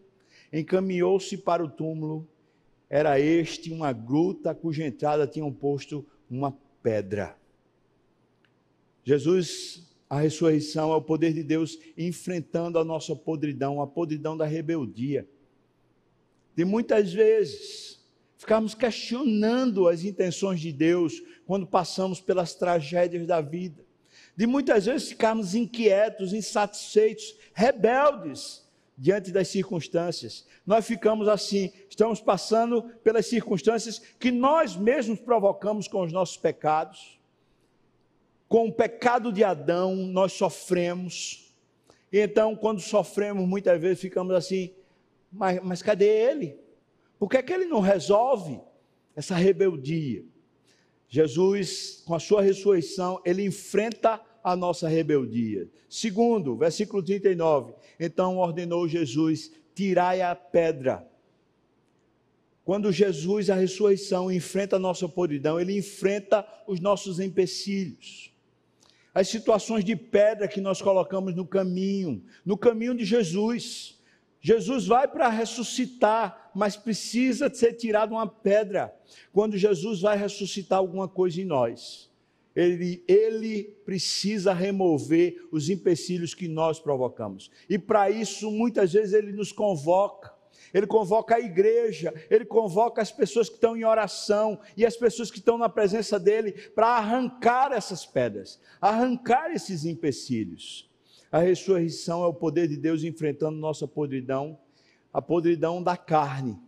encaminhou-se 0.51 1.37
para 1.37 1.63
o 1.63 1.69
túmulo. 1.69 2.27
Era 2.89 3.17
este 3.17 3.71
uma 3.71 3.93
gruta 3.93 4.53
cuja 4.53 4.85
entrada 4.85 5.25
tinham 5.25 5.49
posto 5.49 6.05
uma 6.29 6.53
pedra. 6.83 7.37
Jesus, 9.01 9.94
a 10.09 10.19
ressurreição 10.19 10.91
é 10.91 10.95
o 10.95 11.01
poder 11.01 11.33
de 11.33 11.43
Deus 11.43 11.77
enfrentando 11.97 12.77
a 12.77 12.83
nossa 12.83 13.15
podridão, 13.15 13.81
a 13.81 13.87
podridão 13.87 14.37
da 14.37 14.45
rebeldia. 14.45 15.27
De 16.55 16.63
muitas 16.63 17.11
vezes 17.11 17.99
ficarmos 18.37 18.75
questionando 18.75 19.87
as 19.87 20.03
intenções 20.03 20.59
de 20.59 20.71
Deus 20.71 21.21
quando 21.45 21.65
passamos 21.65 22.21
pelas 22.21 22.53
tragédias 22.53 23.25
da 23.25 23.41
vida. 23.41 23.83
De 24.37 24.45
muitas 24.45 24.85
vezes 24.85 25.09
ficarmos 25.09 25.55
inquietos, 25.55 26.33
insatisfeitos, 26.33 27.35
rebeldes 27.53 28.63
diante 28.97 29.31
das 29.31 29.47
circunstâncias. 29.47 30.45
Nós 30.65 30.85
ficamos 30.85 31.27
assim, 31.27 31.71
estamos 31.89 32.21
passando 32.21 32.83
pelas 33.03 33.25
circunstâncias 33.25 33.99
que 34.19 34.31
nós 34.31 34.75
mesmos 34.75 35.19
provocamos 35.19 35.87
com 35.87 36.03
os 36.03 36.11
nossos 36.11 36.37
pecados. 36.37 37.19
Com 38.55 38.69
o 38.69 38.71
pecado 38.71 39.33
de 39.33 39.43
Adão, 39.43 39.97
nós 39.97 40.31
sofremos. 40.31 41.53
Então, 42.09 42.55
quando 42.55 42.79
sofremos, 42.79 43.45
muitas 43.45 43.81
vezes 43.81 43.99
ficamos 43.99 44.33
assim, 44.33 44.71
mas, 45.29 45.61
mas 45.61 45.81
cadê 45.81 46.05
ele? 46.05 46.57
Por 47.19 47.29
que, 47.29 47.35
é 47.35 47.43
que 47.43 47.51
ele 47.51 47.65
não 47.65 47.81
resolve 47.81 48.61
essa 49.13 49.35
rebeldia? 49.35 50.23
Jesus, 51.09 52.01
com 52.05 52.15
a 52.15 52.19
sua 52.21 52.41
ressurreição, 52.41 53.21
ele 53.25 53.43
enfrenta 53.43 54.21
a 54.41 54.55
nossa 54.55 54.87
rebeldia. 54.87 55.69
Segundo, 55.89 56.55
versículo 56.55 57.03
39. 57.03 57.73
Então 57.99 58.37
ordenou 58.37 58.87
Jesus: 58.87 59.51
tirai 59.75 60.21
a 60.21 60.33
pedra. 60.33 61.05
Quando 62.63 62.89
Jesus, 62.89 63.49
a 63.49 63.55
ressurreição, 63.55 64.31
enfrenta 64.31 64.77
a 64.77 64.79
nossa 64.79 65.09
podridão, 65.09 65.59
ele 65.59 65.77
enfrenta 65.77 66.47
os 66.65 66.79
nossos 66.79 67.19
empecilhos. 67.19 68.33
As 69.15 69.29
situações 69.29 69.83
de 69.83 69.95
pedra 69.95 70.47
que 70.47 70.61
nós 70.61 70.79
colocamos 70.79 71.33
no 71.33 71.47
caminho, 71.47 72.23
no 72.45 72.55
caminho 72.55 72.93
de 72.93 73.03
Jesus. 73.03 73.97
Jesus 74.41 74.85
vai 74.85 75.07
para 75.07 75.27
ressuscitar, 75.29 76.51
mas 76.53 76.77
precisa 76.77 77.51
ser 77.51 77.73
tirada 77.73 78.13
uma 78.13 78.27
pedra. 78.27 78.93
Quando 79.33 79.57
Jesus 79.57 80.01
vai 80.01 80.15
ressuscitar 80.15 80.77
alguma 80.77 81.07
coisa 81.07 81.41
em 81.41 81.45
nós 81.45 82.13
ele, 82.55 83.03
ele 83.07 83.63
precisa 83.85 84.53
remover 84.53 85.45
os 85.51 85.69
empecilhos 85.69 86.33
que 86.33 86.47
nós 86.47 86.79
provocamos. 86.79 87.51
E 87.69 87.77
para 87.77 88.09
isso, 88.09 88.49
muitas 88.49 88.93
vezes, 88.93 89.13
ele 89.13 89.33
nos 89.33 89.51
convoca. 89.51 90.33
Ele 90.73 90.87
convoca 90.87 91.35
a 91.35 91.39
igreja, 91.39 92.13
ele 92.29 92.45
convoca 92.45 93.01
as 93.01 93.11
pessoas 93.11 93.49
que 93.49 93.55
estão 93.55 93.75
em 93.75 93.83
oração 93.83 94.59
e 94.75 94.85
as 94.85 94.95
pessoas 94.95 95.31
que 95.31 95.39
estão 95.39 95.57
na 95.57 95.69
presença 95.69 96.19
dele 96.19 96.51
para 96.51 96.87
arrancar 96.87 97.71
essas 97.71 98.05
pedras, 98.05 98.59
arrancar 98.79 99.51
esses 99.51 99.85
empecilhos. 99.85 100.89
A 101.31 101.39
ressurreição 101.39 102.23
é 102.23 102.27
o 102.27 102.33
poder 102.33 102.67
de 102.67 102.77
Deus 102.77 103.03
enfrentando 103.03 103.57
nossa 103.57 103.87
podridão, 103.87 104.57
a 105.13 105.21
podridão 105.21 105.81
da 105.81 105.97
carne, 105.97 106.59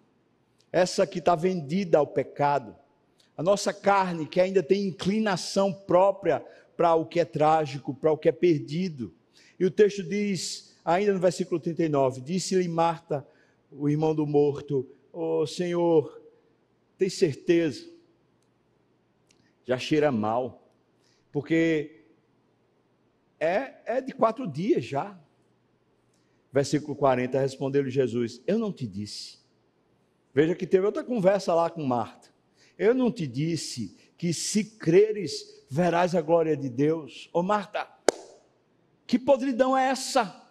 essa 0.72 1.06
que 1.06 1.20
está 1.20 1.36
vendida 1.36 1.98
ao 1.98 2.08
pecado 2.08 2.76
a 3.38 3.44
nossa 3.44 3.72
carne, 3.72 4.26
que 4.26 4.42
ainda 4.42 4.64
tem 4.64 4.88
inclinação 4.88 5.72
própria 5.72 6.44
para 6.76 6.96
o 6.96 7.06
que 7.06 7.20
é 7.20 7.26
trágico, 7.26 7.94
para 7.94 8.12
o 8.12 8.18
que 8.18 8.28
é 8.28 8.32
perdido. 8.32 9.14
E 9.60 9.66
o 9.66 9.70
texto 9.70 10.02
diz, 10.02 10.76
ainda 10.84 11.14
no 11.14 11.20
versículo 11.20 11.60
39, 11.60 12.22
disse-lhe 12.22 12.68
Marta, 12.68 13.26
o 13.72 13.90
irmão 13.90 14.16
do 14.16 14.26
morto, 14.26 14.88
ô 15.12 15.40
oh, 15.40 15.48
Senhor, 15.48 16.22
tem 16.98 17.10
certeza? 17.10 17.88
Já 19.66 19.78
cheira 19.78 20.12
mal, 20.12 20.72
porque 21.32 22.06
é, 23.40 23.98
é 23.98 24.02
de 24.02 24.14
quatro 24.14 24.48
dias 24.48 24.86
já. 24.86 25.20
Versículo 26.52 26.96
40, 26.96 27.40
respondeu-lhe 27.40 27.90
Jesus: 27.90 28.42
Eu 28.48 28.58
não 28.58 28.72
te 28.72 28.88
disse. 28.88 29.40
Veja 30.34 30.56
que 30.56 30.66
teve 30.66 30.86
outra 30.86 31.04
conversa 31.04 31.54
lá 31.54 31.70
com 31.70 31.84
Marta. 31.84 32.30
Eu 32.78 32.94
não 32.94 33.12
te 33.12 33.28
disse 33.28 33.98
que 34.18 34.34
se 34.34 34.64
creres, 34.64 35.66
verás 35.70 36.16
a 36.16 36.22
glória 36.22 36.56
de 36.56 36.70
Deus. 36.70 37.30
Ô 37.34 37.44
Marta, 37.44 37.88
que 39.06 39.20
podridão 39.20 39.78
é 39.78 39.90
essa? 39.90 40.47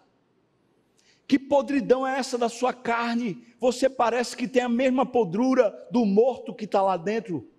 Que 1.27 1.37
podridão 1.37 2.07
é 2.07 2.17
essa 2.17 2.37
da 2.37 2.47
sua 2.47 2.73
carne? 2.73 3.45
Você 3.59 3.89
parece 3.89 4.35
que 4.37 4.47
tem 4.47 4.61
a 4.61 4.69
mesma 4.69 5.05
podrura 5.05 5.73
do 5.91 6.05
morto 6.05 6.53
que 6.53 6.65
está 6.65 6.81
lá 6.81 6.95
dentro. 6.95 7.49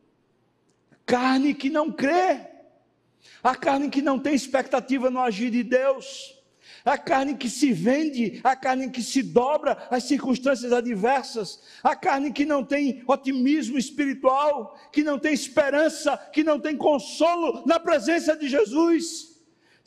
Carne 1.04 1.54
que 1.54 1.68
não 1.68 1.92
crê, 1.92 2.40
a 3.42 3.54
carne 3.54 3.90
que 3.90 4.00
não 4.00 4.18
tem 4.18 4.34
expectativa 4.34 5.10
no 5.10 5.20
agir 5.20 5.50
de 5.50 5.62
Deus 5.62 6.38
a 6.84 6.96
carne 6.96 7.36
que 7.36 7.50
se 7.50 7.72
vende, 7.72 8.40
a 8.42 8.56
carne 8.56 8.90
que 8.90 9.02
se 9.02 9.22
dobra 9.22 9.86
às 9.90 10.04
circunstâncias 10.04 10.72
adversas, 10.72 11.60
a 11.82 11.94
carne 11.94 12.32
que 12.32 12.44
não 12.44 12.64
tem 12.64 13.02
otimismo 13.06 13.78
espiritual, 13.78 14.78
que 14.92 15.02
não 15.02 15.18
tem 15.18 15.32
esperança, 15.32 16.16
que 16.32 16.42
não 16.42 16.58
tem 16.58 16.76
consolo 16.76 17.62
na 17.66 17.78
presença 17.78 18.36
de 18.36 18.48
Jesus. 18.48 19.37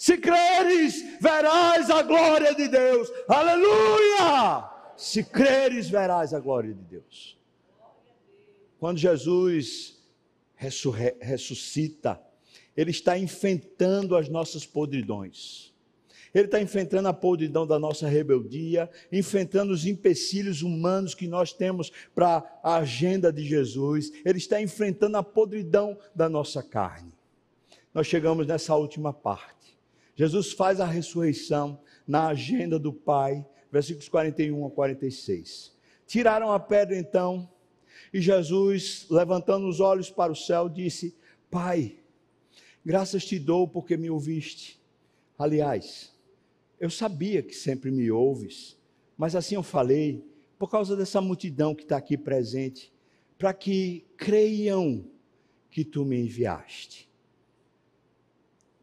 Se 0.01 0.17
creres, 0.17 1.19
verás 1.21 1.91
a 1.91 2.01
glória 2.01 2.55
de 2.55 2.67
Deus. 2.67 3.07
Aleluia! 3.27 4.67
Se 4.97 5.23
creres, 5.23 5.91
verás 5.91 6.33
a 6.33 6.39
glória 6.39 6.73
de 6.73 6.81
Deus. 6.81 7.37
Quando 8.79 8.97
Jesus 8.97 10.01
ressuscita, 10.55 12.19
ele 12.75 12.89
está 12.89 13.15
enfrentando 13.15 14.15
as 14.15 14.27
nossas 14.27 14.65
podridões 14.65 15.71
ele 16.33 16.45
está 16.45 16.61
enfrentando 16.61 17.09
a 17.09 17.13
podridão 17.13 17.67
da 17.67 17.77
nossa 17.77 18.07
rebeldia, 18.07 18.89
enfrentando 19.11 19.73
os 19.73 19.85
empecilhos 19.85 20.61
humanos 20.61 21.13
que 21.13 21.27
nós 21.27 21.51
temos 21.51 21.91
para 22.15 22.59
a 22.63 22.75
agenda 22.77 23.33
de 23.33 23.43
Jesus. 23.43 24.13
Ele 24.23 24.37
está 24.37 24.61
enfrentando 24.61 25.17
a 25.17 25.23
podridão 25.23 25.99
da 26.15 26.29
nossa 26.29 26.63
carne. 26.63 27.11
Nós 27.93 28.07
chegamos 28.07 28.47
nessa 28.47 28.73
última 28.77 29.11
parte. 29.11 29.60
Jesus 30.21 30.51
faz 30.51 30.79
a 30.79 30.85
ressurreição 30.85 31.81
na 32.05 32.27
agenda 32.27 32.77
do 32.77 32.93
Pai, 32.93 33.43
versículos 33.71 34.07
41 34.07 34.67
a 34.67 34.69
46. 34.69 35.75
Tiraram 36.05 36.51
a 36.51 36.59
pedra 36.59 36.95
então, 36.95 37.49
e 38.13 38.21
Jesus, 38.21 39.07
levantando 39.09 39.67
os 39.67 39.79
olhos 39.79 40.11
para 40.11 40.31
o 40.31 40.35
céu, 40.35 40.69
disse: 40.69 41.17
Pai, 41.49 41.97
graças 42.85 43.25
te 43.25 43.39
dou 43.39 43.67
porque 43.67 43.97
me 43.97 44.11
ouviste. 44.11 44.79
Aliás, 45.39 46.13
eu 46.79 46.91
sabia 46.91 47.41
que 47.41 47.55
sempre 47.55 47.89
me 47.89 48.11
ouves, 48.11 48.77
mas 49.17 49.35
assim 49.35 49.55
eu 49.55 49.63
falei, 49.63 50.23
por 50.59 50.69
causa 50.69 50.95
dessa 50.95 51.19
multidão 51.19 51.73
que 51.73 51.81
está 51.81 51.97
aqui 51.97 52.15
presente, 52.15 52.93
para 53.39 53.55
que 53.55 54.05
creiam 54.17 55.03
que 55.71 55.83
tu 55.83 56.05
me 56.05 56.21
enviaste. 56.21 57.10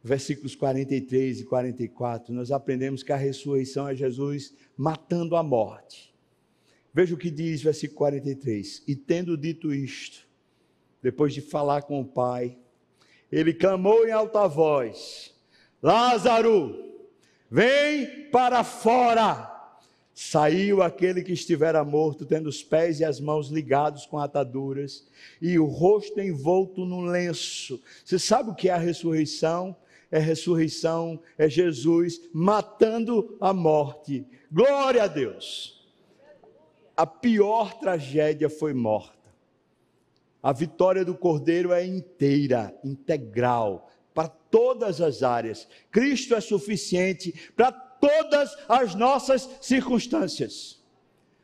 Versículos 0.08 0.54
43 0.54 1.40
e 1.40 1.44
44, 1.44 2.32
nós 2.32 2.50
aprendemos 2.50 3.02
que 3.02 3.12
a 3.12 3.16
ressurreição 3.16 3.86
é 3.86 3.94
Jesus 3.94 4.54
matando 4.74 5.36
a 5.36 5.42
morte. 5.42 6.14
Veja 6.94 7.14
o 7.14 7.18
que 7.18 7.30
diz 7.30 7.60
versículo 7.60 7.98
43. 7.98 8.84
E 8.88 8.96
tendo 8.96 9.36
dito 9.36 9.70
isto, 9.70 10.26
depois 11.02 11.34
de 11.34 11.42
falar 11.42 11.82
com 11.82 12.00
o 12.00 12.06
Pai, 12.06 12.56
ele 13.30 13.52
clamou 13.52 14.08
em 14.08 14.10
alta 14.10 14.48
voz: 14.48 15.34
Lázaro, 15.82 16.74
vem 17.50 18.30
para 18.30 18.64
fora. 18.64 19.56
Saiu 20.14 20.82
aquele 20.82 21.22
que 21.22 21.32
estivera 21.32 21.84
morto, 21.84 22.24
tendo 22.24 22.48
os 22.48 22.62
pés 22.62 22.98
e 22.98 23.04
as 23.04 23.20
mãos 23.20 23.50
ligados 23.50 24.06
com 24.06 24.18
ataduras 24.18 25.06
e 25.38 25.58
o 25.58 25.66
rosto 25.66 26.18
envolto 26.18 26.86
num 26.86 27.02
lenço. 27.02 27.78
Você 28.02 28.18
sabe 28.18 28.50
o 28.50 28.54
que 28.54 28.70
é 28.70 28.72
a 28.72 28.78
ressurreição? 28.78 29.76
É 30.10 30.18
ressurreição, 30.18 31.20
é 31.36 31.48
Jesus 31.48 32.20
matando 32.32 33.36
a 33.40 33.52
morte. 33.52 34.26
Glória 34.50 35.04
a 35.04 35.06
Deus. 35.06 35.86
A 36.96 37.06
pior 37.06 37.78
tragédia 37.78 38.48
foi 38.48 38.72
morta. 38.72 39.16
A 40.42 40.52
vitória 40.52 41.04
do 41.04 41.14
Cordeiro 41.14 41.72
é 41.72 41.84
inteira, 41.84 42.74
integral, 42.82 43.90
para 44.14 44.28
todas 44.28 45.00
as 45.00 45.22
áreas. 45.22 45.68
Cristo 45.90 46.34
é 46.34 46.40
suficiente 46.40 47.50
para 47.54 47.70
todas 47.70 48.56
as 48.68 48.94
nossas 48.94 49.48
circunstâncias. 49.60 50.82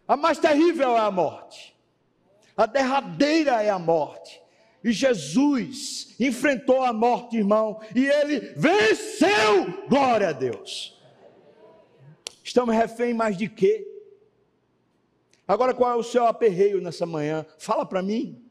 A 0.07 0.17
mais 0.17 0.39
terrível 0.39 0.97
é 0.97 1.01
a 1.01 1.11
morte. 1.11 1.77
A 2.57 2.67
derradeira 2.67 3.63
é 3.63 3.71
a 3.71 3.79
morte. 3.79 4.41
E 4.85 4.93
Jesus 4.93 6.15
enfrentou 6.21 6.83
a 6.83 6.93
morte, 6.93 7.39
irmão, 7.39 7.81
e 7.97 8.07
ele 8.07 8.53
venceu. 8.55 9.87
Glória 9.89 10.29
a 10.29 10.33
Deus. 10.33 11.03
Estamos 12.45 12.75
refém 12.75 13.15
mais 13.15 13.35
de 13.35 13.49
quê? 13.49 13.89
Agora 15.49 15.73
qual 15.73 15.91
é 15.91 15.95
o 15.95 16.03
seu 16.03 16.27
aperreio 16.27 16.83
nessa 16.83 17.07
manhã? 17.07 17.47
Fala 17.59 17.87
para 17.87 18.03
mim. 18.03 18.45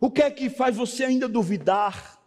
O 0.00 0.10
que 0.10 0.22
é 0.22 0.30
que 0.30 0.48
faz 0.48 0.74
você 0.74 1.04
ainda 1.04 1.28
duvidar? 1.28 2.18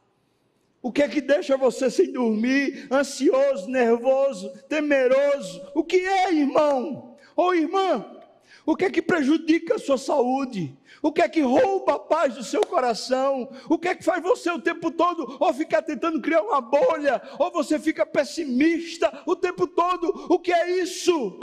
O 0.84 0.92
que 0.92 1.02
é 1.02 1.08
que 1.08 1.22
deixa 1.22 1.58
você 1.58 1.90
sem 1.90 2.12
dormir, 2.12 2.88
ansioso, 2.92 3.68
nervoso, 3.70 4.52
temeroso? 4.70 5.62
O 5.74 5.84
que 5.84 5.98
é, 5.98 6.32
irmão? 6.32 7.18
Ou 7.36 7.56
irmã? 7.56 8.21
O 8.66 8.76
que 8.76 8.86
é 8.86 8.90
que 8.92 9.02
prejudica 9.02 9.76
a 9.76 9.80
sua 9.80 9.98
saúde? 9.98 10.78
O 11.02 11.12
que 11.12 11.22
é 11.22 11.28
que 11.28 11.42
rouba 11.42 11.96
a 11.96 12.00
paz 12.00 12.36
do 12.36 12.44
seu 12.44 12.62
coração? 12.62 13.50
O 13.68 13.78
que 13.78 13.88
é 13.88 13.96
que 13.96 14.04
faz 14.04 14.22
você 14.22 14.52
o 14.52 14.62
tempo 14.62 14.92
todo 14.92 15.38
ou 15.40 15.54
ficar 15.54 15.82
tentando 15.82 16.22
criar 16.22 16.44
uma 16.44 16.62
bolha, 16.62 17.22
ou 17.40 17.52
você 17.52 17.80
fica 17.80 18.06
pessimista 18.06 19.24
o 19.26 19.36
tempo 19.36 19.66
todo? 19.66 20.28
O 20.30 20.40
que 20.40 20.52
é 20.52 20.80
isso? 20.80 21.40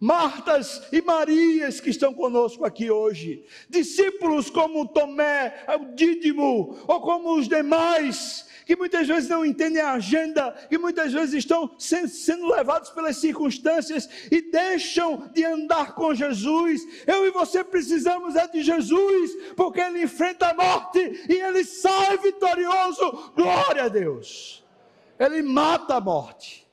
Martas 0.00 0.82
e 0.90 1.00
Marias 1.00 1.78
que 1.78 1.90
estão 1.90 2.12
conosco 2.12 2.64
aqui 2.64 2.90
hoje, 2.90 3.44
discípulos 3.68 4.50
como 4.50 4.88
Tomé, 4.88 5.64
o 5.78 5.94
Dídimo, 5.94 6.76
ou 6.88 7.00
como 7.00 7.38
os 7.38 7.46
demais, 7.46 8.48
que 8.72 8.76
muitas 8.76 9.06
vezes 9.06 9.28
não 9.28 9.44
entendem 9.44 9.82
a 9.82 9.92
agenda, 9.92 10.50
que 10.66 10.78
muitas 10.78 11.12
vezes 11.12 11.34
estão 11.34 11.70
sendo 11.76 12.46
levados 12.46 12.88
pelas 12.88 13.18
circunstâncias 13.18 14.08
e 14.30 14.50
deixam 14.50 15.28
de 15.34 15.44
andar 15.44 15.94
com 15.94 16.14
Jesus. 16.14 16.80
Eu 17.06 17.26
e 17.26 17.30
você 17.30 17.62
precisamos 17.62 18.34
é 18.34 18.48
de 18.48 18.62
Jesus, 18.62 19.30
porque 19.56 19.78
ele 19.78 20.04
enfrenta 20.04 20.48
a 20.48 20.54
morte 20.54 20.98
e 21.28 21.34
ele 21.34 21.64
sai 21.66 22.16
vitorioso. 22.16 23.32
Glória 23.36 23.84
a 23.84 23.88
Deus! 23.88 24.64
Ele 25.18 25.42
mata 25.42 25.96
a 25.96 26.00
morte. 26.00 26.66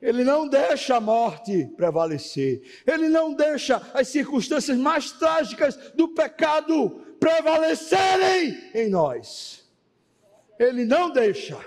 Ele 0.00 0.24
não 0.24 0.48
deixa 0.48 0.96
a 0.96 1.00
morte 1.02 1.66
prevalecer. 1.76 2.62
Ele 2.86 3.10
não 3.10 3.34
deixa 3.34 3.82
as 3.92 4.08
circunstâncias 4.08 4.78
mais 4.78 5.12
trágicas 5.12 5.76
do 5.94 6.08
pecado 6.08 6.88
prevalecerem 7.20 8.70
em 8.72 8.88
nós. 8.88 9.65
Ele 10.58 10.84
não 10.84 11.10
deixa. 11.10 11.58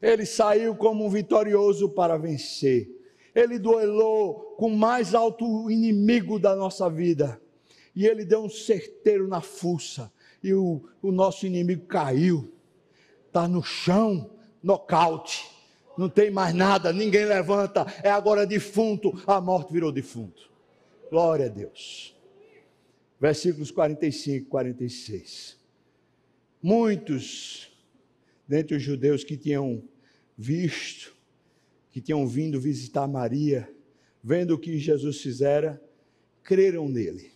Ele 0.00 0.26
saiu 0.26 0.74
como 0.74 1.06
um 1.06 1.10
vitorioso 1.10 1.88
para 1.88 2.16
vencer. 2.16 2.90
Ele 3.34 3.58
duelou 3.58 4.56
com 4.58 4.68
o 4.68 4.76
mais 4.76 5.14
alto 5.14 5.70
inimigo 5.70 6.38
da 6.38 6.54
nossa 6.54 6.90
vida. 6.90 7.40
E 7.94 8.06
ele 8.06 8.24
deu 8.24 8.44
um 8.44 8.50
certeiro 8.50 9.28
na 9.28 9.40
fuça. 9.40 10.12
E 10.42 10.52
o, 10.52 10.82
o 11.00 11.12
nosso 11.12 11.46
inimigo 11.46 11.86
caiu. 11.86 12.52
Está 13.28 13.46
no 13.46 13.62
chão, 13.62 14.30
nocaute 14.62 15.52
não 15.96 16.08
tem 16.08 16.30
mais 16.30 16.54
nada, 16.54 16.92
ninguém 16.92 17.24
levanta, 17.24 17.86
é 18.02 18.10
agora 18.10 18.46
defunto, 18.46 19.12
a 19.26 19.40
morte 19.40 19.72
virou 19.72 19.92
defunto. 19.92 20.50
Glória 21.10 21.46
a 21.46 21.48
Deus. 21.48 22.16
Versículos 23.20 23.70
45 23.70 24.46
e 24.46 24.48
46. 24.48 25.61
Muitos 26.62 27.72
dentre 28.46 28.76
os 28.76 28.82
judeus 28.82 29.24
que 29.24 29.36
tinham 29.36 29.82
visto, 30.36 31.14
que 31.90 32.00
tinham 32.00 32.26
vindo 32.26 32.60
visitar 32.60 33.08
Maria, 33.08 33.68
vendo 34.22 34.54
o 34.54 34.58
que 34.58 34.78
Jesus 34.78 35.20
fizera, 35.20 35.82
creram 36.42 36.88
nele. 36.88 37.32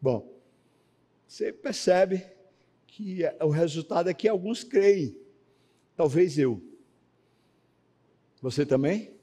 Bom, 0.00 0.40
você 1.26 1.52
percebe 1.52 2.24
que 2.86 3.20
o 3.40 3.48
resultado 3.48 4.08
é 4.08 4.14
que 4.14 4.26
alguns 4.26 4.64
creem. 4.64 5.16
Talvez 5.96 6.38
eu. 6.38 6.62
Você 8.40 8.64
também? 8.64 9.16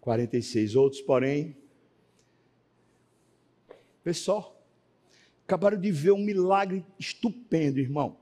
46. 0.00 0.76
Outros, 0.76 1.00
porém, 1.02 1.56
só, 4.12 4.60
acabaram 5.44 5.80
de 5.80 5.90
ver 5.90 6.12
um 6.12 6.18
milagre 6.18 6.84
estupendo, 6.98 7.78
irmão. 7.78 8.18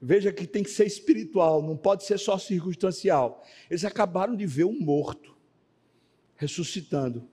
Veja 0.00 0.32
que 0.32 0.46
tem 0.46 0.62
que 0.62 0.70
ser 0.70 0.86
espiritual, 0.86 1.62
não 1.62 1.76
pode 1.76 2.04
ser 2.04 2.18
só 2.18 2.36
circunstancial. 2.36 3.42
Eles 3.70 3.84
acabaram 3.84 4.36
de 4.36 4.46
ver 4.46 4.64
um 4.64 4.78
morto 4.78 5.34
ressuscitando. 6.36 7.28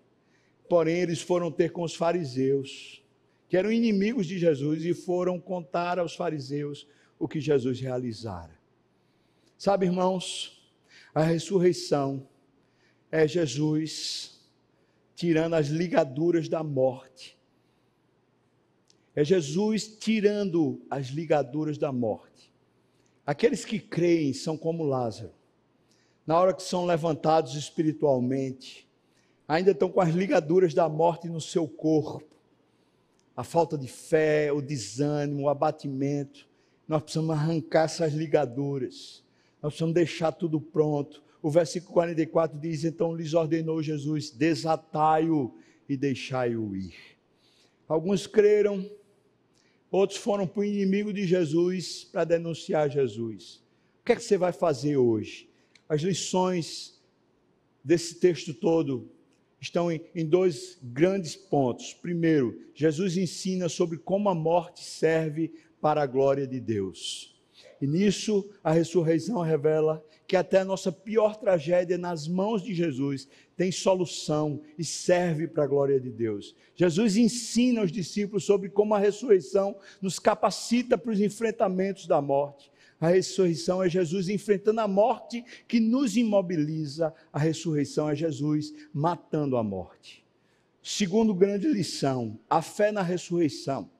Porém, 0.70 1.00
eles 1.00 1.22
foram 1.22 1.52
ter 1.52 1.72
com 1.72 1.84
os 1.84 1.94
fariseus, 1.94 3.04
que 3.50 3.58
eram 3.58 3.72
inimigos 3.72 4.26
de 4.26 4.40
Jesus, 4.40 4.86
e 4.86 4.94
foram 4.94 5.40
contar 5.40 6.00
aos 6.00 6.16
fariseus 6.16 6.88
o 7.20 7.28
que 7.28 7.40
Jesus 7.40 7.80
realizara. 7.80 8.58
Sabe, 9.58 9.86
irmãos, 9.86 10.72
a 11.14 11.22
ressurreição 11.22 12.28
é 13.12 13.28
Jesus 13.28 14.33
tirando 15.16 15.54
as 15.54 15.68
ligaduras 15.68 16.50
da 16.50 16.64
morte. 16.64 17.38
É 19.16 19.24
Jesus 19.24 19.88
tirando 19.88 20.82
as 20.90 21.08
ligaduras 21.08 21.78
da 21.78 21.92
morte. 21.92 22.52
Aqueles 23.26 23.64
que 23.64 23.80
creem 23.80 24.34
são 24.34 24.58
como 24.58 24.84
Lázaro. 24.84 25.32
Na 26.26 26.40
hora 26.40 26.54
que 26.54 26.64
são 26.64 26.86
levantados 26.86 27.56
espiritualmente, 27.56 28.88
ainda 29.48 29.72
estão 29.72 29.90
com 29.90 30.02
as 30.02 30.14
ligaduras 30.14 30.74
da 30.74 30.90
morte 30.90 31.28
no 31.28 31.40
seu 31.40 31.68
corpo. 31.68 32.34
A 33.36 33.44
falta 33.44 33.78
de 33.78 33.88
fé, 33.88 34.52
o 34.52 34.62
desânimo, 34.62 35.44
o 35.44 35.50
abatimento. 35.50 36.48
Nós 36.88 37.02
precisamos 37.02 37.32
arrancar 37.32 37.86
essas 37.86 38.14
ligaduras. 38.14 39.24
Nós 39.62 39.74
precisamos 39.74 39.96
deixar 39.96 40.32
tudo 40.32 40.60
pronto. 40.60 41.23
O 41.44 41.52
versículo 41.52 41.92
44 41.92 42.58
diz: 42.58 42.86
Então 42.86 43.14
lhes 43.14 43.34
ordenou 43.34 43.84
Jesus: 43.84 44.32
desatai-o 44.32 45.54
e 45.90 45.98
deixai-o 45.98 46.74
ir. 46.74 46.96
Alguns 47.86 48.26
creram, 48.26 48.90
outros 49.92 50.18
foram 50.18 50.48
para 50.48 50.62
o 50.62 50.64
inimigo 50.64 51.12
de 51.12 51.28
Jesus 51.28 52.06
para 52.06 52.24
denunciar 52.24 52.90
Jesus. 52.90 53.62
O 54.00 54.06
que 54.06 54.14
é 54.14 54.16
que 54.16 54.24
você 54.24 54.38
vai 54.38 54.54
fazer 54.54 54.96
hoje? 54.96 55.50
As 55.90 56.02
lições 56.02 56.98
desse 57.84 58.16
texto 58.16 58.54
todo 58.54 59.12
estão 59.60 59.92
em, 59.92 60.02
em, 60.16 60.26
dois 60.26 60.78
grandes 60.82 61.36
pontos. 61.36 61.94
Primeiro, 61.94 62.58
Jesus 62.74 63.18
ensina 63.18 63.68
sobre 63.68 63.98
como 63.98 64.30
a 64.30 64.36
morte 64.36 64.82
serve 64.82 65.54
para 65.82 66.02
a 66.02 66.08
glória 66.08 66.48
de 66.48 66.62
Deus. 66.62 67.33
E 67.84 67.86
nisso 67.86 68.50
a 68.64 68.72
ressurreição 68.72 69.42
revela 69.42 70.02
que 70.26 70.38
até 70.38 70.60
a 70.60 70.64
nossa 70.64 70.90
pior 70.90 71.36
tragédia 71.36 71.98
nas 71.98 72.30
mãos 72.30 72.64
de 72.64 72.74
Jesus 72.74 73.28
tem 73.58 73.74
solução 73.74 74.62
e 74.80 74.86
serve 74.86 75.50
para 75.50 75.66
a 75.66 75.68
glória 75.68 76.00
de 76.00 76.10
Deus. 76.10 76.56
Jesus 76.78 77.18
ensina 77.18 77.82
os 77.82 77.92
discípulos 77.92 78.46
sobre 78.46 78.70
como 78.70 78.96
a 78.96 79.00
ressurreição 79.00 79.76
nos 80.02 80.18
capacita 80.18 80.98
para 80.98 81.12
os 81.12 81.20
enfrentamentos 81.20 82.08
da 82.08 82.22
morte. 82.22 82.72
A 83.02 83.10
ressurreição 83.10 83.84
é 83.84 83.90
Jesus 83.90 84.30
enfrentando 84.30 84.80
a 84.80 84.88
morte 84.88 85.44
que 85.68 85.82
nos 85.82 86.16
imobiliza. 86.16 87.14
A 87.34 87.38
ressurreição 87.38 88.10
é 88.10 88.16
Jesus 88.16 88.74
matando 88.94 89.58
a 89.58 89.64
morte. 89.64 90.24
Segundo 90.82 91.36
grande 91.36 91.68
lição, 91.68 92.40
a 92.50 92.62
fé 92.62 92.94
na 92.94 93.02
ressurreição 93.02 93.92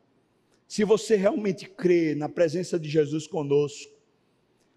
se 0.74 0.84
você 0.84 1.16
realmente 1.16 1.70
crê 1.70 2.16
na 2.16 2.28
presença 2.28 2.80
de 2.80 2.90
Jesus 2.90 3.28
conosco, 3.28 3.94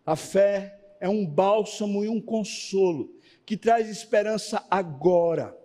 a 0.05 0.14
fé 0.14 0.78
é 1.01 1.09
um 1.09 1.24
bálsamo 1.24 2.05
e 2.05 2.09
um 2.11 2.20
consolo 2.20 3.18
que 3.47 3.57
traz 3.57 3.88
esperança 3.88 4.62
agora. 4.70 5.57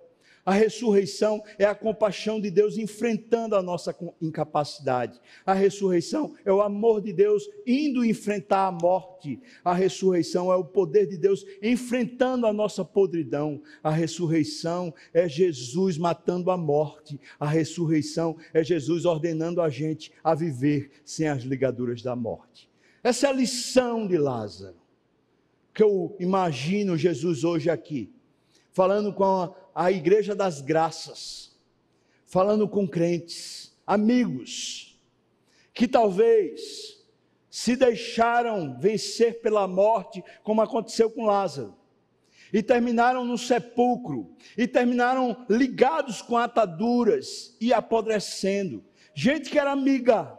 A 0.46 0.54
ressurreição 0.54 1.44
é 1.60 1.66
a 1.66 1.76
compaixão 1.76 2.42
de 2.42 2.50
Deus 2.50 2.78
enfrentando 2.78 3.56
a 3.56 3.62
nossa 3.62 3.96
incapacidade. 4.22 5.20
A 5.46 5.54
ressurreição 5.54 6.36
é 6.44 6.52
o 6.52 6.62
amor 6.62 7.02
de 7.02 7.14
Deus 7.14 7.48
indo 7.66 8.04
enfrentar 8.04 8.68
a 8.68 8.72
morte. 8.72 9.40
A 9.64 9.74
ressurreição 9.74 10.52
é 10.52 10.56
o 10.56 10.66
poder 10.66 11.06
de 11.06 11.18
Deus 11.18 11.46
enfrentando 11.62 12.48
a 12.48 12.54
nossa 12.54 12.84
podridão. 12.84 13.62
A 13.84 13.92
ressurreição 13.92 14.94
é 15.14 15.30
Jesus 15.30 15.98
matando 15.98 16.50
a 16.50 16.58
morte. 16.58 17.20
A 17.40 17.46
ressurreição 17.46 18.36
é 18.54 18.64
Jesus 18.64 19.06
ordenando 19.06 19.62
a 19.62 19.70
gente 19.70 20.12
a 20.24 20.34
viver 20.34 20.92
sem 21.06 21.28
as 21.28 21.44
ligaduras 21.44 22.02
da 22.02 22.16
morte. 22.16 22.70
Essa 23.04 23.28
é 23.28 23.30
a 23.30 23.34
lição 23.34 24.08
de 24.08 24.18
Lázaro, 24.18 24.78
que 25.74 25.84
eu 25.84 26.16
imagino 26.20 26.98
Jesus 26.98 27.44
hoje 27.44 27.70
aqui, 27.70 28.12
falando 28.72 29.14
com 29.14 29.26
a 29.26 29.62
a 29.74 29.92
igreja 29.92 30.36
das 30.36 30.62
graças, 30.62 31.56
falando 32.26 32.68
com 32.68 32.88
crentes, 32.88 33.74
amigos, 33.86 35.00
que 35.74 35.88
talvez 35.88 37.00
se 37.50 37.76
deixaram 37.76 38.78
vencer 38.80 39.42
pela 39.42 39.68
morte, 39.68 40.24
como 40.44 40.62
aconteceu 40.62 41.10
com 41.10 41.26
Lázaro, 41.26 41.76
e 42.54 42.62
terminaram 42.62 43.24
no 43.26 43.38
sepulcro, 43.38 44.36
e 44.58 44.68
terminaram 44.68 45.46
ligados 45.50 46.22
com 46.22 46.38
ataduras 46.38 47.56
e 47.60 47.74
apodrecendo. 47.74 48.84
Gente 49.14 49.50
que 49.50 49.60
era 49.60 49.72
amiga, 49.72 50.38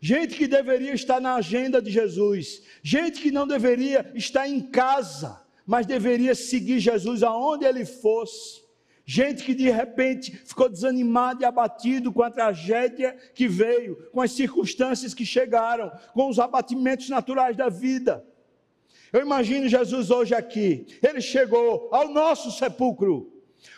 gente 0.00 0.34
que 0.34 0.46
deveria 0.46 0.92
estar 0.92 1.20
na 1.20 1.34
agenda 1.36 1.80
de 1.80 1.90
Jesus, 1.90 2.62
gente 2.82 3.22
que 3.22 3.30
não 3.30 3.46
deveria 3.46 4.10
estar 4.14 4.46
em 4.46 4.60
casa, 4.60 5.42
mas 5.70 5.86
deveria 5.86 6.34
seguir 6.34 6.80
Jesus 6.80 7.22
aonde 7.22 7.64
ele 7.64 7.84
fosse. 7.84 8.60
Gente 9.06 9.44
que 9.44 9.54
de 9.54 9.70
repente 9.70 10.32
ficou 10.44 10.68
desanimado 10.68 11.42
e 11.42 11.44
abatido 11.44 12.12
com 12.12 12.24
a 12.24 12.30
tragédia 12.30 13.16
que 13.36 13.46
veio, 13.46 13.94
com 14.10 14.20
as 14.20 14.32
circunstâncias 14.32 15.14
que 15.14 15.24
chegaram, 15.24 15.92
com 16.12 16.28
os 16.28 16.40
abatimentos 16.40 17.08
naturais 17.08 17.56
da 17.56 17.68
vida. 17.68 18.26
Eu 19.12 19.20
imagino 19.20 19.68
Jesus 19.68 20.10
hoje 20.10 20.34
aqui, 20.34 20.86
ele 21.00 21.20
chegou 21.20 21.88
ao 21.92 22.08
nosso 22.08 22.50
sepulcro 22.50 23.29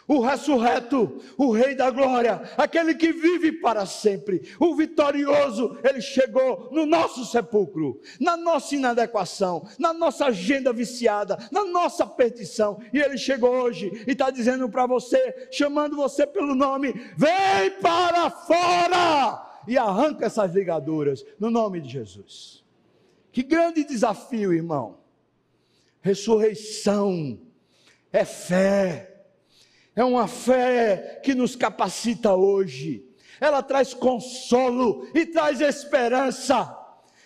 o 0.07 0.21
ressurreto, 0.21 1.21
o 1.37 1.53
Rei 1.53 1.75
da 1.75 1.91
Glória, 1.91 2.43
aquele 2.57 2.95
que 2.95 3.13
vive 3.13 3.53
para 3.53 3.87
sempre, 3.87 4.55
o 4.59 4.75
vitorioso, 4.75 5.79
ele 5.83 6.01
chegou 6.01 6.69
no 6.73 6.85
nosso 6.85 7.25
sepulcro, 7.25 8.01
na 8.21 8.37
nossa 8.37 8.75
inadequação, 8.75 9.67
na 9.79 9.93
nossa 9.93 10.27
agenda 10.27 10.73
viciada, 10.73 11.39
na 11.51 11.65
nossa 11.65 12.07
perdição, 12.07 12.81
e 12.93 12.99
ele 12.99 13.17
chegou 13.17 13.51
hoje 13.51 14.05
e 14.07 14.13
está 14.13 14.31
dizendo 14.31 14.69
para 14.69 14.87
você, 14.87 15.49
chamando 15.51 15.97
você 15.97 16.27
pelo 16.27 16.55
nome: 16.55 16.93
vem 17.17 17.71
para 17.81 18.31
fora! 18.31 19.51
E 19.67 19.79
arranca 19.79 20.27
essas 20.27 20.53
ligaduras, 20.53 21.25
no 21.39 21.49
nome 21.49 21.81
de 21.81 21.89
Jesus. 21.89 22.65
Que 23.31 23.43
grande 23.43 23.85
desafio, 23.85 24.53
irmão! 24.53 24.99
Ressurreição 26.01 27.39
é 28.13 28.25
fé 28.25 29.12
é 29.95 30.05
uma 30.05 30.27
fé 30.27 31.21
que 31.23 31.35
nos 31.35 31.55
capacita 31.55 32.33
hoje. 32.35 33.05
Ela 33.41 33.63
traz 33.63 33.93
consolo 33.93 35.09
e 35.15 35.27
traz 35.27 35.61
esperança. 35.61 36.79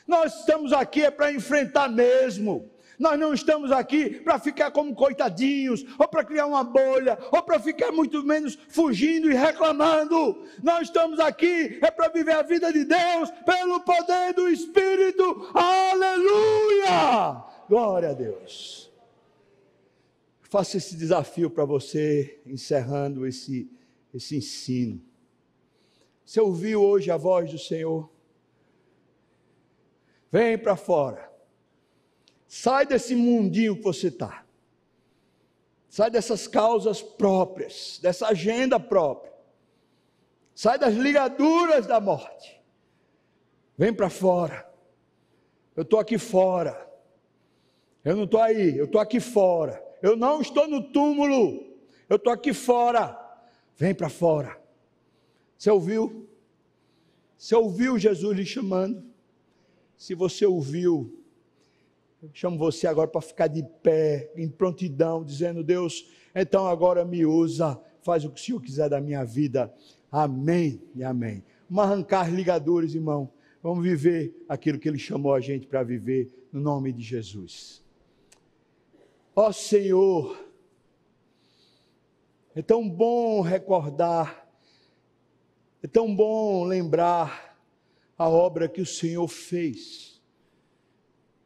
Nós 0.07 0.41
estamos 0.41 0.73
aqui 0.73 1.05
é 1.05 1.11
para 1.11 1.33
enfrentar 1.33 1.89
mesmo. 1.89 2.71
Nós 2.99 3.19
não 3.19 3.35
estamos 3.35 3.71
aqui 3.71 4.09
para 4.09 4.39
ficar 4.39 4.71
como 4.71 4.95
coitadinhos, 4.95 5.85
ou 5.99 6.09
para 6.09 6.25
criar 6.25 6.47
uma 6.47 6.65
bolha, 6.65 7.19
ou 7.31 7.43
para 7.43 7.61
ficar 7.61 7.93
muito 7.93 8.25
menos 8.25 8.59
fugindo 8.69 9.31
e 9.31 9.35
reclamando. 9.35 10.47
Nós 10.63 10.83
estamos 10.85 11.21
aqui 11.21 11.79
é 11.83 11.91
para 11.91 12.09
viver 12.09 12.33
a 12.33 12.43
vida 12.43 12.73
de 12.73 12.85
Deus 12.85 13.31
pelo 13.45 13.81
poder 13.81 14.33
do 14.33 14.49
Espírito. 14.49 15.51
Aleluia! 15.53 17.45
Glória 17.69 18.11
a 18.11 18.15
Deus 18.15 18.86
faço 20.57 20.79
esse 20.79 20.97
desafio 20.97 21.51
para 21.51 21.67
você, 21.67 22.41
encerrando 22.47 23.27
esse, 23.27 23.71
esse 24.15 24.39
ensino. 24.39 25.03
Você 26.25 26.41
ouviu 26.41 26.83
hoje 26.83 27.11
a 27.11 27.19
voz 27.19 27.51
do 27.51 27.59
Senhor? 27.59 28.11
Vem 30.33 30.57
para 30.57 30.75
fora. 30.75 31.31
Sai 32.49 32.87
desse 32.87 33.15
mundinho 33.15 33.77
que 33.77 33.83
você 33.83 34.09
está. 34.09 34.47
Sai 35.91 36.11
dessas 36.11 36.49
causas 36.49 37.03
próprias, 37.03 37.99
dessa 38.01 38.29
agenda 38.29 38.81
própria. 38.81 39.35
Sai 40.55 40.79
das 40.79 40.95
ligaduras 40.95 41.87
da 41.87 42.01
morte. 42.01 42.59
Vem 43.77 43.93
para 43.93 44.09
fora. 44.09 44.67
Eu 45.77 45.83
estou 45.83 46.01
aqui 46.01 46.17
fora. 46.17 46.91
Eu 48.03 48.17
não 48.17 48.25
estou 48.25 48.41
aí, 48.41 48.79
eu 48.79 48.87
estou 48.87 49.03
aqui 49.03 49.21
fora. 49.21 49.85
Eu 50.07 50.17
não 50.17 50.41
estou 50.41 50.69
no 50.69 50.81
túmulo, 50.81 51.67
eu 52.09 52.15
estou 52.15 52.33
aqui 52.33 52.53
fora. 52.53 53.21
Vem 53.77 53.93
para 53.93 54.09
fora. 54.09 54.57
Você 55.59 55.69
ouviu? 55.69 56.29
Você 57.37 57.57
ouviu 57.57 57.99
Jesus 57.99 58.37
lhe 58.37 58.47
chamando? 58.47 59.03
Se 59.97 60.15
você 60.15 60.47
ouviu, 60.47 61.13
eu 62.23 62.31
chamo 62.33 62.57
você 62.57 62.87
agora 62.87 63.09
para 63.09 63.21
ficar 63.21 63.49
de 63.49 63.65
pé, 63.83 64.31
em 64.37 64.49
prontidão, 64.49 65.25
dizendo: 65.25 65.65
Deus, 65.65 66.09
então 66.33 66.69
agora 66.69 67.05
me 67.05 67.27
usa, 67.27 67.77
faz 68.01 68.25
o 68.25 68.31
que 68.31 68.41
o 68.41 68.45
Senhor 68.45 68.63
quiser 68.63 68.89
da 68.89 69.01
minha 69.01 69.25
vida. 69.25 69.75
Amém 70.09 70.81
e 70.95 71.03
amém. 71.03 71.43
Vamos 71.69 71.91
arrancar 71.91 72.33
ligadores, 72.33 72.95
irmão. 72.95 73.29
Vamos 73.61 73.83
viver 73.83 74.41
aquilo 74.49 74.79
que 74.79 74.89
Ele 74.89 75.01
chamou 75.01 75.35
a 75.35 75.41
gente 75.41 75.67
para 75.67 75.83
viver, 75.83 76.47
no 76.53 76.61
nome 76.61 76.93
de 76.93 77.03
Jesus. 77.03 77.85
Ó 79.39 79.49
oh, 79.49 79.53
Senhor, 79.53 80.35
é 82.55 82.63
tão 82.63 82.89
bom 82.89 83.43
recordar, 83.43 84.49
é 85.83 85.87
tão 85.87 86.17
bom 86.17 86.65
lembrar 86.65 87.55
a 88.17 88.31
obra 88.31 88.67
que 88.67 88.81
o 88.81 88.87
Senhor 88.87 89.29
fez. 89.29 90.23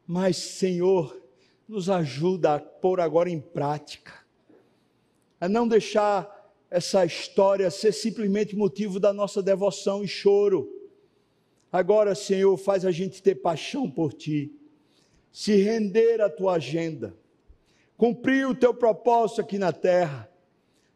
Mas, 0.07 0.37
Senhor, 0.37 1.21
nos 1.67 1.89
ajuda 1.89 2.55
a 2.55 2.59
pôr 2.61 3.01
agora 3.01 3.29
em 3.29 3.41
prática, 3.41 4.13
a 5.37 5.49
não 5.49 5.67
deixar 5.67 6.49
essa 6.69 7.03
história 7.03 7.69
ser 7.69 7.91
simplesmente 7.91 8.55
motivo 8.55 9.01
da 9.01 9.11
nossa 9.11 9.43
devoção 9.43 10.01
e 10.01 10.07
choro. 10.07 10.89
Agora, 11.69 12.15
Senhor, 12.15 12.55
faz 12.55 12.85
a 12.85 12.91
gente 12.91 13.21
ter 13.21 13.35
paixão 13.35 13.91
por 13.91 14.13
Ti, 14.13 14.49
se 15.29 15.57
render 15.57 16.21
à 16.21 16.29
Tua 16.29 16.53
agenda 16.53 17.19
cumprir 18.01 18.47
o 18.47 18.55
teu 18.55 18.73
propósito 18.73 19.41
aqui 19.41 19.59
na 19.59 19.71
terra, 19.71 20.27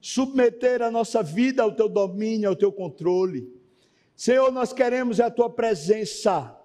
submeter 0.01 0.82
a 0.82 0.89
nossa 0.89 1.22
vida 1.22 1.62
ao 1.62 1.72
teu 1.72 1.88
domínio, 1.88 2.49
ao 2.49 2.56
teu 2.56 2.72
controle. 2.72 3.47
Senhor, 4.16 4.51
nós 4.51 4.74
queremos 4.74 5.20
a 5.20 5.30
tua 5.30 5.47
presença, 5.47 6.60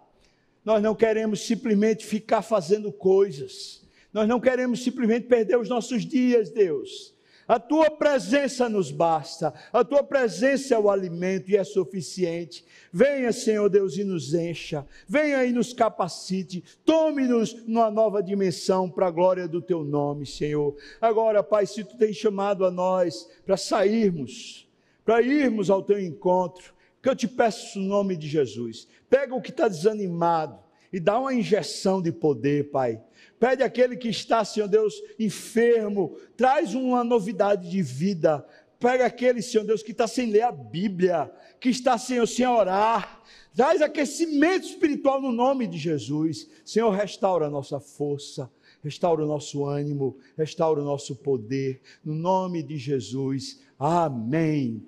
nós 0.64 0.82
não 0.82 0.94
queremos 0.94 1.42
simplesmente 1.42 2.06
ficar 2.06 2.40
fazendo 2.40 2.90
coisas, 2.90 3.86
nós 4.14 4.26
não 4.26 4.40
queremos 4.40 4.82
simplesmente 4.82 5.26
perder 5.26 5.58
os 5.58 5.68
nossos 5.68 6.06
dias, 6.06 6.48
Deus. 6.48 7.14
A 7.50 7.58
tua 7.58 7.90
presença 7.90 8.68
nos 8.68 8.92
basta, 8.92 9.52
a 9.72 9.82
tua 9.82 10.04
presença 10.04 10.72
é 10.72 10.78
o 10.78 10.88
alimento 10.88 11.50
e 11.50 11.56
é 11.56 11.64
suficiente. 11.64 12.64
Venha, 12.92 13.32
Senhor 13.32 13.68
Deus, 13.68 13.96
e 13.96 14.04
nos 14.04 14.34
encha, 14.34 14.86
venha 15.08 15.44
e 15.44 15.50
nos 15.50 15.72
capacite, 15.72 16.62
tome-nos 16.84 17.66
numa 17.66 17.90
nova 17.90 18.22
dimensão 18.22 18.88
para 18.88 19.08
a 19.08 19.10
glória 19.10 19.48
do 19.48 19.60
teu 19.60 19.82
nome, 19.82 20.26
Senhor. 20.26 20.76
Agora, 21.00 21.42
Pai, 21.42 21.66
se 21.66 21.82
tu 21.82 21.98
tens 21.98 22.14
chamado 22.14 22.64
a 22.64 22.70
nós 22.70 23.28
para 23.44 23.56
sairmos, 23.56 24.68
para 25.04 25.20
irmos 25.20 25.70
ao 25.70 25.82
teu 25.82 25.98
encontro, 25.98 26.72
que 27.02 27.08
eu 27.08 27.16
te 27.16 27.26
peço 27.26 27.80
no 27.80 27.88
nome 27.88 28.16
de 28.16 28.28
Jesus, 28.28 28.86
pega 29.08 29.34
o 29.34 29.42
que 29.42 29.50
está 29.50 29.66
desanimado 29.66 30.56
e 30.92 31.00
dá 31.00 31.18
uma 31.18 31.34
injeção 31.34 32.00
de 32.00 32.12
poder, 32.12 32.70
Pai 32.70 33.02
Pede 33.40 33.62
aquele 33.62 33.96
que 33.96 34.10
está, 34.10 34.44
Senhor 34.44 34.68
Deus, 34.68 34.94
enfermo, 35.18 36.14
traz 36.36 36.74
uma 36.74 37.02
novidade 37.02 37.70
de 37.70 37.80
vida. 37.80 38.46
Pega 38.78 39.06
aquele, 39.06 39.40
Senhor 39.40 39.64
Deus, 39.64 39.82
que 39.82 39.92
está 39.92 40.06
sem 40.06 40.30
ler 40.30 40.42
a 40.42 40.52
Bíblia, 40.52 41.32
que 41.58 41.70
está, 41.70 41.96
Senhor, 41.96 42.26
sem 42.26 42.46
orar. 42.46 43.22
Traz 43.56 43.80
aquecimento 43.80 44.66
espiritual 44.66 45.22
no 45.22 45.32
nome 45.32 45.66
de 45.66 45.78
Jesus. 45.78 46.50
Senhor, 46.66 46.90
restaura 46.90 47.46
a 47.46 47.50
nossa 47.50 47.80
força, 47.80 48.50
restaura 48.84 49.24
o 49.24 49.26
nosso 49.26 49.64
ânimo, 49.64 50.18
restaura 50.36 50.82
o 50.82 50.84
nosso 50.84 51.16
poder. 51.16 51.80
No 52.04 52.14
nome 52.14 52.62
de 52.62 52.76
Jesus. 52.76 53.58
Amém. 53.78 54.86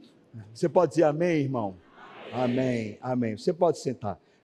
Você 0.53 0.69
pode 0.69 0.91
dizer 0.91 1.05
amém, 1.05 1.41
irmão? 1.41 1.79
Amém. 2.31 2.45
Amém. 2.45 2.99
amém. 3.01 3.37
Você 3.39 3.51
pode 3.51 3.79
sentar. 3.79 4.21